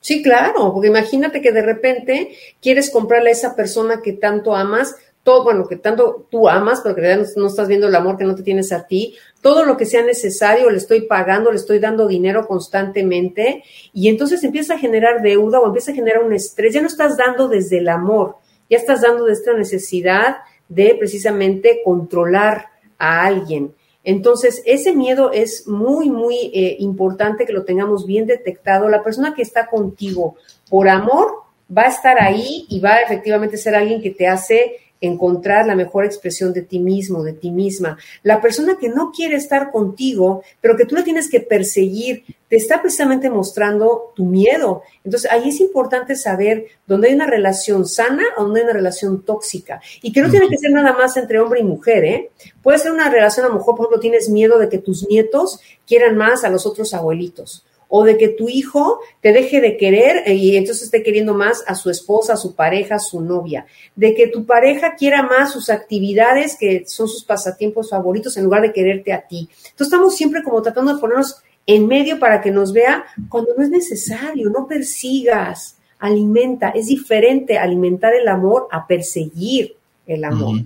Sí, 0.00 0.22
claro, 0.22 0.72
porque 0.72 0.88
imagínate 0.88 1.40
que 1.40 1.50
de 1.50 1.62
repente 1.62 2.36
quieres 2.62 2.90
comprarle 2.90 3.30
a 3.30 3.32
esa 3.32 3.56
persona 3.56 4.00
que 4.02 4.12
tanto 4.12 4.54
amas, 4.54 4.94
todo, 5.24 5.42
bueno, 5.42 5.66
que 5.66 5.74
tanto 5.74 6.28
tú 6.30 6.48
amas, 6.48 6.80
pero 6.80 6.94
que 6.94 7.24
no, 7.34 7.48
estás 7.48 7.66
viendo 7.66 7.88
el 7.88 7.94
amor 7.96 8.16
que 8.16 8.24
no 8.24 8.36
te 8.36 8.44
tienes 8.44 8.70
a 8.70 8.86
ti, 8.86 9.16
todo 9.40 9.64
lo 9.64 9.76
que 9.76 9.84
sea 9.84 10.04
necesario 10.04 10.70
le 10.70 10.76
estoy 10.76 11.02
pagando, 11.02 11.50
le 11.50 11.56
estoy 11.56 11.80
dando 11.80 12.06
dinero 12.06 12.46
constantemente 12.46 13.64
y 13.92 14.08
entonces 14.08 14.44
empieza 14.44 14.74
a 14.74 14.78
generar 14.78 15.22
deuda 15.22 15.58
o 15.58 15.66
empieza 15.66 15.90
a 15.90 15.96
generar 15.96 16.22
un 16.22 16.32
estrés, 16.32 16.72
ya 16.72 16.80
no 16.80 16.86
estás 16.86 17.16
dando 17.16 17.48
desde 17.48 17.78
el 17.78 17.88
amor, 17.88 18.36
ya 18.70 18.78
estás 18.78 19.02
dando 19.02 19.24
de 19.24 19.32
esta 19.32 19.54
necesidad 19.54 20.36
de 20.68 20.94
precisamente 20.96 21.80
controlar 21.84 22.66
a 22.96 23.24
alguien. 23.26 23.74
Entonces, 24.06 24.62
ese 24.66 24.94
miedo 24.94 25.32
es 25.32 25.66
muy, 25.66 26.10
muy 26.10 26.52
eh, 26.54 26.76
importante 26.78 27.44
que 27.44 27.52
lo 27.52 27.64
tengamos 27.64 28.06
bien 28.06 28.24
detectado. 28.24 28.88
La 28.88 29.02
persona 29.02 29.34
que 29.34 29.42
está 29.42 29.66
contigo 29.66 30.36
por 30.70 30.88
amor 30.88 31.42
va 31.76 31.82
a 31.82 31.88
estar 31.88 32.22
ahí 32.22 32.66
y 32.68 32.78
va 32.78 32.92
a 32.92 33.00
efectivamente 33.00 33.56
ser 33.56 33.74
alguien 33.74 34.00
que 34.00 34.12
te 34.12 34.28
hace 34.28 34.76
encontrar 35.00 35.66
la 35.66 35.74
mejor 35.74 36.04
expresión 36.04 36.52
de 36.52 36.62
ti 36.62 36.78
mismo, 36.78 37.22
de 37.22 37.32
ti 37.32 37.50
misma. 37.50 37.98
La 38.22 38.40
persona 38.40 38.76
que 38.78 38.88
no 38.88 39.12
quiere 39.12 39.36
estar 39.36 39.70
contigo, 39.70 40.42
pero 40.60 40.76
que 40.76 40.86
tú 40.86 40.94
la 40.94 41.04
tienes 41.04 41.30
que 41.30 41.40
perseguir, 41.40 42.24
te 42.48 42.56
está 42.56 42.80
precisamente 42.80 43.28
mostrando 43.28 44.12
tu 44.14 44.24
miedo. 44.24 44.82
Entonces, 45.04 45.30
ahí 45.30 45.48
es 45.48 45.60
importante 45.60 46.16
saber 46.16 46.66
dónde 46.86 47.08
hay 47.08 47.14
una 47.14 47.26
relación 47.26 47.86
sana 47.86 48.24
o 48.36 48.44
dónde 48.44 48.60
hay 48.60 48.64
una 48.64 48.74
relación 48.74 49.22
tóxica. 49.22 49.80
Y 50.02 50.12
que 50.12 50.22
no 50.22 50.30
tiene 50.30 50.48
que 50.48 50.58
ser 50.58 50.70
nada 50.70 50.92
más 50.92 51.16
entre 51.16 51.40
hombre 51.40 51.60
y 51.60 51.64
mujer, 51.64 52.04
¿eh? 52.04 52.30
Puede 52.62 52.78
ser 52.78 52.92
una 52.92 53.10
relación, 53.10 53.46
a 53.46 53.48
lo 53.48 53.56
mejor, 53.56 53.76
por 53.76 53.86
ejemplo, 53.86 54.00
tienes 54.00 54.28
miedo 54.28 54.58
de 54.58 54.68
que 54.68 54.78
tus 54.78 55.06
nietos 55.08 55.60
quieran 55.86 56.16
más 56.16 56.44
a 56.44 56.50
los 56.50 56.66
otros 56.66 56.94
abuelitos 56.94 57.64
o 57.88 58.04
de 58.04 58.16
que 58.16 58.28
tu 58.28 58.48
hijo 58.48 59.00
te 59.20 59.32
deje 59.32 59.60
de 59.60 59.76
querer 59.76 60.22
eh, 60.26 60.34
y 60.34 60.56
entonces 60.56 60.84
esté 60.84 61.02
queriendo 61.02 61.34
más 61.34 61.62
a 61.66 61.74
su 61.74 61.90
esposa, 61.90 62.34
a 62.34 62.36
su 62.36 62.54
pareja, 62.54 62.96
a 62.96 63.00
su 63.00 63.20
novia, 63.20 63.66
de 63.94 64.14
que 64.14 64.28
tu 64.28 64.44
pareja 64.44 64.94
quiera 64.96 65.22
más 65.22 65.52
sus 65.52 65.70
actividades 65.70 66.56
que 66.58 66.84
son 66.86 67.08
sus 67.08 67.24
pasatiempos 67.24 67.90
favoritos 67.90 68.36
en 68.36 68.44
lugar 68.44 68.62
de 68.62 68.72
quererte 68.72 69.12
a 69.12 69.26
ti. 69.26 69.48
Entonces 69.56 69.86
estamos 69.86 70.16
siempre 70.16 70.42
como 70.42 70.62
tratando 70.62 70.94
de 70.94 71.00
ponernos 71.00 71.36
en 71.66 71.86
medio 71.86 72.18
para 72.18 72.40
que 72.40 72.50
nos 72.50 72.72
vea 72.72 73.04
cuando 73.28 73.50
no 73.56 73.62
es 73.62 73.70
necesario, 73.70 74.50
no 74.50 74.66
persigas, 74.66 75.76
alimenta, 75.98 76.70
es 76.70 76.86
diferente 76.86 77.58
alimentar 77.58 78.14
el 78.14 78.28
amor 78.28 78.68
a 78.70 78.86
perseguir 78.86 79.76
el 80.06 80.24
amor. 80.24 80.60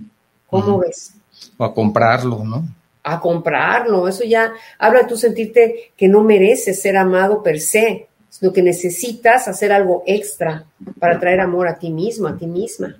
¿Cómo 0.47 0.79
ves? 0.79 1.15
O 1.57 1.63
a 1.63 1.73
comprarlo, 1.73 2.43
¿no? 2.43 2.80
A 3.03 3.19
comprarlo. 3.19 4.07
Eso 4.07 4.23
ya 4.23 4.53
habla 4.77 5.01
de 5.01 5.07
tú 5.07 5.17
sentirte 5.17 5.91
que 5.95 6.07
no 6.07 6.23
mereces 6.23 6.81
ser 6.81 6.97
amado 6.97 7.43
per 7.43 7.59
se, 7.59 8.07
sino 8.29 8.53
que 8.53 8.61
necesitas 8.61 9.47
hacer 9.47 9.71
algo 9.71 10.03
extra 10.05 10.65
para 10.99 11.19
traer 11.19 11.39
amor 11.39 11.67
a 11.67 11.77
ti 11.77 11.89
mismo, 11.89 12.27
a 12.27 12.37
ti 12.37 12.47
misma. 12.47 12.95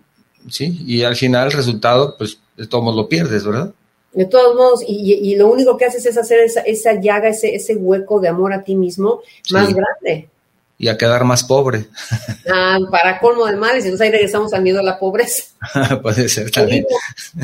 Sí, 0.49 0.81
y 0.85 1.03
al 1.03 1.15
final 1.15 1.47
el 1.47 1.53
resultado, 1.53 2.15
pues 2.17 2.39
de 2.57 2.67
todos 2.67 2.83
modos 2.83 2.97
lo 2.97 3.09
pierdes, 3.09 3.45
¿verdad? 3.45 3.73
De 4.13 4.25
todos 4.25 4.55
modos, 4.55 4.83
y, 4.85 5.35
lo 5.35 5.47
único 5.47 5.77
que 5.77 5.85
haces 5.85 6.05
es 6.05 6.17
hacer 6.17 6.39
esa, 6.41 6.61
esa 6.61 6.99
llaga, 6.99 7.29
ese, 7.29 7.55
ese 7.55 7.75
hueco 7.75 8.19
de 8.19 8.27
amor 8.27 8.51
a 8.51 8.63
ti 8.63 8.75
mismo 8.75 9.21
más 9.51 9.73
grande 9.73 10.27
y 10.81 10.87
a 10.87 10.97
quedar 10.97 11.23
más 11.23 11.43
pobre. 11.43 11.85
Ah, 12.53 12.79
para 12.89 13.19
colmo 13.19 13.45
de 13.45 13.55
males, 13.55 13.85
entonces 13.85 14.05
ahí 14.05 14.11
regresamos 14.11 14.51
al 14.53 14.61
miedo 14.63 14.79
a 14.79 14.83
la 14.83 14.99
pobreza. 14.99 15.43
Puede 16.01 16.27
ser 16.27 16.51
también. 16.51 16.85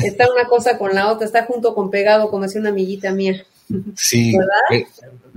está 0.02 0.30
una 0.30 0.46
cosa 0.46 0.76
con 0.76 0.94
la 0.94 1.10
otra, 1.10 1.24
está 1.24 1.44
junto 1.44 1.74
con 1.74 1.90
pegado, 1.90 2.30
como 2.30 2.42
decía 2.42 2.60
una 2.60 2.70
amiguita 2.70 3.12
mía. 3.12 3.42
Sí. 3.96 4.34
Eh, 4.70 4.86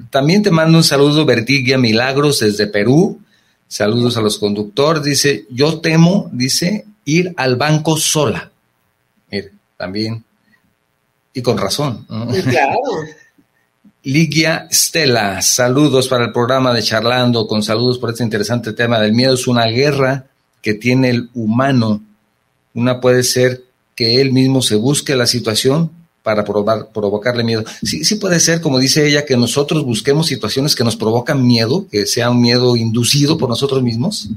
también 0.09 0.43
te 0.43 0.51
mando 0.51 0.79
un 0.79 0.83
saludo, 0.83 1.25
Vertigia 1.25 1.77
Milagros, 1.77 2.39
desde 2.39 2.67
Perú. 2.67 3.21
Saludos 3.67 4.17
a 4.17 4.21
los 4.21 4.39
conductores. 4.39 5.03
Dice, 5.03 5.45
yo 5.49 5.79
temo, 5.79 6.29
dice, 6.33 6.85
ir 7.05 7.33
al 7.37 7.55
banco 7.55 7.95
sola. 7.95 8.51
Mire, 9.29 9.51
también. 9.77 10.23
Y 11.33 11.41
con 11.41 11.57
razón. 11.57 12.05
claro. 12.49 12.79
Ligia 14.03 14.67
Stella, 14.71 15.43
saludos 15.43 16.07
para 16.07 16.25
el 16.25 16.31
programa 16.31 16.73
de 16.73 16.81
Charlando, 16.81 17.45
con 17.45 17.61
saludos 17.61 17.99
por 17.99 18.09
este 18.09 18.23
interesante 18.23 18.73
tema 18.73 18.99
del 18.99 19.13
miedo. 19.13 19.35
Es 19.35 19.45
una 19.45 19.67
guerra 19.67 20.25
que 20.63 20.73
tiene 20.73 21.11
el 21.11 21.29
humano. 21.35 22.01
Una 22.73 22.99
puede 22.99 23.21
ser 23.21 23.61
que 23.95 24.19
él 24.19 24.31
mismo 24.31 24.63
se 24.63 24.75
busque 24.75 25.15
la 25.15 25.27
situación 25.27 25.91
para 26.23 26.43
provocarle 26.43 27.43
miedo. 27.43 27.63
Sí, 27.83 28.03
sí 28.03 28.15
puede 28.15 28.39
ser, 28.39 28.59
como 28.59 28.79
dice 28.79 29.07
ella, 29.07 29.23
que 29.23 29.37
nosotros 29.37 29.85
busquemos 29.85 30.25
situaciones 30.25 30.75
que 30.75 30.83
nos 30.83 30.95
provocan 30.95 31.45
miedo, 31.45 31.85
que 31.91 32.07
sea 32.07 32.31
un 32.31 32.41
miedo 32.41 32.75
inducido 32.75 33.37
por 33.37 33.49
nosotros 33.49 33.83
mismos. 33.83 34.29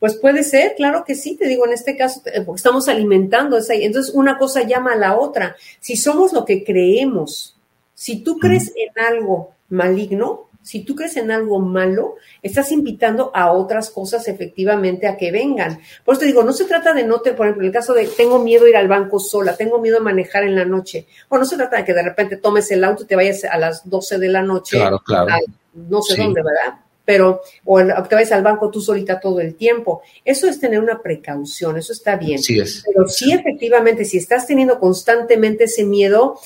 Pues 0.00 0.16
puede 0.16 0.44
ser, 0.44 0.74
claro 0.76 1.04
que 1.06 1.14
sí, 1.14 1.36
te 1.36 1.48
digo, 1.48 1.64
en 1.64 1.72
este 1.72 1.96
caso, 1.96 2.20
eh, 2.26 2.44
estamos 2.54 2.88
alimentando 2.88 3.56
esa. 3.56 3.72
Entonces, 3.72 4.12
una 4.14 4.36
cosa 4.36 4.66
llama 4.66 4.92
a 4.92 4.96
la 4.96 5.16
otra. 5.16 5.56
Si 5.80 5.96
somos 5.96 6.34
lo 6.34 6.44
que 6.44 6.62
creemos, 6.62 7.54
si 8.02 8.24
tú 8.24 8.36
crees 8.36 8.72
en 8.74 9.04
algo 9.04 9.54
maligno, 9.68 10.48
si 10.60 10.84
tú 10.84 10.96
crees 10.96 11.16
en 11.16 11.30
algo 11.30 11.60
malo, 11.60 12.16
estás 12.42 12.72
invitando 12.72 13.30
a 13.32 13.52
otras 13.52 13.90
cosas 13.90 14.26
efectivamente 14.26 15.06
a 15.06 15.16
que 15.16 15.30
vengan. 15.30 15.78
Por 16.04 16.14
eso 16.14 16.22
te 16.22 16.26
digo, 16.26 16.42
no 16.42 16.52
se 16.52 16.64
trata 16.64 16.94
de 16.94 17.04
no 17.04 17.20
te, 17.20 17.32
por 17.32 17.46
ejemplo, 17.46 17.62
en 17.62 17.68
el 17.68 17.72
caso 17.72 17.94
de 17.94 18.08
tengo 18.08 18.40
miedo 18.40 18.64
a 18.64 18.70
ir 18.70 18.76
al 18.76 18.88
banco 18.88 19.20
sola, 19.20 19.56
tengo 19.56 19.78
miedo 19.78 19.98
a 19.98 20.00
manejar 20.00 20.42
en 20.42 20.56
la 20.56 20.64
noche. 20.64 21.06
O 21.28 21.38
no 21.38 21.44
se 21.44 21.54
trata 21.54 21.76
de 21.76 21.84
que 21.84 21.94
de 21.94 22.02
repente 22.02 22.38
tomes 22.38 22.68
el 22.72 22.82
auto 22.82 23.04
y 23.04 23.06
te 23.06 23.14
vayas 23.14 23.44
a 23.44 23.56
las 23.56 23.88
12 23.88 24.18
de 24.18 24.28
la 24.28 24.42
noche. 24.42 24.78
Claro, 24.78 24.98
claro. 24.98 25.32
no 25.72 26.02
sé 26.02 26.20
dónde, 26.20 26.42
¿verdad? 26.42 26.80
pero, 27.04 27.40
o, 27.64 27.78
que 27.78 28.14
vayas 28.14 28.32
al 28.32 28.42
banco 28.42 28.70
tú 28.70 28.80
solita 28.80 29.20
todo 29.20 29.40
el 29.40 29.54
tiempo. 29.54 30.02
Eso 30.24 30.48
es 30.48 30.58
tener 30.58 30.80
una 30.80 31.00
precaución, 31.00 31.76
eso 31.76 31.92
está 31.92 32.16
bien. 32.16 32.38
Sí 32.38 32.58
es. 32.58 32.84
Pero 32.86 33.08
sí, 33.08 33.32
efectivamente, 33.32 34.04
si 34.04 34.18
estás 34.18 34.46
teniendo 34.46 34.78
constantemente 34.78 35.64
ese 35.64 35.84
miedo, 35.84 36.38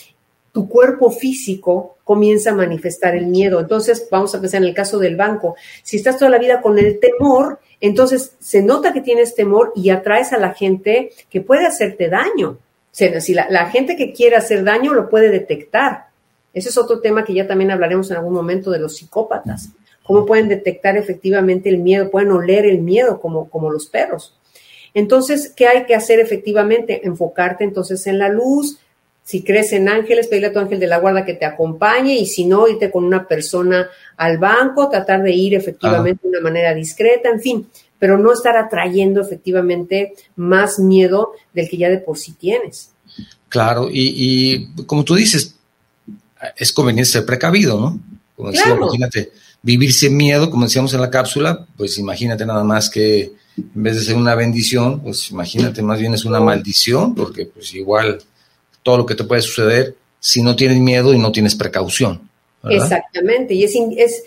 tu 0.57 0.71
cuerpo 0.71 1.11
físico 1.11 1.99
comienza 2.03 2.49
a 2.49 2.55
manifestar 2.55 3.15
el 3.15 3.27
miedo. 3.27 3.61
Entonces, 3.61 4.09
vamos 4.11 4.35
a 4.35 4.41
pensar 4.41 4.63
en 4.63 4.69
el 4.69 4.75
caso 4.75 4.99
del 4.99 5.15
banco. 5.15 5.55
Si 5.83 5.99
estás 5.99 6.17
toda 6.17 6.31
la 6.31 6.39
vida 6.39 6.63
con 6.63 6.79
el 6.79 6.99
temor, 6.99 7.61
entonces 7.79 8.37
se 8.39 8.63
nota 8.63 8.95
que 8.95 9.03
tienes 9.03 9.35
temor 9.35 9.75
y 9.77 9.91
atraes 9.91 10.33
a 10.33 10.39
la 10.39 10.55
gente 10.55 11.11
que 11.29 11.43
puede 11.43 11.67
hacerte 11.67 12.09
daño. 12.09 12.57
Si 12.91 13.35
la, 13.35 13.51
la 13.51 13.69
gente 13.69 13.97
que 13.97 14.15
quiere 14.15 14.37
hacer 14.37 14.65
daño 14.65 14.95
lo 14.95 15.11
puede 15.11 15.29
detectar. 15.29 16.07
Ese 16.55 16.71
es 16.71 16.79
otro 16.79 17.01
tema 17.01 17.23
que 17.23 17.35
ya 17.35 17.47
también 17.47 17.71
hablaremos 17.71 18.11
en 18.11 18.17
algún 18.17 18.33
momento 18.33 18.71
de 18.71 18.79
los 18.79 18.97
psicópatas. 18.97 19.69
Cómo 20.05 20.25
pueden 20.25 20.49
detectar 20.49 20.97
efectivamente 20.97 21.69
el 21.69 21.81
miedo, 21.81 22.11
pueden 22.11 22.33
oler 22.33 22.65
el 22.65 22.81
miedo 22.81 23.21
como, 23.21 23.51
como 23.51 23.71
los 23.71 23.89
perros. 23.89 24.35
Entonces, 24.95 25.53
¿qué 25.55 25.67
hay 25.67 25.85
que 25.85 25.95
hacer 25.95 26.19
efectivamente? 26.19 27.07
Enfocarte 27.07 27.63
entonces 27.63 28.07
en 28.07 28.19
la 28.19 28.31
luz, 28.31 28.79
si 29.27 29.43
crees 29.43 29.73
en 29.73 29.89
ángeles, 29.89 30.29
pedirle 30.29 30.47
a 30.49 30.53
tu 30.53 30.61
ángel 30.61 30.79
de 30.79 30.87
la 30.87 31.01
guarda 31.01 31.25
que 31.25 31.35
te 31.35 31.45
acompañe 31.45 32.15
y 32.15 32.27
si 32.27 32.45
no, 32.47 32.69
irte 32.69 32.93
con 32.93 33.03
una 33.03 33.27
persona 33.27 33.91
al 34.17 34.39
banco, 34.39 34.89
tratar 34.89 35.21
de 35.25 35.33
ir 35.33 35.57
efectivamente 35.57 36.21
de 36.23 36.29
una 36.29 36.41
manera 36.41 36.73
discreta, 36.73 37.29
en 37.29 37.41
fin, 37.41 37.67
pero 37.99 38.19
no 38.19 38.33
estar 38.33 38.57
atrayendo 38.57 39.21
efectivamente 39.21 40.15
más 40.37 40.79
miedo 40.79 41.33
del 41.53 41.69
que 41.69 41.77
ya 41.77 41.89
de 41.89 41.99
por 41.99 42.17
sí 42.17 42.35
tienes. 42.35 42.91
Claro, 43.49 43.89
y, 43.91 44.69
como 44.87 45.03
tú 45.03 45.17
dices, 45.17 45.57
es 46.57 46.73
conveniente 46.73 47.11
ser 47.11 47.27
precavido, 47.27 47.81
¿no? 47.81 47.99
Como 48.37 48.53
decía, 48.53 48.77
imagínate, 48.77 49.33
vivir 49.61 49.93
sin 49.93 50.17
miedo, 50.17 50.53
como 50.53 50.67
decíamos 50.67 50.95
en 50.95 51.01
la 51.01 51.11
cápsula, 51.11 51.67
pues 51.77 51.99
imagínate 51.99 52.47
nada 52.47 52.63
más 52.63 52.89
que 52.89 53.33
en 53.57 53.83
vez 53.83 53.97
de 53.97 54.03
ser 54.03 54.15
una 54.15 54.37
bendición, 54.37 55.01
pues 55.01 55.33
imagínate 55.33 55.83
más 55.83 55.99
bien 55.99 56.15
es 56.15 56.25
una 56.25 56.39
maldición, 56.39 57.13
porque 57.17 57.47
pues 57.47 57.75
igual 57.75 58.21
todo 58.87 58.99
lo 58.99 59.05
que 59.07 59.17
te 59.17 59.25
puede 59.25 59.43
suceder 59.43 59.97
si 60.21 60.43
no 60.43 60.55
tienes 60.55 60.79
miedo 60.79 61.13
y 61.13 61.19
no 61.19 61.33
tienes 61.33 61.57
precaución. 61.57 62.31
Exactamente, 62.63 63.53
y 63.53 63.65
es, 63.65 63.75
es 63.97 64.23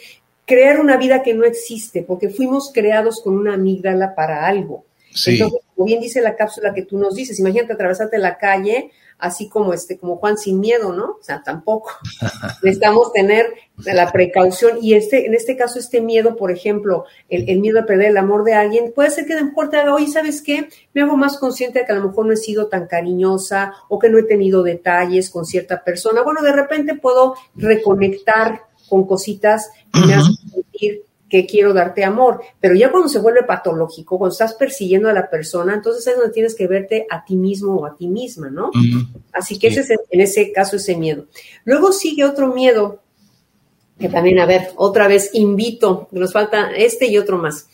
crear 0.46 0.82
una 0.82 0.98
vida 0.98 1.24
que 1.24 1.34
no 1.34 1.46
existe, 1.46 2.04
porque 2.04 2.28
fuimos 2.28 2.70
creados 2.74 3.22
con 3.24 3.38
una 3.38 3.54
amígdala 3.54 4.16
para 4.16 4.46
algo. 4.46 4.84
Entonces, 5.26 5.62
como 5.80 5.88
bien 5.88 6.02
dice 6.02 6.20
la 6.20 6.36
cápsula 6.36 6.74
que 6.74 6.82
tú 6.82 6.98
nos 6.98 7.16
dices, 7.16 7.40
imagínate 7.40 7.72
atravesarte 7.72 8.18
la 8.18 8.38
calle 8.38 8.92
así 9.18 9.48
como 9.48 9.72
este, 9.74 9.98
como 9.98 10.18
Juan 10.18 10.38
sin 10.38 10.60
miedo, 10.60 10.92
¿no? 10.92 11.06
O 11.06 11.20
sea, 11.22 11.42
tampoco. 11.42 11.92
Necesitamos 12.64 13.14
tener 13.14 13.54
la 13.78 14.12
precaución 14.12 14.80
y 14.82 14.96
este, 14.96 15.26
en 15.26 15.34
este 15.36 15.56
caso, 15.56 15.80
este 15.80 16.02
miedo, 16.02 16.36
por 16.36 16.52
ejemplo, 16.52 17.06
el, 17.30 17.62
miedo 17.62 17.80
a 17.80 17.86
perder 17.86 18.10
el 18.10 18.18
amor 18.18 18.44
de 18.44 18.56
alguien, 18.56 18.92
puede 18.94 19.10
ser 19.10 19.26
que 19.26 19.36
de 19.36 19.46
mejor 19.46 19.70
te 19.70 19.78
haga, 19.78 19.96
oye, 19.96 20.08
¿sabes 20.08 20.42
qué? 20.42 20.68
Me 20.94 21.02
hago 21.02 21.16
más 21.16 21.38
consciente 21.38 21.80
de 21.80 21.86
que 21.86 21.94
a 21.94 21.96
lo 21.96 22.10
mejor 22.10 22.26
no 22.26 22.34
he 22.34 22.38
sido 22.38 22.68
tan 22.68 22.86
cariñosa 22.86 23.74
o 23.88 24.00
que 24.00 24.10
no 24.10 24.18
he 24.18 24.24
tenido 24.24 24.64
detalles 24.64 25.30
con 25.30 25.46
cierta 25.46 25.82
persona. 25.82 26.24
Bueno, 26.24 26.42
de 26.42 26.52
repente 26.52 26.96
puedo 26.96 27.36
reconectar 27.56 28.64
con 28.90 29.08
cositas 29.08 29.72
que 29.94 30.02
me 30.06 30.14
hacen 30.14 30.36
sentir 30.36 31.09
que 31.30 31.46
quiero 31.46 31.74
darte 31.74 32.04
amor, 32.04 32.42
pero 32.60 32.76
ya 32.76 32.92
cuando 32.92 33.08
se 33.08 33.20
vuelve 33.20 33.44
patológico, 33.44 34.18
cuando 34.18 34.34
estás 34.34 34.56
persiguiendo 34.56 35.10
a 35.10 35.14
la 35.14 35.30
persona, 35.30 35.76
entonces 35.76 36.06
es 36.08 36.18
donde 36.18 36.34
tienes 36.34 36.56
que 36.56 36.68
verte 36.68 37.06
a 37.10 37.24
ti 37.24 37.36
mismo 37.36 37.76
o 37.76 37.86
a 37.86 37.96
ti 37.96 38.08
misma, 38.08 38.50
¿no? 38.50 38.72
Así 39.32 39.60
que 39.60 39.68
ese 39.68 39.82
es 39.82 39.90
en 40.10 40.22
ese 40.22 40.52
caso 40.52 40.78
ese 40.78 40.98
miedo. 40.98 41.26
Luego 41.66 41.92
sigue 41.92 42.26
otro 42.26 42.54
miedo, 42.54 43.02
que 44.00 44.10
también, 44.10 44.40
a 44.40 44.46
ver, 44.46 44.70
otra 44.76 45.08
vez 45.08 45.30
invito, 45.34 46.08
nos 46.12 46.34
falta 46.34 46.72
este 46.72 47.08
y 47.08 47.18
otro 47.18 47.38
más. 47.38 47.68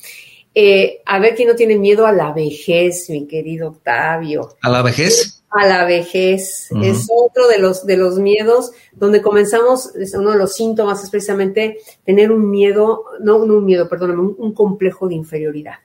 Eh, 0.53 1.01
a 1.06 1.20
ver 1.20 1.36
quién 1.36 1.49
no 1.49 1.56
tiene 1.56 1.78
miedo 1.78 2.06
a 2.06 2.12
la 2.12 2.32
vejez, 2.32 3.10
mi 3.10 3.28
querido 3.28 3.70
Octavio. 3.70 4.56
¿A 4.62 4.70
la 4.70 4.82
vejez? 4.82 5.34
A 5.56 5.66
la 5.66 5.86
vejez. 5.86 6.70
Es 6.84 7.08
otro 7.10 7.47
de 7.47 7.60
los, 7.60 7.86
de 7.86 7.97
los 7.97 8.20
miedos 8.20 8.72
donde 8.93 9.22
comenzamos, 9.22 9.95
es 9.95 10.14
uno 10.14 10.32
de 10.32 10.38
los 10.38 10.53
síntomas 10.53 11.03
es 11.03 11.10
precisamente 11.10 11.78
tener 12.03 12.32
un 12.32 12.49
miedo, 12.49 13.06
no, 13.22 13.38
un 13.38 13.66
miedo, 13.66 13.88
perdóname, 13.88 14.22
un, 14.38 14.53
complejo 14.53 15.08
de 15.08 15.16
inferioridad. 15.16 15.76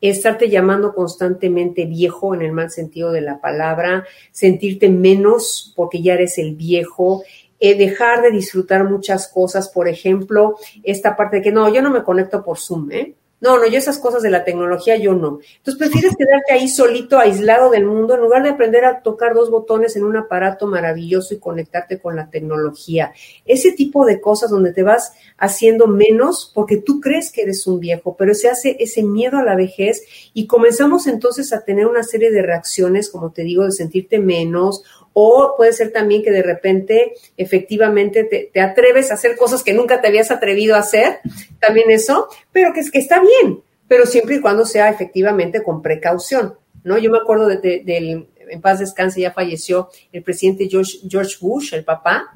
Estarte 0.00 0.48
llamando 0.48 0.94
constantemente 0.94 1.84
viejo 1.84 2.34
en 2.34 2.42
el 2.42 2.52
mal 2.52 2.70
sentido 2.70 3.12
de 3.12 3.20
la 3.20 3.40
palabra, 3.40 4.04
sentirte 4.32 4.88
menos 4.88 5.72
porque 5.76 6.02
ya 6.02 6.14
eres 6.14 6.38
el 6.38 6.56
viejo, 6.56 7.22
eh, 7.60 7.76
dejar 7.76 8.22
de 8.22 8.32
disfrutar 8.32 8.88
muchas 8.90 9.28
cosas, 9.28 9.68
por 9.68 9.88
ejemplo, 9.88 10.56
esta 10.82 11.16
parte 11.16 11.36
de 11.36 11.42
que 11.42 11.52
no, 11.52 11.72
yo 11.72 11.82
no 11.82 11.90
me 11.90 12.02
conecto 12.02 12.42
por 12.42 12.58
Zoom, 12.58 12.90
¿eh? 12.90 13.14
No, 13.42 13.58
no, 13.58 13.66
yo 13.66 13.76
esas 13.76 13.98
cosas 13.98 14.22
de 14.22 14.30
la 14.30 14.44
tecnología 14.44 14.96
yo 14.96 15.14
no. 15.14 15.40
Entonces 15.56 15.76
prefieres 15.76 16.14
quedarte 16.16 16.52
ahí 16.52 16.68
solito, 16.68 17.18
aislado 17.18 17.70
del 17.70 17.84
mundo, 17.84 18.14
en 18.14 18.20
lugar 18.20 18.44
de 18.44 18.50
aprender 18.50 18.84
a 18.84 19.02
tocar 19.02 19.34
dos 19.34 19.50
botones 19.50 19.96
en 19.96 20.04
un 20.04 20.16
aparato 20.16 20.68
maravilloso 20.68 21.34
y 21.34 21.40
conectarte 21.40 21.98
con 21.98 22.14
la 22.14 22.30
tecnología. 22.30 23.12
Ese 23.44 23.72
tipo 23.72 24.06
de 24.06 24.20
cosas 24.20 24.50
donde 24.50 24.72
te 24.72 24.84
vas 24.84 25.14
haciendo 25.38 25.88
menos 25.88 26.52
porque 26.54 26.76
tú 26.76 27.00
crees 27.00 27.32
que 27.32 27.42
eres 27.42 27.66
un 27.66 27.80
viejo, 27.80 28.14
pero 28.16 28.32
se 28.32 28.48
hace 28.48 28.76
ese 28.78 29.02
miedo 29.02 29.38
a 29.38 29.42
la 29.42 29.56
vejez 29.56 30.04
y 30.32 30.46
comenzamos 30.46 31.08
entonces 31.08 31.52
a 31.52 31.64
tener 31.64 31.88
una 31.88 32.04
serie 32.04 32.30
de 32.30 32.42
reacciones, 32.42 33.10
como 33.10 33.32
te 33.32 33.42
digo, 33.42 33.64
de 33.64 33.72
sentirte 33.72 34.20
menos 34.20 34.84
o 35.12 35.54
puede 35.56 35.72
ser 35.72 35.92
también 35.92 36.22
que 36.22 36.30
de 36.30 36.42
repente 36.42 37.14
efectivamente 37.36 38.50
te, 38.52 38.60
atreves 38.60 39.10
a 39.10 39.14
hacer 39.14 39.36
cosas 39.36 39.62
que 39.62 39.74
nunca 39.74 40.00
te 40.00 40.08
habías 40.08 40.30
atrevido 40.30 40.74
a 40.74 40.80
hacer, 40.80 41.20
también 41.60 41.90
eso, 41.90 42.28
pero 42.50 42.72
que 42.72 42.80
es 42.80 42.90
que 42.90 42.98
está 42.98 43.20
bien, 43.20 43.62
pero 43.88 44.06
siempre 44.06 44.36
y 44.36 44.40
cuando 44.40 44.64
sea 44.64 44.88
efectivamente 44.88 45.62
con 45.62 45.82
precaución, 45.82 46.54
¿no? 46.84 46.98
Yo 46.98 47.10
me 47.10 47.18
acuerdo 47.18 47.46
del, 47.46 48.28
en 48.36 48.60
paz 48.60 48.80
descanse, 48.80 49.20
ya 49.20 49.32
falleció 49.32 49.88
el 50.12 50.22
presidente 50.22 50.68
George, 50.68 50.98
George 51.08 51.36
Bush, 51.40 51.74
el 51.74 51.84
papá, 51.84 52.30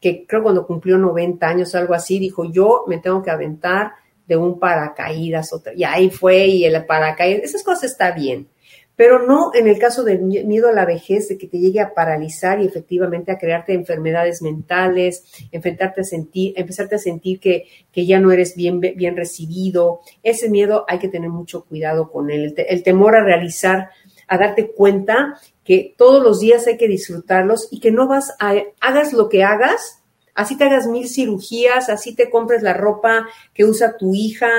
que 0.00 0.26
creo 0.26 0.42
cuando 0.42 0.66
cumplió 0.66 0.98
90 0.98 1.46
años, 1.46 1.74
algo 1.74 1.94
así, 1.94 2.18
dijo, 2.18 2.50
yo 2.50 2.84
me 2.86 2.98
tengo 2.98 3.22
que 3.22 3.30
aventar 3.30 3.92
de 4.26 4.36
un 4.36 4.58
paracaídas, 4.58 5.52
otra, 5.52 5.72
y 5.74 5.84
ahí 5.84 6.10
fue, 6.10 6.46
y 6.46 6.64
el 6.64 6.84
paracaídas, 6.86 7.42
esas 7.42 7.62
cosas 7.62 7.90
está 7.90 8.12
bien 8.12 8.48
pero 8.96 9.26
no 9.26 9.52
en 9.54 9.68
el 9.68 9.78
caso 9.78 10.04
del 10.04 10.20
miedo 10.20 10.68
a 10.68 10.72
la 10.72 10.84
vejez, 10.84 11.28
de 11.28 11.38
que 11.38 11.48
te 11.48 11.58
llegue 11.58 11.80
a 11.80 11.94
paralizar 11.94 12.60
y 12.60 12.66
efectivamente 12.66 13.32
a 13.32 13.38
crearte 13.38 13.72
enfermedades 13.72 14.42
mentales, 14.42 15.24
enfrentarte 15.50 16.02
a 16.02 16.04
sentir, 16.04 16.52
empezarte 16.56 16.96
a 16.96 16.98
sentir 16.98 17.40
que, 17.40 17.66
que 17.90 18.06
ya 18.06 18.20
no 18.20 18.32
eres 18.32 18.54
bien, 18.54 18.80
bien 18.80 19.16
recibido. 19.16 20.00
Ese 20.22 20.50
miedo 20.50 20.84
hay 20.88 20.98
que 20.98 21.08
tener 21.08 21.30
mucho 21.30 21.64
cuidado 21.64 22.10
con 22.10 22.30
él. 22.30 22.54
El, 22.56 22.82
temor 22.82 23.16
a 23.16 23.24
realizar, 23.24 23.90
a 24.28 24.38
darte 24.38 24.70
cuenta 24.70 25.38
que 25.64 25.94
todos 25.96 26.22
los 26.22 26.40
días 26.40 26.66
hay 26.66 26.76
que 26.76 26.88
disfrutarlos 26.88 27.68
y 27.70 27.80
que 27.80 27.92
no 27.92 28.08
vas 28.08 28.34
a, 28.40 28.54
hagas 28.80 29.12
lo 29.12 29.28
que 29.28 29.42
hagas, 29.42 30.02
así 30.34 30.56
te 30.56 30.64
hagas 30.64 30.86
mil 30.86 31.08
cirugías, 31.08 31.88
así 31.88 32.14
te 32.14 32.30
compres 32.30 32.62
la 32.62 32.74
ropa 32.74 33.26
que 33.54 33.64
usa 33.64 33.96
tu 33.96 34.14
hija, 34.14 34.50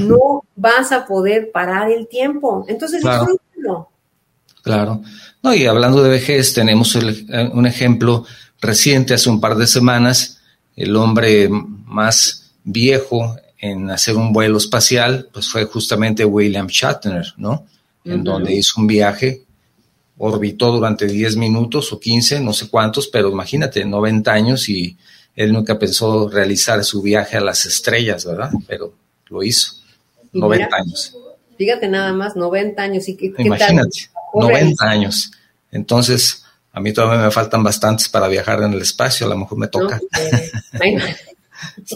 no 0.00 0.44
vas 0.56 0.92
a 0.92 1.06
poder 1.06 1.50
parar 1.50 1.90
el 1.90 2.08
tiempo. 2.08 2.64
Entonces, 2.68 3.02
Claro. 3.02 3.26
No, 5.42 5.54
y 5.54 5.66
hablando 5.66 6.02
de 6.02 6.10
vejez, 6.10 6.54
tenemos 6.54 6.94
eh, 6.96 7.50
un 7.52 7.66
ejemplo 7.66 8.24
reciente, 8.60 9.14
hace 9.14 9.28
un 9.28 9.40
par 9.40 9.56
de 9.56 9.66
semanas, 9.66 10.40
el 10.76 10.94
hombre 10.96 11.48
más 11.48 12.52
viejo 12.64 13.36
en 13.58 13.90
hacer 13.90 14.16
un 14.16 14.32
vuelo 14.32 14.58
espacial, 14.58 15.28
pues 15.32 15.48
fue 15.48 15.64
justamente 15.64 16.24
William 16.24 16.66
Shatner, 16.66 17.34
¿no? 17.36 17.66
En 18.04 18.24
donde 18.24 18.54
hizo 18.54 18.80
un 18.80 18.88
viaje, 18.88 19.44
orbitó 20.18 20.72
durante 20.72 21.06
10 21.06 21.36
minutos 21.36 21.92
o 21.92 22.00
15, 22.00 22.40
no 22.40 22.52
sé 22.52 22.68
cuántos, 22.68 23.06
pero 23.08 23.30
imagínate, 23.30 23.84
90 23.84 24.32
años 24.32 24.68
y 24.68 24.96
él 25.34 25.52
nunca 25.52 25.78
pensó 25.78 26.28
realizar 26.28 26.82
su 26.84 27.02
viaje 27.02 27.36
a 27.36 27.40
las 27.40 27.64
estrellas, 27.66 28.24
¿verdad? 28.24 28.50
Pero 28.66 28.92
lo 29.28 29.42
hizo, 29.42 29.74
90 30.32 30.76
años. 30.76 31.16
Fíjate 31.58 31.88
nada 31.88 32.12
más, 32.12 32.36
90 32.36 32.82
años. 32.82 33.08
¿y 33.08 33.16
qué, 33.16 33.32
Imagínate, 33.38 34.10
90 34.34 34.84
años. 34.84 35.32
Entonces, 35.70 36.44
a 36.72 36.80
mí 36.80 36.92
todavía 36.92 37.24
me 37.24 37.30
faltan 37.30 37.62
bastantes 37.62 38.08
para 38.08 38.28
viajar 38.28 38.62
en 38.62 38.72
el 38.72 38.82
espacio, 38.82 39.26
a 39.26 39.30
lo 39.30 39.36
mejor 39.36 39.58
me 39.58 39.68
toca. 39.68 40.00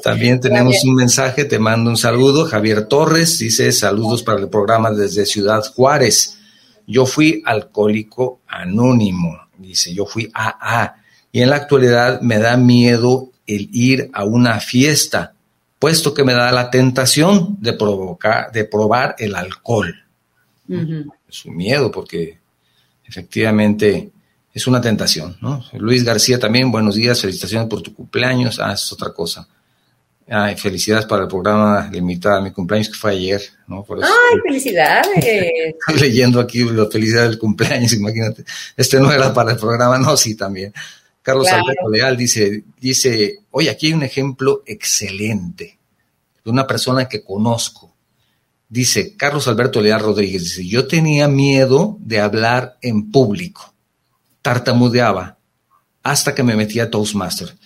También 0.02 0.40
tenemos 0.40 0.84
un 0.84 0.94
mensaje, 0.94 1.44
te 1.44 1.58
mando 1.58 1.90
un 1.90 1.96
saludo. 1.96 2.46
Javier 2.46 2.86
Torres 2.86 3.38
dice 3.38 3.72
saludos 3.72 4.22
para 4.22 4.38
el 4.38 4.48
programa 4.48 4.90
desde 4.90 5.26
Ciudad 5.26 5.64
Juárez. 5.74 6.38
Yo 6.86 7.04
fui 7.04 7.42
alcohólico 7.44 8.40
anónimo, 8.46 9.48
dice, 9.58 9.92
yo 9.92 10.06
fui 10.06 10.30
AA. 10.32 10.96
Y 11.32 11.42
en 11.42 11.50
la 11.50 11.56
actualidad 11.56 12.20
me 12.20 12.38
da 12.38 12.56
miedo 12.56 13.30
el 13.46 13.68
ir 13.72 14.10
a 14.12 14.24
una 14.24 14.60
fiesta 14.60 15.34
puesto 15.78 16.14
que 16.14 16.24
me 16.24 16.32
da 16.32 16.50
la 16.52 16.70
tentación 16.70 17.56
de 17.60 17.72
provocar, 17.74 18.50
de 18.52 18.64
probar 18.64 19.14
el 19.18 19.34
alcohol. 19.34 19.94
Es 21.28 21.44
un 21.44 21.56
miedo 21.56 21.90
porque 21.90 22.38
efectivamente 23.04 24.10
es 24.52 24.66
una 24.66 24.80
tentación, 24.80 25.36
¿no? 25.40 25.62
Luis 25.74 26.02
García 26.02 26.38
también, 26.38 26.72
buenos 26.72 26.94
días, 26.94 27.20
felicitaciones 27.20 27.68
por 27.68 27.82
tu 27.82 27.94
cumpleaños. 27.94 28.58
Ah, 28.58 28.72
es 28.72 28.90
otra 28.90 29.12
cosa. 29.12 29.46
Ay, 30.28 30.56
felicidades 30.56 31.06
para 31.06 31.22
el 31.22 31.28
programa 31.28 31.88
limitado 31.92 32.36
a 32.36 32.40
mi 32.40 32.50
cumpleaños 32.50 32.88
que 32.88 32.98
fue 32.98 33.12
ayer, 33.12 33.42
¿no? 33.68 33.86
¡Ay, 33.88 34.40
felicidades! 34.44 35.08
Estoy 35.88 36.00
leyendo 36.00 36.40
aquí 36.40 36.64
la 36.64 36.86
felicidad 36.86 37.28
del 37.28 37.38
cumpleaños, 37.38 37.92
imagínate. 37.92 38.44
Este 38.76 38.98
no 38.98 39.12
era 39.12 39.32
para 39.32 39.52
el 39.52 39.58
programa, 39.58 39.98
no, 39.98 40.16
sí, 40.16 40.34
también. 40.34 40.72
Carlos 41.26 41.48
Alberto 41.48 41.90
Leal 41.90 42.16
dice, 42.16 42.62
dice, 42.80 43.40
oye, 43.50 43.68
aquí 43.68 43.88
hay 43.88 43.94
un 43.94 44.04
ejemplo 44.04 44.62
excelente 44.64 45.76
de 46.44 46.50
una 46.52 46.68
persona 46.68 47.08
que 47.08 47.24
conozco. 47.24 47.96
Dice, 48.68 49.16
Carlos 49.16 49.48
Alberto 49.48 49.80
Leal 49.80 49.98
Rodríguez, 49.98 50.44
dice, 50.44 50.68
yo 50.68 50.86
tenía 50.86 51.26
miedo 51.26 51.96
de 51.98 52.20
hablar 52.20 52.78
en 52.80 53.10
público, 53.10 53.74
tartamudeaba, 54.40 55.36
hasta 56.04 56.32
que 56.32 56.44
me 56.44 56.54
metí 56.54 56.78
a 56.78 56.92
Toastmaster. 56.92 57.56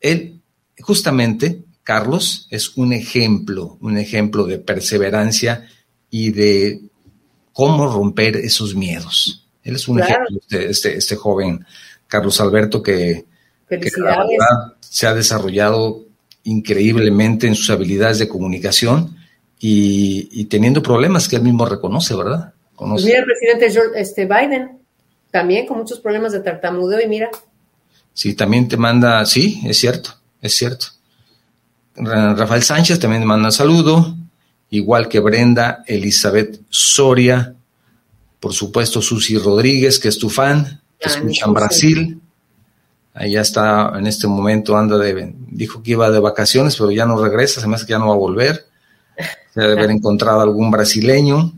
Él, 0.00 0.42
justamente, 0.78 1.64
Carlos 1.82 2.46
es 2.50 2.76
un 2.76 2.92
ejemplo, 2.92 3.78
un 3.80 3.96
ejemplo 3.96 4.44
de 4.44 4.58
perseverancia 4.58 5.66
y 6.10 6.32
de 6.32 6.82
cómo 7.54 7.90
romper 7.90 8.36
esos 8.36 8.74
miedos. 8.74 9.46
Él 9.62 9.76
es 9.76 9.88
un 9.88 10.00
ejemplo, 10.00 10.40
de 10.50 10.68
este, 10.68 10.94
este, 10.94 11.16
joven 11.16 11.64
Carlos 12.08 12.40
Alberto 12.40 12.82
que, 12.82 13.26
se 14.80 15.06
ha 15.06 15.14
desarrollado 15.14 16.06
increíblemente 16.44 17.46
en 17.46 17.54
sus 17.54 17.70
habilidades 17.70 18.18
de 18.18 18.28
comunicación 18.28 19.16
y, 19.60 20.44
teniendo 20.46 20.82
problemas 20.82 21.28
que 21.28 21.36
él 21.36 21.42
mismo 21.42 21.66
reconoce, 21.66 22.14
¿verdad? 22.16 22.54
Pues 22.76 23.04
mira 23.04 23.18
el 23.18 23.24
presidente 23.24 23.66
este, 23.96 24.24
Biden, 24.24 24.78
también 25.30 25.66
con 25.66 25.78
muchos 25.78 26.00
problemas 26.00 26.32
de 26.32 26.40
tartamudeo 26.40 27.00
y 27.00 27.08
mira. 27.08 27.28
Sí, 28.14 28.34
también 28.34 28.68
te 28.68 28.76
manda, 28.76 29.24
sí, 29.26 29.60
es 29.64 29.78
cierto, 29.78 30.14
es 30.40 30.54
cierto. 30.56 30.86
Rafael 31.96 32.62
Sánchez 32.62 33.00
también 33.00 33.24
manda 33.24 33.50
saludo, 33.50 34.16
igual 34.70 35.08
que 35.08 35.18
Brenda 35.18 35.82
Elizabeth 35.86 36.60
Soria, 36.70 37.54
por 38.38 38.52
supuesto 38.52 39.02
Susi 39.02 39.36
Rodríguez, 39.36 39.98
que 39.98 40.08
es 40.08 40.18
tu 40.18 40.30
fan, 40.30 40.80
que 40.98 41.08
escucha 41.08 41.46
en 41.46 41.54
Brasil. 41.54 42.20
ya 43.28 43.40
está 43.40 43.92
en 43.96 44.06
este 44.06 44.26
momento, 44.26 44.76
anda 44.76 44.98
de, 44.98 45.34
dijo 45.48 45.82
que 45.82 45.92
iba 45.92 46.10
de 46.10 46.20
vacaciones, 46.20 46.76
pero 46.76 46.90
ya 46.90 47.06
no 47.06 47.22
regresa, 47.22 47.60
se 47.60 47.66
me 47.66 47.76
hace 47.76 47.86
que 47.86 47.92
ya 47.92 47.98
no 47.98 48.08
va 48.08 48.14
a 48.14 48.18
volver. 48.18 48.66
Se 49.54 49.60
debe 49.60 49.72
haber 49.72 49.90
encontrado 49.90 50.40
algún 50.40 50.70
brasileño. 50.70 51.52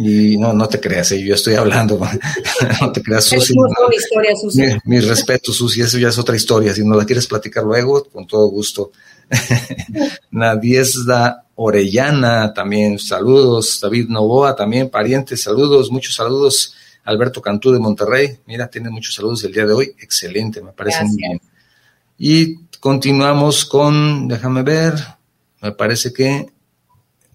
Y 0.00 0.36
no, 0.38 0.52
no 0.52 0.68
te 0.68 0.78
creas, 0.78 1.10
eh, 1.10 1.20
yo 1.20 1.34
estoy 1.34 1.56
hablando, 1.56 1.98
no 2.80 2.92
te 2.92 3.02
creas, 3.02 3.24
Susi. 3.24 3.52
Es 3.90 4.84
Mi, 4.84 5.00
respeto, 5.00 5.52
Susi, 5.52 5.80
eso 5.80 5.98
ya 5.98 6.08
es 6.08 6.18
otra 6.18 6.36
historia. 6.36 6.72
Si 6.72 6.84
no 6.84 6.94
la 6.94 7.04
quieres 7.04 7.26
platicar 7.26 7.64
luego, 7.64 8.04
con 8.04 8.24
todo 8.24 8.46
gusto. 8.46 8.92
Nadiesda 10.30 11.46
Orellana, 11.56 12.54
también 12.54 13.00
saludos. 13.00 13.80
David 13.82 14.06
Novoa, 14.08 14.54
también 14.54 14.88
parientes, 14.88 15.42
saludos, 15.42 15.90
muchos 15.90 16.14
saludos. 16.14 16.74
Alberto 17.08 17.40
Cantú 17.40 17.72
de 17.72 17.78
Monterrey, 17.78 18.38
mira, 18.44 18.68
tiene 18.68 18.90
muchos 18.90 19.14
saludos 19.14 19.42
el 19.44 19.52
día 19.54 19.64
de 19.64 19.72
hoy. 19.72 19.94
Excelente, 19.98 20.60
me 20.60 20.72
parece 20.72 21.04
muy 21.04 21.16
bien. 21.16 21.40
Y 22.18 22.66
continuamos 22.80 23.64
con, 23.64 24.28
déjame 24.28 24.62
ver, 24.62 24.94
me 25.62 25.72
parece 25.72 26.12
que 26.12 26.52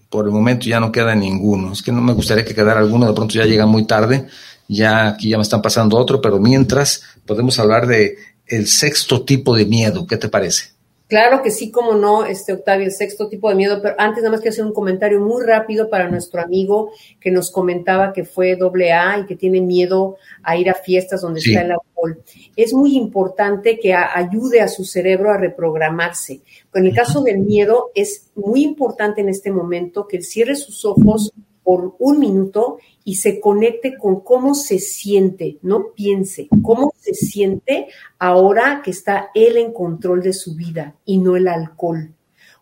por 0.08 0.26
el 0.26 0.30
momento 0.30 0.66
ya 0.66 0.78
no 0.78 0.92
queda 0.92 1.16
ninguno. 1.16 1.72
Es 1.72 1.82
que 1.82 1.90
no 1.90 2.00
me 2.02 2.12
gustaría 2.12 2.44
que 2.44 2.54
quedara 2.54 2.78
alguno, 2.78 3.08
de 3.08 3.14
pronto 3.14 3.34
ya 3.34 3.46
llega 3.46 3.66
muy 3.66 3.84
tarde. 3.84 4.28
Ya 4.68 5.08
aquí 5.08 5.30
ya 5.30 5.38
me 5.38 5.42
están 5.42 5.60
pasando 5.60 5.96
otro, 5.96 6.20
pero 6.20 6.38
mientras 6.38 7.02
podemos 7.26 7.58
hablar 7.58 7.88
de 7.88 8.16
el 8.46 8.68
sexto 8.68 9.22
tipo 9.24 9.56
de 9.56 9.66
miedo. 9.66 10.06
¿Qué 10.06 10.18
te 10.18 10.28
parece? 10.28 10.73
Claro 11.06 11.42
que 11.42 11.50
sí, 11.50 11.70
como 11.70 11.92
no, 11.92 12.24
este 12.24 12.54
Octavio, 12.54 12.86
el 12.86 12.92
sexto 12.92 13.28
tipo 13.28 13.50
de 13.50 13.54
miedo, 13.54 13.80
pero 13.82 13.94
antes 13.98 14.22
nada 14.22 14.32
más 14.32 14.40
quiero 14.40 14.54
hacer 14.54 14.64
un 14.64 14.72
comentario 14.72 15.20
muy 15.20 15.44
rápido 15.44 15.90
para 15.90 16.08
nuestro 16.08 16.40
amigo 16.40 16.92
que 17.20 17.30
nos 17.30 17.50
comentaba 17.50 18.14
que 18.14 18.24
fue 18.24 18.56
doble 18.56 18.92
A 18.92 19.18
y 19.18 19.26
que 19.26 19.36
tiene 19.36 19.60
miedo 19.60 20.16
a 20.42 20.56
ir 20.56 20.70
a 20.70 20.74
fiestas 20.74 21.20
donde 21.20 21.40
está 21.40 21.60
el 21.60 21.72
alcohol. 21.72 22.22
Es 22.56 22.72
muy 22.72 22.96
importante 22.96 23.78
que 23.78 23.92
ayude 23.92 24.62
a 24.62 24.68
su 24.68 24.86
cerebro 24.86 25.30
a 25.30 25.36
reprogramarse. 25.36 26.40
En 26.72 26.86
el 26.86 26.94
caso 26.94 27.22
del 27.22 27.38
miedo, 27.38 27.90
es 27.94 28.30
muy 28.34 28.64
importante 28.64 29.20
en 29.20 29.28
este 29.28 29.50
momento 29.50 30.08
que 30.08 30.16
él 30.16 30.24
cierre 30.24 30.56
sus 30.56 30.86
ojos 30.86 31.32
por 31.64 31.96
un 31.98 32.20
minuto 32.20 32.78
y 33.02 33.16
se 33.16 33.40
conecte 33.40 33.96
con 33.96 34.20
cómo 34.20 34.54
se 34.54 34.78
siente, 34.78 35.58
no 35.62 35.92
piense, 35.94 36.48
cómo 36.62 36.92
se 36.98 37.14
siente 37.14 37.88
ahora 38.18 38.82
que 38.84 38.90
está 38.90 39.30
él 39.34 39.56
en 39.56 39.72
control 39.72 40.22
de 40.22 40.34
su 40.34 40.54
vida 40.54 40.94
y 41.04 41.18
no 41.18 41.36
el 41.36 41.48
alcohol. 41.48 42.14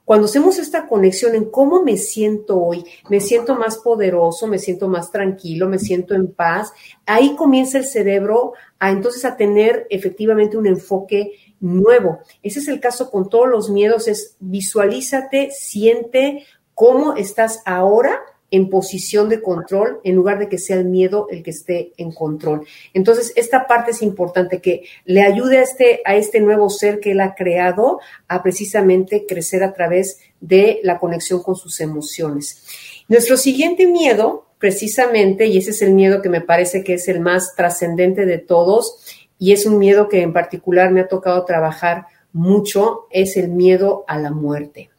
Cuando 0.05 0.27
hacemos 0.27 0.59
esta 0.59 0.89
conexión 0.89 1.37
en 1.37 1.45
cómo 1.45 1.85
me 1.85 1.97
siento 1.97 2.61
hoy, 2.61 2.85
me 3.09 3.21
siento 3.21 3.55
más 3.55 3.79
poderoso, 3.79 4.49
me 4.49 4.59
siento 4.59 4.89
más 4.89 5.13
tranquilo, 5.13 5.69
me 5.69 5.79
siento 5.79 6.15
en 6.15 6.33
paz, 6.33 6.73
ahí 7.07 7.37
comienza 7.37 7.79
el 7.79 7.85
cerebro 7.85 8.53
a 8.81 8.91
entonces 8.91 9.25
a 9.25 9.37
tener 9.37 9.87
efectivamente 9.91 10.57
un 10.57 10.67
enfoque 10.67 11.33
nuevo. 11.61 12.19
Ese 12.43 12.59
es 12.59 12.69
el 12.69 12.81
caso 12.81 13.11
con 13.11 13.29
todos 13.29 13.49
los 13.49 13.71
miedos, 13.71 14.09
es 14.09 14.37
visualízate, 14.41 15.51
siente 15.53 16.45
cómo 16.75 17.15
estás 17.15 17.63
ahora 17.65 18.21
en 18.53 18.69
posición 18.69 19.31
de 19.31 19.41
control 19.41 20.01
en 20.05 20.15
lugar 20.15 20.39
de 20.39 20.49
que 20.49 20.59
sea 20.59 20.77
el 20.77 20.85
miedo 20.85 21.27
el 21.31 21.43
que 21.43 21.51
esté 21.51 21.93
en 21.97 22.13
control. 22.13 22.67
Entonces, 22.93 23.33
esta 23.35 23.67
parte 23.67 23.93
es 23.93 24.03
importante, 24.03 24.61
que 24.61 24.85
le 25.07 25.23
ayude 25.23 25.59
a 25.59 25.63
este, 25.63 26.03
a 26.05 26.15
este 26.15 26.39
nuevo 26.39 26.69
ser 26.69 27.01
que 27.01 27.13
él 27.13 27.21
ha 27.21 27.35
creado 27.35 27.99
a 28.29 28.43
precisamente 28.43 29.25
crecer 29.27 29.65
a 29.65 29.73
través 29.73 30.21
de 30.41 30.81
la 30.83 30.99
conexión 30.99 31.43
con 31.43 31.57
sus 31.57 31.81
emociones. 31.81 32.67
Nuestro 33.09 33.39
siguiente 33.39 33.87
miedo, 33.87 34.47
precisamente, 34.59 35.47
y 35.47 35.57
ese 35.57 35.71
es 35.71 35.81
el 35.81 35.95
miedo 35.95 36.21
que 36.21 36.29
me 36.29 36.43
parece 36.43 36.85
que 36.85 36.95
es 36.95 37.09
el 37.09 37.21
más 37.21 37.57
trascendente 37.57 38.27
de 38.27 38.37
todos, 38.37 39.27
y 39.39 39.53
es 39.53 39.65
un 39.65 39.79
miedo 39.79 40.11
que 40.11 40.21
en 40.21 40.35
particular 40.35 40.93
me 40.93 41.01
ha 41.01 41.09
tocado 41.09 41.47
trabajar 41.47 42.05
mucho, 42.35 43.07
es 43.11 43.39
el 43.39 43.49
miedo 43.49 44.05
a 44.07 44.19
la 44.19 44.31
muerte. 44.31 44.92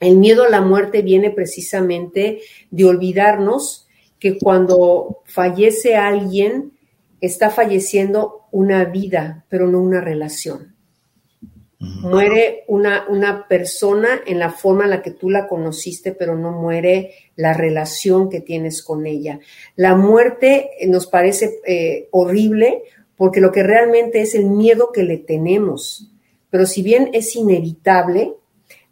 El 0.00 0.16
miedo 0.18 0.44
a 0.44 0.50
la 0.50 0.60
muerte 0.60 1.02
viene 1.02 1.30
precisamente 1.30 2.40
de 2.70 2.84
olvidarnos 2.84 3.86
que 4.18 4.38
cuando 4.38 5.22
fallece 5.24 5.96
alguien, 5.96 6.72
está 7.20 7.50
falleciendo 7.50 8.42
una 8.50 8.84
vida, 8.84 9.44
pero 9.48 9.66
no 9.66 9.80
una 9.80 10.00
relación. 10.00 10.74
Muere 11.78 12.64
una, 12.68 13.04
una, 13.08 13.46
persona 13.46 14.22
en 14.26 14.38
la 14.38 14.50
forma 14.50 14.84
en 14.84 14.90
la 14.90 15.02
que 15.02 15.10
tú 15.10 15.28
la 15.28 15.46
conociste, 15.46 16.12
pero 16.12 16.36
no 16.36 16.52
muere 16.52 17.12
la 17.36 17.52
relación 17.52 18.30
que 18.30 18.40
tienes 18.40 18.82
con 18.82 19.06
ella. 19.06 19.40
La 19.76 19.94
muerte 19.94 20.70
nos 20.86 21.06
parece 21.06 21.60
eh, 21.66 22.08
horrible 22.10 22.84
porque 23.16 23.40
lo 23.40 23.52
que 23.52 23.62
realmente 23.62 24.22
es 24.22 24.34
el 24.34 24.46
miedo 24.46 24.92
que 24.92 25.02
le 25.02 25.18
tenemos. 25.18 26.10
Pero 26.48 26.64
si 26.64 26.82
bien 26.82 27.10
es 27.12 27.36
inevitable, 27.36 28.34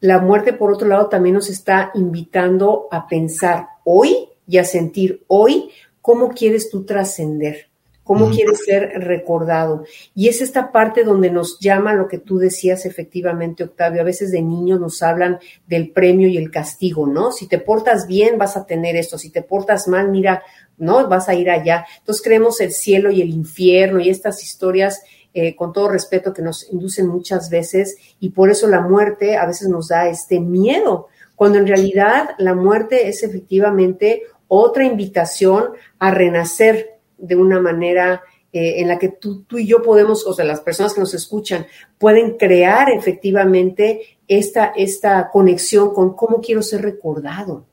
la 0.02 0.18
muerte, 0.18 0.52
por 0.52 0.72
otro 0.72 0.88
lado, 0.88 1.08
también 1.08 1.36
nos 1.36 1.48
está 1.48 1.92
invitando 1.94 2.88
a 2.90 3.06
pensar 3.06 3.68
hoy 3.84 4.28
y 4.48 4.58
a 4.58 4.64
sentir 4.64 5.22
hoy 5.28 5.70
cómo 6.00 6.30
quieres 6.30 6.70
tú 6.70 6.84
trascender, 6.84 7.68
cómo 8.02 8.28
quieres 8.28 8.64
ser 8.66 8.94
recordado. 8.96 9.84
Y 10.12 10.26
es 10.26 10.42
esta 10.42 10.72
parte 10.72 11.04
donde 11.04 11.30
nos 11.30 11.60
llama 11.60 11.94
lo 11.94 12.08
que 12.08 12.18
tú 12.18 12.38
decías 12.38 12.84
efectivamente, 12.84 13.62
Octavio. 13.62 14.00
A 14.00 14.04
veces 14.04 14.32
de 14.32 14.42
niños 14.42 14.80
nos 14.80 15.00
hablan 15.04 15.38
del 15.68 15.92
premio 15.92 16.26
y 16.26 16.36
el 16.36 16.50
castigo, 16.50 17.06
¿no? 17.06 17.30
Si 17.30 17.46
te 17.46 17.60
portas 17.60 18.08
bien, 18.08 18.38
vas 18.38 18.56
a 18.56 18.66
tener 18.66 18.96
esto. 18.96 19.18
Si 19.18 19.30
te 19.30 19.42
portas 19.42 19.86
mal, 19.86 20.10
mira, 20.10 20.42
¿no? 20.78 21.06
Vas 21.06 21.28
a 21.28 21.34
ir 21.34 21.48
allá. 21.48 21.86
Entonces 21.98 22.24
creemos 22.24 22.60
el 22.60 22.72
cielo 22.72 23.12
y 23.12 23.22
el 23.22 23.30
infierno 23.30 24.00
y 24.00 24.10
estas 24.10 24.42
historias 24.42 25.00
eh, 25.34 25.56
con 25.56 25.72
todo 25.72 25.88
respeto, 25.88 26.32
que 26.32 26.42
nos 26.42 26.70
inducen 26.70 27.08
muchas 27.08 27.48
veces 27.50 27.96
y 28.20 28.30
por 28.30 28.50
eso 28.50 28.68
la 28.68 28.80
muerte 28.80 29.36
a 29.36 29.46
veces 29.46 29.68
nos 29.68 29.88
da 29.88 30.08
este 30.08 30.40
miedo, 30.40 31.08
cuando 31.36 31.58
en 31.58 31.66
realidad 31.66 32.30
la 32.38 32.54
muerte 32.54 33.08
es 33.08 33.22
efectivamente 33.22 34.22
otra 34.48 34.84
invitación 34.84 35.70
a 35.98 36.10
renacer 36.10 36.98
de 37.16 37.36
una 37.36 37.60
manera 37.60 38.22
eh, 38.52 38.80
en 38.80 38.88
la 38.88 38.98
que 38.98 39.08
tú, 39.08 39.44
tú, 39.44 39.56
y 39.56 39.66
yo 39.66 39.82
podemos, 39.82 40.26
o 40.26 40.34
sea, 40.34 40.44
las 40.44 40.60
personas 40.60 40.92
que 40.92 41.00
nos 41.00 41.14
escuchan, 41.14 41.66
pueden 41.98 42.36
crear 42.36 42.90
efectivamente 42.90 44.18
esta, 44.28 44.72
esta 44.76 45.30
conexión 45.30 45.94
con 45.94 46.14
cómo 46.14 46.42
quiero 46.42 46.62
ser 46.62 46.82
recordado 46.82 47.66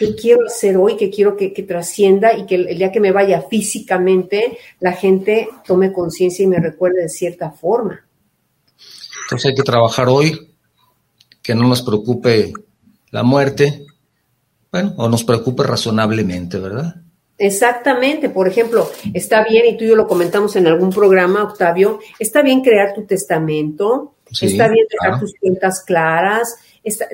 qué 0.00 0.14
quiero 0.14 0.46
hacer 0.46 0.78
hoy, 0.78 0.96
qué 0.96 1.10
quiero 1.10 1.36
que, 1.36 1.50
trascienda 1.50 2.32
y 2.32 2.46
que 2.46 2.54
el, 2.54 2.78
día 2.78 2.90
que 2.90 3.00
me 3.00 3.12
vaya 3.12 3.42
físicamente, 3.42 4.56
la 4.78 4.92
gente 4.92 5.50
tome 5.66 5.92
conciencia 5.92 6.42
y 6.42 6.46
me 6.46 6.58
recuerde 6.58 7.02
de 7.02 7.10
cierta 7.10 7.50
forma. 7.50 8.02
Entonces 9.24 9.50
hay 9.50 9.54
que 9.54 9.62
trabajar 9.62 10.08
hoy, 10.08 10.54
que 11.42 11.54
no 11.54 11.68
nos 11.68 11.82
preocupe 11.82 12.50
la 13.10 13.22
muerte, 13.22 13.84
bueno, 14.72 14.94
o 14.96 15.06
nos 15.06 15.22
preocupe 15.22 15.64
razonablemente, 15.64 16.58
¿verdad? 16.58 16.94
Exactamente, 17.36 18.30
por 18.30 18.48
ejemplo, 18.48 18.90
está 19.12 19.44
bien, 19.44 19.66
y 19.66 19.76
tú 19.76 19.84
y 19.84 19.88
yo 19.88 19.96
lo 19.96 20.08
comentamos 20.08 20.56
en 20.56 20.66
algún 20.66 20.88
programa, 20.88 21.42
Octavio, 21.42 21.98
está 22.18 22.40
bien 22.40 22.62
crear 22.62 22.94
tu 22.94 23.04
testamento, 23.04 24.14
está 24.30 24.66
bien 24.66 24.86
dejar 24.90 25.20
tus 25.20 25.34
cuentas 25.38 25.84
claras, 25.84 26.56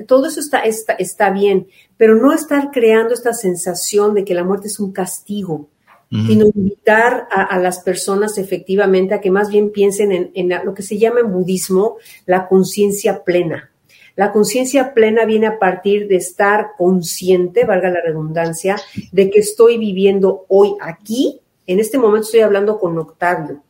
todo 0.07 0.27
eso 0.27 0.39
está, 0.39 0.59
está, 0.59 0.93
está 0.93 1.29
bien, 1.29 1.67
pero 1.97 2.15
no 2.15 2.33
estar 2.33 2.71
creando 2.71 3.13
esta 3.13 3.33
sensación 3.33 4.13
de 4.13 4.23
que 4.23 4.33
la 4.33 4.43
muerte 4.43 4.67
es 4.67 4.79
un 4.79 4.91
castigo, 4.91 5.69
sino 6.09 6.45
invitar 6.55 7.27
a, 7.29 7.59
las 7.59 7.79
personas 7.79 8.37
efectivamente 8.37 9.13
a 9.13 9.19
que 9.19 9.29
más 9.29 9.49
bien 9.49 9.71
piensen 9.71 10.13
en, 10.13 10.31
en 10.35 10.65
lo 10.65 10.73
que 10.73 10.81
se 10.81 10.97
llama 10.97 11.19
en 11.19 11.33
budismo 11.33 11.97
la 12.25 12.47
conciencia 12.47 13.25
plena. 13.25 13.71
La 14.15 14.31
conciencia 14.31 14.95
plena 14.95 15.25
viene 15.25 15.47
a 15.47 15.59
partir 15.59 16.07
de 16.07 16.15
estar 16.15 16.71
consciente, 16.77 17.65
valga 17.65 17.91
la 17.91 18.01
redundancia, 18.01 18.77
de 19.11 19.29
que 19.29 19.39
estoy 19.39 19.77
viviendo 19.77 20.45
hoy 20.47 20.75
aquí. 20.81 21.41
En 21.67 21.79
este 21.79 21.97
momento 21.99 22.25
estoy 22.25 22.39
hablando 22.39 22.79
con 22.79 22.97
Octavio. 22.97 23.61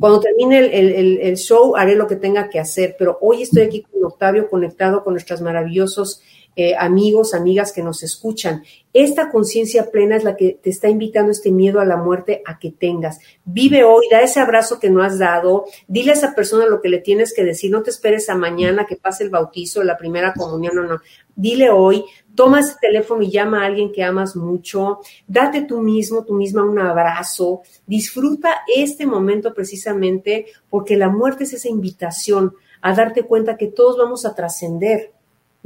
Cuando 0.00 0.20
termine 0.20 0.58
el, 0.58 1.36
show 1.36 1.76
haré 1.76 1.94
lo 1.94 2.06
que 2.06 2.16
tenga 2.16 2.48
que 2.48 2.58
hacer, 2.58 2.96
pero 2.98 3.18
hoy 3.20 3.42
estoy 3.42 3.62
aquí 3.62 3.82
con 3.82 4.04
Octavio 4.04 4.48
conectado 4.48 5.04
con 5.04 5.14
nuestros 5.14 5.40
maravillosos 5.40 6.22
eh, 6.58 6.74
amigos, 6.74 7.34
amigas 7.34 7.70
que 7.70 7.82
nos 7.82 8.02
escuchan. 8.02 8.64
Esta 8.94 9.30
conciencia 9.30 9.90
plena 9.90 10.16
es 10.16 10.24
la 10.24 10.36
que 10.36 10.58
te 10.62 10.70
está 10.70 10.88
invitando 10.88 11.30
este 11.30 11.52
miedo 11.52 11.80
a 11.80 11.84
la 11.84 11.98
muerte 11.98 12.42
a 12.46 12.58
que 12.58 12.70
tengas. 12.70 13.18
Vive 13.44 13.84
hoy, 13.84 14.06
da 14.10 14.22
ese 14.22 14.40
abrazo 14.40 14.80
que 14.80 14.88
no 14.88 15.02
has 15.02 15.18
dado, 15.18 15.66
dile 15.86 16.12
a 16.12 16.14
esa 16.14 16.34
persona 16.34 16.64
lo 16.64 16.80
que 16.80 16.88
le 16.88 17.00
tienes 17.00 17.34
que 17.34 17.44
decir, 17.44 17.70
no 17.70 17.82
te 17.82 17.90
esperes 17.90 18.30
a 18.30 18.36
mañana 18.36 18.86
que 18.86 18.96
pase 18.96 19.24
el 19.24 19.28
bautizo, 19.28 19.84
la 19.84 19.98
primera 19.98 20.32
comunión, 20.32 20.76
no, 20.76 20.84
no. 20.84 21.00
Dile 21.34 21.68
hoy, 21.68 22.06
toma 22.34 22.60
ese 22.60 22.76
teléfono 22.80 23.20
y 23.20 23.30
llama 23.30 23.62
a 23.62 23.66
alguien 23.66 23.92
que 23.92 24.02
amas 24.02 24.34
mucho, 24.34 25.00
date 25.26 25.60
tú 25.62 25.82
mismo, 25.82 26.24
tú 26.24 26.32
misma 26.32 26.64
un 26.64 26.78
abrazo, 26.78 27.60
disfruta 27.86 28.62
este 28.74 29.04
momento 29.04 29.52
precisamente 29.52 30.46
porque 30.70 30.96
la 30.96 31.10
muerte 31.10 31.44
es 31.44 31.52
esa 31.52 31.68
invitación 31.68 32.54
a 32.80 32.94
darte 32.94 33.24
cuenta 33.24 33.58
que 33.58 33.66
todos 33.66 33.98
vamos 33.98 34.24
a 34.24 34.34
trascender 34.34 35.12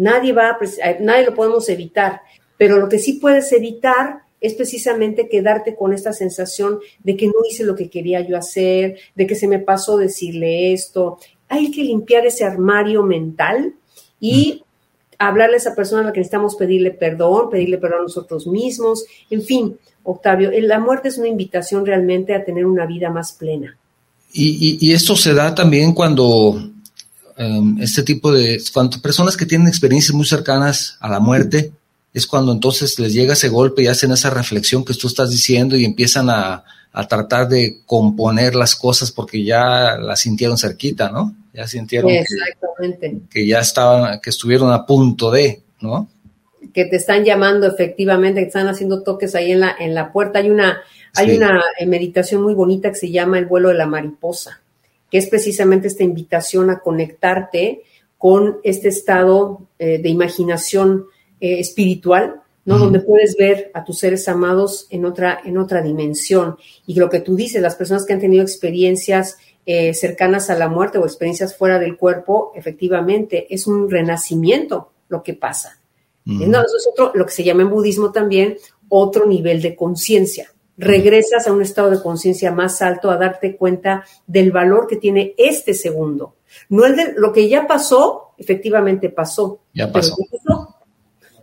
Nadie 0.01 0.32
va 0.32 0.48
a, 0.48 0.59
nadie 1.01 1.26
lo 1.26 1.34
podemos 1.34 1.68
evitar, 1.68 2.22
pero 2.57 2.78
lo 2.78 2.88
que 2.88 2.98
sí 2.98 3.14
puedes 3.20 3.53
evitar 3.53 4.22
es 4.40 4.55
precisamente 4.55 5.28
quedarte 5.28 5.74
con 5.76 5.92
esta 5.92 6.14
sensación 6.14 6.78
de 7.05 7.18
que 7.18 7.26
no 7.26 7.34
hice 7.46 7.64
lo 7.64 7.76
que 7.76 7.90
quería 7.90 8.26
yo 8.26 8.38
hacer, 8.38 8.98
de 9.14 9.26
que 9.26 9.34
se 9.34 9.46
me 9.46 9.59
pasó 9.59 9.98
decirle 9.98 10.72
esto. 10.72 11.18
Hay 11.51 11.70
que 11.70 11.84
limpiar 11.84 12.24
ese 12.24 12.44
armario 12.44 13.03
mental 13.03 13.74
y 14.18 14.62
hablarle 15.18 15.57
a 15.57 15.59
esa 15.59 15.74
persona 15.74 16.01
a 16.01 16.05
la 16.07 16.12
que 16.14 16.20
necesitamos 16.20 16.57
pedirle 16.57 16.92
perdón, 16.92 17.51
pedirle 17.51 17.76
perdón 17.76 17.98
a 17.98 18.05
nosotros 18.05 18.46
mismos. 18.46 19.05
En 19.28 19.42
fin, 19.42 19.76
Octavio, 20.03 20.51
la 20.62 20.78
muerte 20.78 21.09
es 21.09 21.18
una 21.18 21.28
invitación 21.28 21.84
realmente 21.84 22.34
a 22.34 22.42
tener 22.42 22.64
una 22.64 22.86
vida 22.86 23.11
más 23.11 23.32
plena. 23.32 23.76
y 24.32 24.92
esto 24.94 25.14
se 25.14 25.34
da 25.34 25.55
también 25.55 25.92
cuando 25.92 26.70
Em, 27.43 27.80
este 27.80 28.03
tipo 28.03 28.30
de, 28.30 28.62
cuando 28.70 29.01
personas 29.01 29.34
que 29.34 29.47
tienen 29.47 29.66
experiencias 29.66 30.14
muy 30.14 30.26
cercanas 30.26 30.99
a 31.01 31.09
la 31.09 31.20
muerte, 31.20 31.72
es 32.12 32.26
cuando 32.26 32.53
entonces 32.53 32.99
les 32.99 33.14
llega 33.14 33.32
ese 33.32 33.49
golpe 33.49 33.82
y 33.82 33.86
hacen 33.86 34.12
esa 34.12 34.28
reflexión 34.28 34.84
que 34.84 34.93
tú 34.93 35.07
estás 35.07 35.30
diciendo 35.30 35.74
y 35.74 35.86
empiezan 35.86 36.28
a, 36.28 36.64
tratar 37.09 37.49
de 37.49 37.78
componer 37.86 38.55
las 38.55 38.76
cosas 38.76 39.11
porque 39.11 39.43
ya 39.43 39.97
las 39.97 40.20
sintieron 40.20 40.59
cerquita, 40.59 41.09
¿no? 41.09 41.34
Ya 41.55 41.66
sintieron 41.66 42.11
Que, 43.30 43.47
ya 43.47 43.61
estaban, 43.61 44.20
que 44.20 44.28
estuvieron 44.28 44.70
a 44.70 44.84
punto 44.84 45.30
de, 45.30 45.62
¿no? 45.80 46.11
Que 46.74 46.84
te 46.84 46.97
están 46.97 47.24
llamando 47.24 47.66
efectivamente, 47.66 48.43
que 48.43 48.49
están 48.49 48.68
haciendo 48.68 49.03
toques 49.03 49.34
ahí 49.34 49.53
en 49.53 49.61
la, 49.61 49.74
en 49.78 49.95
la 49.95 50.12
puerta. 50.12 50.41
Hay 50.41 50.51
una, 50.51 50.82
hay 51.14 51.38
una 51.38 51.62
eh, 51.78 51.86
meditación 51.86 52.43
muy 52.43 52.53
bonita 52.53 52.91
que 52.91 52.97
se 52.97 53.11
llama 53.11 53.38
el 53.38 53.47
vuelo 53.47 53.68
de 53.68 53.76
la 53.76 53.86
mariposa 53.86 54.59
que 55.11 55.18
es 55.18 55.28
precisamente 55.28 55.88
esta 55.88 56.04
invitación 56.04 56.70
a 56.70 56.80
conectarte 56.80 57.82
con 58.16 58.58
este 58.62 58.88
estado 58.88 59.66
eh, 59.78 59.98
de 59.98 60.08
imaginación 60.08 61.06
eh, 61.40 61.58
espiritual, 61.58 62.42
¿no? 62.64 62.78
Donde 62.78 63.00
puedes 63.00 63.34
ver 63.36 63.70
a 63.74 63.82
tus 63.82 63.98
seres 63.98 64.28
amados 64.28 64.86
en 64.90 65.04
otra, 65.04 65.40
en 65.44 65.58
otra 65.58 65.82
dimensión. 65.82 66.56
Y 66.86 66.94
lo 66.94 67.08
que 67.08 67.20
tú 67.20 67.34
dices, 67.34 67.62
las 67.62 67.74
personas 67.74 68.04
que 68.04 68.12
han 68.12 68.20
tenido 68.20 68.42
experiencias 68.42 69.38
eh, 69.66 69.94
cercanas 69.94 70.50
a 70.50 70.58
la 70.58 70.68
muerte 70.68 70.98
o 70.98 71.04
experiencias 71.04 71.56
fuera 71.56 71.78
del 71.78 71.96
cuerpo, 71.96 72.52
efectivamente, 72.54 73.52
es 73.52 73.66
un 73.66 73.90
renacimiento 73.90 74.92
lo 75.08 75.22
que 75.22 75.34
pasa. 75.34 75.80
eso 76.26 76.76
es 76.76 76.88
otro, 76.92 77.11
lo 77.14 77.24
que 77.26 77.32
se 77.32 77.42
llama 77.42 77.62
en 77.62 77.70
budismo 77.70 78.12
también, 78.12 78.56
otro 78.88 79.26
nivel 79.26 79.62
de 79.62 79.74
conciencia 79.74 80.52
regresas 80.81 81.47
a 81.47 81.53
un 81.53 81.62
estado 81.62 81.91
de 81.91 82.03
conciencia 82.03 82.53
más 82.53 82.81
alto 82.83 83.11
a 83.11 83.16
darte 83.16 83.57
cuenta 83.57 84.05
del 84.26 84.51
valor 84.51 84.87
que 84.87 84.97
tiene 84.97 85.35
este 85.37 85.74
segundo. 85.74 86.37
No 86.68 86.85
el 86.85 86.97
de 86.97 87.14
lo 87.16 87.33
que 87.33 87.49
ya 87.49 87.66
pasó, 87.66 88.33
efectivamente 88.39 89.11
pasó. 89.11 89.61
Ya 89.74 89.93
pasó. 89.93 90.16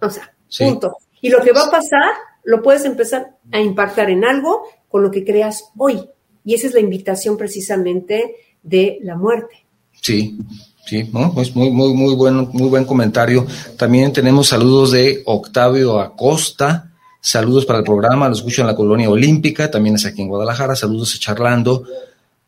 o 0.02 0.10
sea, 0.10 0.34
punto. 0.60 0.98
Y 1.22 1.30
lo 1.30 1.42
que 1.42 1.52
va 1.52 1.64
a 1.64 1.72
pasar, 1.72 2.12
lo 2.44 2.62
puedes 2.62 2.86
empezar 2.86 3.36
a 3.52 3.60
impactar 3.60 4.10
en 4.10 4.26
algo 4.26 4.64
con 4.90 5.04
lo 5.04 5.12
que 5.12 5.24
creas 5.24 5.66
hoy. 5.78 6.10
Y 6.44 6.54
esa 6.54 6.68
es 6.68 6.74
la 6.74 6.80
invitación 6.80 7.38
precisamente 7.38 8.36
de 8.64 9.00
la 9.02 9.16
muerte. 9.16 9.66
Sí, 10.02 10.38
sí, 10.86 11.10
pues 11.34 11.56
muy, 11.56 11.72
muy, 11.72 11.94
muy, 11.94 12.16
buen, 12.16 12.50
muy 12.54 12.70
buen 12.70 12.86
comentario. 12.86 13.46
También 13.78 14.14
tenemos 14.14 14.48
saludos 14.48 14.92
de 14.92 15.24
Octavio 15.26 16.00
Acosta. 16.00 16.87
Saludos 17.30 17.65
para 17.65 17.80
el 17.80 17.84
programa, 17.84 18.30
lo 18.30 18.36
escucho 18.36 18.61
en 18.61 18.67
la 18.67 18.75
colonia 18.75 19.09
olímpica, 19.09 19.69
también 19.69 19.95
es 19.95 20.05
aquí 20.05 20.21
en 20.21 20.30
Guadalajara. 20.30 20.78
Saludos 20.78 21.13
a 21.13 21.19
Charlando. 21.19 21.84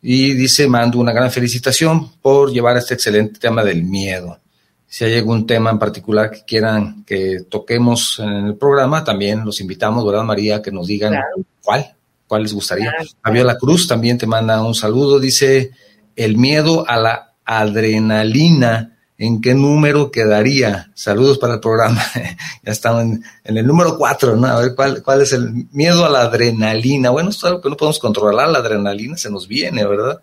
Y 0.00 0.32
dice, 0.32 0.66
mando 0.68 0.98
una 0.98 1.12
gran 1.12 1.30
felicitación 1.30 2.12
por 2.22 2.50
llevar 2.50 2.78
este 2.78 2.94
excelente 2.94 3.38
tema 3.38 3.62
del 3.62 3.84
miedo. 3.84 4.38
Si 4.86 5.04
hay 5.04 5.18
algún 5.18 5.46
tema 5.46 5.68
en 5.68 5.78
particular 5.78 6.30
que 6.30 6.46
quieran 6.46 7.04
que 7.04 7.40
toquemos 7.50 8.20
en 8.20 8.46
el 8.46 8.54
programa, 8.54 9.04
también 9.04 9.44
los 9.44 9.60
invitamos, 9.60 10.02
¿verdad, 10.06 10.24
María? 10.24 10.62
Que 10.62 10.72
nos 10.72 10.86
digan 10.86 11.14
cuál, 11.62 11.94
cuál 12.26 12.44
les 12.44 12.54
gustaría. 12.54 12.90
Fabiola 13.22 13.58
Cruz 13.58 13.86
también 13.86 14.16
te 14.16 14.26
manda 14.26 14.62
un 14.62 14.74
saludo. 14.74 15.20
Dice, 15.20 15.72
el 16.16 16.38
miedo 16.38 16.86
a 16.88 16.96
la 16.96 17.34
adrenalina 17.44 18.96
¿en 19.20 19.42
qué 19.42 19.54
número 19.54 20.10
quedaría? 20.10 20.90
Saludos 20.94 21.36
para 21.36 21.54
el 21.54 21.60
programa. 21.60 22.02
ya 22.14 22.72
estamos 22.72 23.02
en, 23.02 23.22
el 23.44 23.66
número 23.66 23.98
cuatro, 23.98 24.34
¿no? 24.34 24.46
A 24.46 24.60
ver, 24.60 24.74
¿cuál, 24.74 25.02
¿cuál 25.02 25.20
es 25.20 25.34
el 25.34 25.68
miedo 25.72 26.06
a 26.06 26.08
la 26.08 26.22
adrenalina? 26.22 27.10
Bueno, 27.10 27.28
esto 27.28 27.46
es 27.46 27.50
algo 27.50 27.62
que 27.62 27.68
no 27.68 27.76
podemos 27.76 27.98
controlar, 27.98 28.48
la 28.48 28.60
adrenalina 28.60 29.18
se 29.18 29.30
nos 29.30 29.46
viene, 29.46 29.86
¿verdad? 29.86 30.20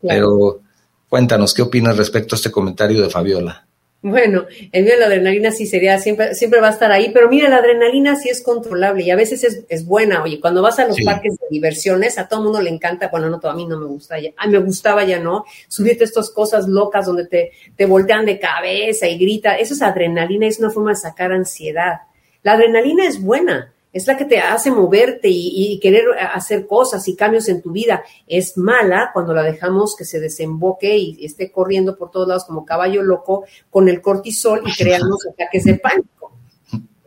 Pero 0.00 0.60
cuéntanos, 1.08 1.52
¿qué 1.52 1.62
opinas 1.62 1.96
respecto 1.96 2.34
a 2.34 2.38
este 2.38 2.52
comentario 2.52 3.02
de 3.02 3.10
Fabiola? 3.10 3.65
Bueno, 4.08 4.46
el 4.70 4.84
miedo 4.84 4.98
a 4.98 5.00
la 5.00 5.06
adrenalina 5.06 5.50
sí 5.50 5.66
sería, 5.66 5.98
siempre, 5.98 6.32
siempre 6.36 6.60
va 6.60 6.68
a 6.68 6.70
estar 6.70 6.92
ahí, 6.92 7.10
pero 7.12 7.28
mira, 7.28 7.48
la 7.48 7.56
adrenalina 7.56 8.14
sí 8.14 8.28
es 8.28 8.40
controlable 8.40 9.02
y 9.02 9.10
a 9.10 9.16
veces 9.16 9.42
es, 9.42 9.64
es 9.68 9.84
buena. 9.84 10.22
Oye, 10.22 10.38
cuando 10.40 10.62
vas 10.62 10.78
a 10.78 10.86
los 10.86 10.96
parques 11.04 11.36
de 11.40 11.46
diversiones, 11.50 12.16
a 12.16 12.28
todo 12.28 12.38
el 12.38 12.44
mundo 12.44 12.62
le 12.62 12.70
encanta, 12.70 13.08
bueno, 13.08 13.28
no, 13.28 13.40
a 13.42 13.54
mí 13.54 13.66
no 13.66 13.80
me 13.80 13.86
gusta 13.86 14.20
ya, 14.20 14.30
a 14.36 14.46
mí 14.46 14.52
me 14.52 14.60
gustaba 14.60 15.02
ya, 15.02 15.18
¿no? 15.18 15.44
Subirte 15.66 16.04
estas 16.04 16.30
cosas 16.30 16.68
locas 16.68 17.06
donde 17.06 17.26
te, 17.26 17.50
te 17.74 17.84
voltean 17.84 18.26
de 18.26 18.38
cabeza 18.38 19.08
y 19.08 19.18
grita, 19.18 19.56
eso 19.56 19.74
es 19.74 19.82
adrenalina, 19.82 20.46
es 20.46 20.60
una 20.60 20.70
forma 20.70 20.90
de 20.90 20.96
sacar 20.98 21.32
ansiedad. 21.32 22.02
La 22.44 22.52
adrenalina 22.52 23.08
es 23.08 23.20
buena, 23.20 23.74
es 23.96 24.06
la 24.06 24.14
que 24.14 24.26
te 24.26 24.38
hace 24.38 24.70
moverte 24.70 25.28
y, 25.30 25.80
querer 25.80 26.04
hacer 26.34 26.66
cosas 26.66 27.08
y 27.08 27.16
cambios 27.16 27.48
en 27.48 27.62
tu 27.62 27.70
vida. 27.70 28.02
Es 28.26 28.58
mala 28.58 29.10
cuando 29.14 29.32
la 29.32 29.42
dejamos 29.42 29.96
que 29.96 30.04
se 30.04 30.20
desemboque 30.20 30.98
y 30.98 31.24
esté 31.24 31.50
corriendo 31.50 31.96
por 31.96 32.10
todos 32.10 32.28
lados 32.28 32.44
como 32.44 32.66
caballo 32.66 33.02
loco 33.02 33.44
con 33.70 33.88
el 33.88 34.02
cortisol 34.02 34.62
y 34.66 34.72
creamos 34.74 35.26
ataques 35.32 35.64
de 35.64 35.74
pánico. 35.76 36.32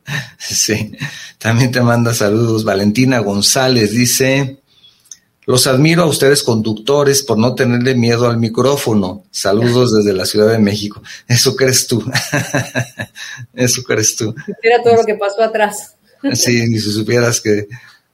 Sí, 0.39 0.91
también 1.37 1.71
te 1.71 1.81
manda 1.81 2.15
saludos 2.15 2.63
Valentina 2.63 3.19
González, 3.19 3.91
dice, 3.91 4.59
los 5.45 5.67
admiro 5.67 6.01
a 6.01 6.07
ustedes 6.07 6.41
conductores 6.41 7.21
por 7.21 7.37
no 7.37 7.53
tenerle 7.53 7.93
miedo 7.93 8.27
al 8.27 8.37
micrófono. 8.37 9.25
Saludos 9.29 9.95
desde 9.95 10.17
la 10.17 10.25
Ciudad 10.25 10.51
de 10.51 10.57
México. 10.57 11.03
Eso 11.27 11.55
crees 11.55 11.85
tú. 11.85 12.03
Eso 13.53 13.83
crees 13.83 14.15
tú. 14.15 14.33
Era 14.63 14.81
todo 14.81 14.95
lo 14.95 15.05
que 15.05 15.13
pasó 15.13 15.43
atrás. 15.43 15.95
Sí, 16.33 16.67
ni 16.67 16.79
si 16.79 16.91
supieras 16.91 17.41
que... 17.41 17.67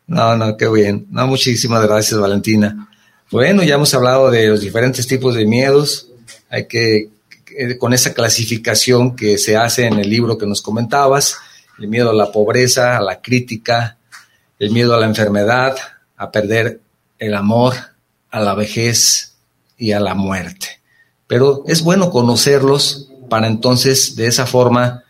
No, 0.08 0.36
no, 0.36 0.56
qué 0.56 0.70
bien. 0.70 1.08
No, 1.10 1.26
muchísimas 1.28 1.84
gracias, 1.84 2.20
Valentina. 2.20 2.90
Bueno, 3.32 3.64
ya 3.64 3.76
hemos 3.76 3.94
hablado 3.94 4.30
de 4.30 4.48
los 4.48 4.62
diferentes 4.62 5.08
tipos 5.08 5.34
de 5.34 5.46
miedos. 5.46 6.10
Hay 6.50 6.68
que, 6.68 7.10
con 7.80 7.94
esa 7.94 8.14
clasificación 8.14 9.16
que 9.16 9.38
se 9.38 9.58
hace 9.58 9.86
en 9.88 10.00
el 10.00 10.10
libro 10.10 10.38
que 10.38 10.46
nos 10.46 10.62
comentabas, 10.62 11.38
el 11.80 11.88
miedo 11.88 12.12
a 12.12 12.14
la 12.14 12.32
pobreza, 12.32 12.98
a 12.98 13.02
la 13.02 13.22
crítica, 13.22 13.98
el 14.60 14.72
miedo 14.72 14.94
a 14.94 15.00
la 15.00 15.08
enfermedad, 15.08 15.76
a 16.16 16.32
perder 16.32 16.82
el 17.18 17.34
amor, 17.34 17.74
a 18.30 18.40
la 18.40 18.54
vejez 18.54 19.34
y 19.78 19.92
a 19.92 20.00
la 20.00 20.14
muerte. 20.14 20.68
Pero 21.28 21.64
es 21.68 21.82
bueno 21.82 22.12
conocerlos 22.12 23.10
para 23.30 23.48
entonces 23.48 24.16
de 24.16 24.28
esa 24.28 24.46
forma 24.46 25.04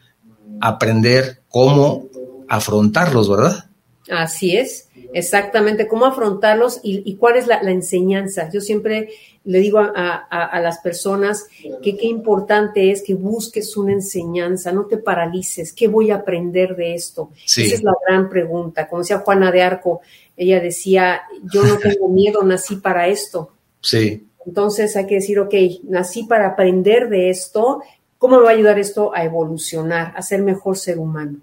aprender 0.61 1.41
cómo 1.49 2.07
afrontarlos, 2.47 3.29
¿verdad? 3.29 3.65
Así 4.09 4.55
es, 4.55 4.89
exactamente, 5.13 5.87
cómo 5.87 6.05
afrontarlos 6.05 6.79
y, 6.83 7.15
cuál 7.15 7.37
es 7.37 7.47
la, 7.47 7.59
enseñanza. 7.61 8.51
Yo 8.51 8.61
siempre 8.61 9.09
le 9.43 9.59
digo 9.59 9.79
a, 9.79 10.59
las 10.61 10.79
personas 10.79 11.47
que 11.81 11.97
qué 11.97 12.05
importante 12.05 12.91
es 12.91 13.01
que 13.01 13.15
busques 13.15 13.75
una 13.77 13.93
enseñanza, 13.93 14.71
no 14.71 14.85
te 14.85 14.97
paralices, 14.97 15.73
¿qué 15.73 15.87
voy 15.87 16.11
a 16.11 16.17
aprender 16.17 16.75
de 16.75 16.93
esto? 16.93 17.31
Esa 17.45 17.61
es 17.61 17.83
la 17.83 17.93
gran 18.07 18.29
pregunta. 18.29 18.87
Como 18.87 19.01
decía 19.01 19.19
Juana 19.19 19.51
de 19.51 19.63
Arco, 19.63 20.01
ella 20.37 20.59
decía, 20.59 21.21
yo 21.51 21.63
no 21.63 21.77
tengo 21.79 22.07
miedo, 22.07 22.43
nací 22.43 22.75
para 22.75 23.07
esto. 23.07 23.53
Sí. 23.81 24.27
Entonces 24.45 24.95
hay 24.95 25.07
que 25.07 25.15
decir, 25.15 25.39
ok, 25.39 25.53
nací 25.83 26.23
para 26.23 26.49
aprender 26.49 27.09
de 27.09 27.31
esto, 27.31 27.81
¿cómo 28.19 28.37
me 28.37 28.43
va 28.43 28.49
a 28.51 28.53
ayudar 28.53 28.77
esto 28.77 29.11
a 29.15 29.23
evolucionar, 29.23 30.13
a 30.15 30.21
ser 30.21 30.43
mejor 30.43 30.77
ser 30.77 30.99
humano? 30.99 31.39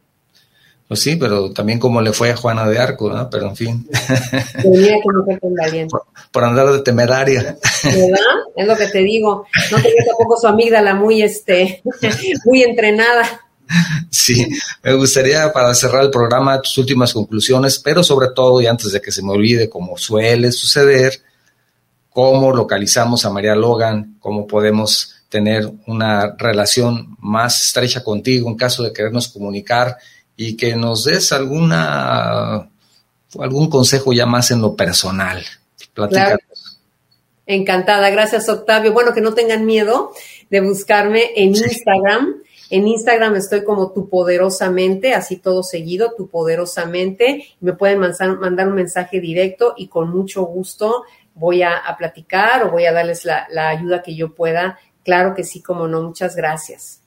Pues 0.92 1.04
sí, 1.04 1.16
pero 1.16 1.50
también 1.52 1.78
como 1.78 2.02
le 2.02 2.12
fue 2.12 2.32
a 2.32 2.36
Juana 2.36 2.68
de 2.68 2.78
Arco, 2.78 3.08
¿no? 3.10 3.30
Pero 3.30 3.48
en 3.48 3.56
fin. 3.56 3.88
por, 6.30 6.44
andar 6.44 6.70
de 6.70 6.80
temeraria. 6.80 7.56
¿Verdad? 7.82 8.18
Es 8.54 8.66
lo 8.66 8.76
que 8.76 8.88
te 8.88 8.98
digo. 8.98 9.46
No 9.70 9.80
tenía 9.80 10.04
tampoco 10.04 10.38
su 10.38 10.48
amígdala 10.48 10.94
muy, 10.94 11.22
este, 11.22 11.82
muy 12.44 12.62
entrenada. 12.62 13.40
Sí, 14.10 14.46
me 14.82 14.92
gustaría 14.92 15.50
para 15.50 15.74
cerrar 15.74 16.02
el 16.02 16.10
programa 16.10 16.60
tus 16.60 16.76
últimas 16.76 17.14
conclusiones, 17.14 17.78
pero 17.78 18.04
sobre 18.04 18.28
todo, 18.34 18.60
y 18.60 18.66
antes 18.66 18.92
de 18.92 19.00
que 19.00 19.12
se 19.12 19.22
me 19.22 19.30
olvide, 19.30 19.70
como 19.70 19.96
suele 19.96 20.52
suceder, 20.52 21.22
cómo 22.10 22.52
localizamos 22.52 23.24
a 23.24 23.30
María 23.30 23.54
Logan, 23.54 24.18
cómo 24.20 24.46
podemos 24.46 25.14
tener 25.30 25.72
una 25.86 26.36
relación 26.36 27.16
más 27.18 27.62
estrecha 27.62 28.04
contigo 28.04 28.50
en 28.50 28.56
caso 28.56 28.82
de 28.82 28.92
querernos 28.92 29.28
comunicar 29.28 29.96
y 30.36 30.56
que 30.56 30.76
nos 30.76 31.04
des 31.04 31.32
alguna 31.32 32.68
algún 33.38 33.70
consejo 33.70 34.12
ya 34.12 34.26
más 34.26 34.50
en 34.50 34.60
lo 34.60 34.76
personal. 34.76 35.44
Encantada, 37.46 38.10
gracias 38.10 38.48
Octavio. 38.48 38.92
Bueno, 38.92 39.12
que 39.14 39.20
no 39.20 39.34
tengan 39.34 39.64
miedo 39.64 40.12
de 40.50 40.60
buscarme 40.60 41.30
en 41.36 41.50
Instagram. 41.50 42.42
En 42.70 42.88
Instagram 42.88 43.36
estoy 43.36 43.64
como 43.64 43.92
tu 43.92 44.08
poderosamente, 44.08 45.12
así 45.12 45.36
todo 45.36 45.62
seguido, 45.62 46.14
tu 46.16 46.28
poderosamente. 46.28 47.46
Me 47.60 47.74
pueden 47.74 47.98
mandar, 47.98 48.68
un 48.68 48.74
mensaje 48.74 49.20
directo 49.20 49.74
y 49.76 49.88
con 49.88 50.10
mucho 50.10 50.44
gusto 50.44 51.04
voy 51.34 51.62
a, 51.62 51.82
platicar 51.98 52.64
o 52.64 52.70
voy 52.70 52.86
a 52.86 52.92
darles 52.92 53.24
la, 53.24 53.46
la 53.50 53.68
ayuda 53.68 54.02
que 54.02 54.14
yo 54.14 54.34
pueda. 54.34 54.78
Claro 55.04 55.34
que 55.34 55.44
sí, 55.44 55.60
como 55.60 55.88
no, 55.88 56.02
muchas 56.02 56.36
gracias. 56.36 57.00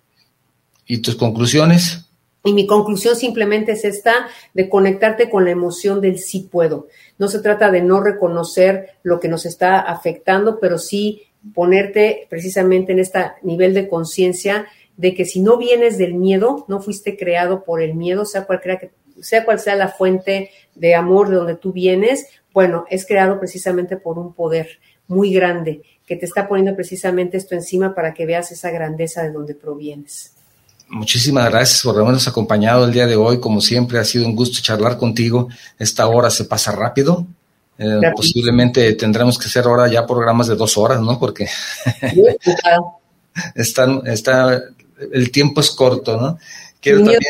¿Y 0.86 1.00
tus 1.00 1.16
conclusiones? 1.16 2.05
Y 2.46 2.54
mi 2.54 2.68
conclusión 2.68 3.16
simplemente 3.16 3.72
es 3.72 3.84
esta, 3.86 4.28
de 4.54 4.70
conectarte 4.70 5.32
con 5.32 5.46
la 5.46 5.52
emoción 5.52 6.00
del 6.00 6.20
sí 6.20 6.48
puedo. 6.52 6.88
No 7.18 7.28
se 7.28 7.40
trata 7.40 7.72
de 7.72 7.82
no 7.82 8.02
reconocer 8.02 8.92
lo 9.02 9.20
que 9.20 9.28
nos 9.28 9.48
está 9.48 9.80
afectando, 9.80 10.60
pero 10.60 10.78
sí 10.78 11.24
ponerte 11.56 12.28
precisamente 12.30 12.92
en 12.92 13.00
este 13.00 13.20
nivel 13.42 13.74
de 13.74 13.90
conciencia 13.90 14.68
de 14.96 15.16
que 15.16 15.26
si 15.26 15.42
no 15.42 15.58
vienes 15.58 15.98
del 15.98 16.14
miedo, 16.14 16.66
no 16.68 16.82
fuiste 16.82 17.18
creado 17.18 17.64
por 17.64 17.82
el 17.82 17.96
miedo, 17.96 18.26
sea 18.26 18.46
cual, 18.46 18.62
que, 18.62 18.92
sea 19.22 19.44
cual 19.44 19.60
sea 19.60 19.76
la 19.76 19.88
fuente 19.88 20.52
de 20.76 20.94
amor 20.94 21.30
de 21.30 21.38
donde 21.38 21.56
tú 21.56 21.74
vienes, 21.74 22.28
bueno, 22.54 22.86
es 22.92 23.08
creado 23.08 23.40
precisamente 23.40 23.98
por 23.98 24.20
un 24.20 24.34
poder 24.34 24.80
muy 25.08 25.34
grande 25.34 25.82
que 26.06 26.16
te 26.16 26.26
está 26.26 26.48
poniendo 26.48 26.76
precisamente 26.76 27.38
esto 27.38 27.56
encima 27.56 27.96
para 27.96 28.14
que 28.14 28.28
veas 28.28 28.52
esa 28.52 28.70
grandeza 28.70 29.24
de 29.24 29.32
donde 29.32 29.56
provienes. 29.56 30.35
Muchísimas 30.90 31.50
gracias 31.50 31.82
por 31.82 32.00
habernos 32.00 32.28
acompañado 32.28 32.86
el 32.86 32.94
día 32.94 33.08
de 33.08 33.16
hoy. 33.16 33.40
Como 33.40 33.62
siempre, 33.62 34.00
ha 34.00 34.04
sido 34.04 34.26
un 34.26 34.36
gusto 34.36 34.60
charlar 34.62 34.98
contigo. 34.98 35.50
Esta 35.80 36.08
hora 36.08 36.30
se 36.30 36.46
pasa 36.46 36.72
rápido. 36.72 37.26
Eh, 37.78 38.00
posiblemente 38.16 38.94
tendremos 38.94 39.38
que 39.38 39.48
hacer 39.48 39.66
ahora 39.66 39.88
ya 39.92 40.06
programas 40.06 40.48
de 40.48 40.56
dos 40.56 40.78
horas, 40.78 41.02
¿no? 41.02 41.20
Porque 41.20 41.48
están, 43.56 44.02
está, 44.06 44.64
el 45.12 45.32
tiempo 45.32 45.60
es 45.60 45.72
corto, 45.72 46.18
¿no? 46.18 46.38
Quiero 46.80 47.00
también 47.00 47.24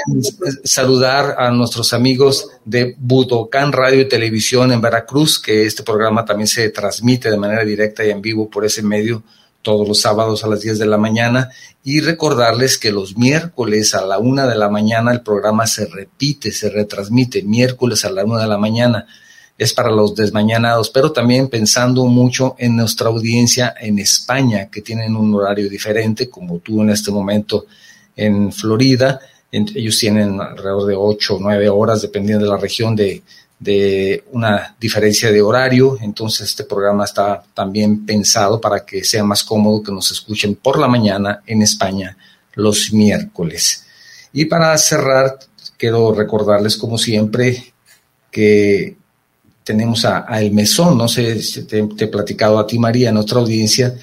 saludar 0.66 1.36
a 1.38 1.50
nuestros 1.50 1.94
amigos 1.94 2.50
de 2.66 2.94
Budokan 2.98 3.72
Radio 3.72 4.02
y 4.02 4.10
Televisión 4.10 4.74
en 4.74 4.82
Veracruz, 4.82 5.40
que 5.40 5.66
este 5.66 5.82
programa 5.82 6.26
también 6.26 6.48
se 6.48 6.70
transmite 6.72 7.32
de 7.32 7.38
manera 7.38 7.64
directa 7.64 8.04
y 8.04 8.10
en 8.10 8.22
vivo 8.22 8.50
por 8.50 8.66
ese 8.66 8.84
medio 8.84 9.24
todos 9.66 9.88
los 9.88 10.00
sábados 10.00 10.44
a 10.44 10.48
las 10.48 10.62
10 10.62 10.78
de 10.78 10.86
la 10.86 11.00
mañana 11.00 11.50
y 11.84 12.00
recordarles 12.00 12.78
que 12.78 12.92
los 12.92 13.18
miércoles 13.18 13.96
a 13.96 14.06
la 14.06 14.20
una 14.20 14.46
de 14.46 14.56
la 14.56 14.70
mañana 14.70 15.12
el 15.12 15.22
programa 15.22 15.66
se 15.66 15.88
repite, 15.88 16.52
se 16.52 16.70
retransmite, 16.70 17.42
miércoles 17.42 18.06
a 18.06 18.12
la 18.12 18.24
una 18.24 18.44
de 18.44 18.48
la 18.48 18.60
mañana. 18.60 19.08
Es 19.58 19.74
para 19.74 19.90
los 19.90 20.14
desmañanados, 20.14 20.92
pero 20.92 21.12
también 21.12 21.48
pensando 21.48 22.06
mucho 22.06 22.56
en 22.60 22.76
nuestra 22.76 23.08
audiencia 23.08 23.74
en 23.82 23.98
España, 23.98 24.70
que 24.70 24.84
tienen 24.84 25.16
un 25.16 25.34
horario 25.34 25.68
diferente, 25.68 26.30
como 26.30 26.60
tú 26.60 26.84
en 26.84 26.92
este 26.92 27.10
momento 27.10 27.66
en 28.16 28.54
Florida. 28.54 29.20
Ellos 29.52 29.98
tienen 29.98 30.40
alrededor 30.40 30.86
de 30.86 30.96
8 30.96 31.38
o 31.38 31.40
9 31.40 31.70
horas, 31.70 32.04
dependiendo 32.04 32.46
de 32.46 32.52
la 32.52 32.58
región 32.58 32.96
de, 32.96 33.24
de 33.66 34.24
una 34.32 34.76
diferencia 34.80 35.32
de 35.32 35.42
horario, 35.42 35.98
entonces 36.00 36.50
este 36.50 36.64
programa 36.64 37.04
está 37.04 37.44
también 37.54 38.06
pensado 38.06 38.62
para 38.62 38.86
que 38.86 39.04
sea 39.04 39.24
más 39.24 39.44
cómodo 39.44 39.82
que 39.82 39.92
nos 39.92 40.12
escuchen 40.12 40.56
por 40.56 40.78
la 40.80 40.88
mañana 40.88 41.42
en 41.48 41.64
España 41.64 42.16
los 42.54 42.94
miércoles. 42.94 43.84
Y 44.32 44.46
para 44.46 44.78
cerrar, 44.78 45.40
quiero 45.78 46.14
recordarles 46.14 46.78
como 46.78 46.98
siempre 46.98 47.74
que 48.32 48.96
tenemos 49.64 50.06
a, 50.06 50.28
El 50.40 50.52
Mesón, 50.52 50.96
no 50.96 51.08
sé 51.08 51.42
si 51.42 51.64
te, 51.64 51.80
he 51.80 52.08
platicado 52.08 52.60
a 52.60 52.68
ti 52.68 52.78
María, 52.78 53.10
en 53.10 53.18
otra 53.18 53.40
audiencia, 53.40 53.96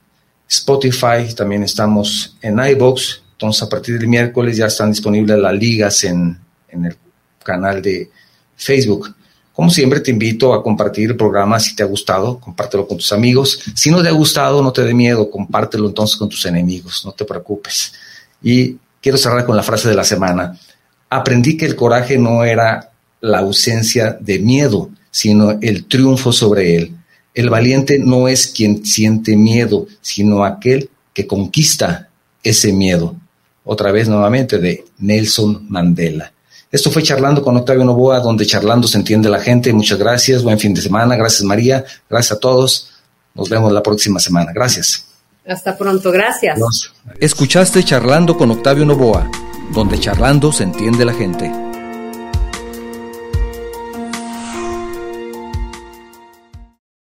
Spotify, 0.50 1.36
también 1.38 1.62
estamos 1.62 2.36
en 2.42 2.58
iBox. 2.58 3.22
Entonces, 3.34 3.62
a 3.62 3.70
partir 3.70 4.00
del 4.00 4.08
miércoles 4.08 4.58
ya 4.58 4.66
están 4.66 4.90
disponibles 4.90 5.38
las 5.38 5.54
ligas 5.54 6.04
en, 6.04 6.36
en 6.68 6.86
el 6.86 6.98
canal 7.44 7.80
de 7.80 8.10
Facebook. 8.56 9.19
Como 9.60 9.72
siempre, 9.72 10.00
te 10.00 10.10
invito 10.10 10.54
a 10.54 10.64
compartir 10.64 11.10
el 11.10 11.18
programa 11.18 11.60
si 11.60 11.76
te 11.76 11.84
ha 11.84 11.86
gustado, 11.86 12.40
compártelo 12.40 12.88
con 12.88 12.96
tus 12.96 13.12
amigos. 13.12 13.60
Si 13.76 13.92
no 13.92 14.02
te 14.02 14.08
ha 14.08 14.14
gustado, 14.14 14.64
no 14.64 14.72
te 14.72 14.86
dé 14.86 14.94
miedo, 14.94 15.30
compártelo 15.30 15.90
entonces 15.90 16.16
con 16.16 16.30
tus 16.30 16.46
enemigos, 16.46 17.02
no 17.04 17.12
te 17.12 17.26
preocupes. 17.26 17.92
Y 18.42 18.78
quiero 19.02 19.18
cerrar 19.18 19.46
con 19.46 19.58
la 19.58 19.62
frase 19.62 19.90
de 19.90 19.96
la 19.96 20.06
semana. 20.06 20.58
Aprendí 21.10 21.58
que 21.58 21.66
el 21.66 21.76
coraje 21.76 22.18
no 22.18 22.46
era 22.46 22.92
la 23.20 23.40
ausencia 23.40 24.18
de 24.22 24.40
miedo, 24.40 24.92
sino 25.12 25.60
el 25.60 25.88
triunfo 25.88 26.32
sobre 26.32 26.78
él. 26.78 26.96
El 27.34 27.50
valiente 27.50 28.00
no 28.00 28.30
es 28.30 28.48
quien 28.48 28.86
siente 28.86 29.36
miedo, 29.36 29.88
sino 30.00 30.46
aquel 30.46 30.90
que 31.14 31.28
conquista 31.28 32.08
ese 32.44 32.72
miedo. 32.72 33.14
Otra 33.66 33.92
vez 33.92 34.08
nuevamente 34.08 34.58
de 34.58 34.86
Nelson 35.00 35.66
Mandela. 35.68 36.32
Esto 36.72 36.92
fue 36.92 37.02
Charlando 37.02 37.42
con 37.44 37.58
Octavio 37.58 37.84
Novoa, 37.84 38.20
donde 38.20 38.46
charlando 38.46 38.88
se 38.88 38.98
entiende 38.98 39.28
la 39.28 39.40
gente. 39.40 39.74
Muchas 39.74 39.98
gracias, 39.98 40.44
buen 40.44 40.60
fin 40.60 40.74
de 40.74 40.82
semana. 40.82 41.16
Gracias 41.16 41.44
María, 41.44 41.84
gracias 42.08 42.38
a 42.38 42.40
todos. 42.40 42.92
Nos 43.34 43.50
vemos 43.50 43.72
la 43.72 43.82
próxima 43.82 44.20
semana. 44.20 44.52
Gracias. 44.54 45.06
Hasta 45.48 45.76
pronto, 45.76 46.12
gracias. 46.12 46.60
Escuchaste 47.20 47.84
Charlando 47.84 48.38
con 48.38 48.52
Octavio 48.52 48.86
Novoa, 48.86 49.30
donde 49.74 50.00
charlando 50.00 50.52
se 50.52 50.64
entiende 50.64 51.06
la 51.06 51.14
gente. 51.14 51.69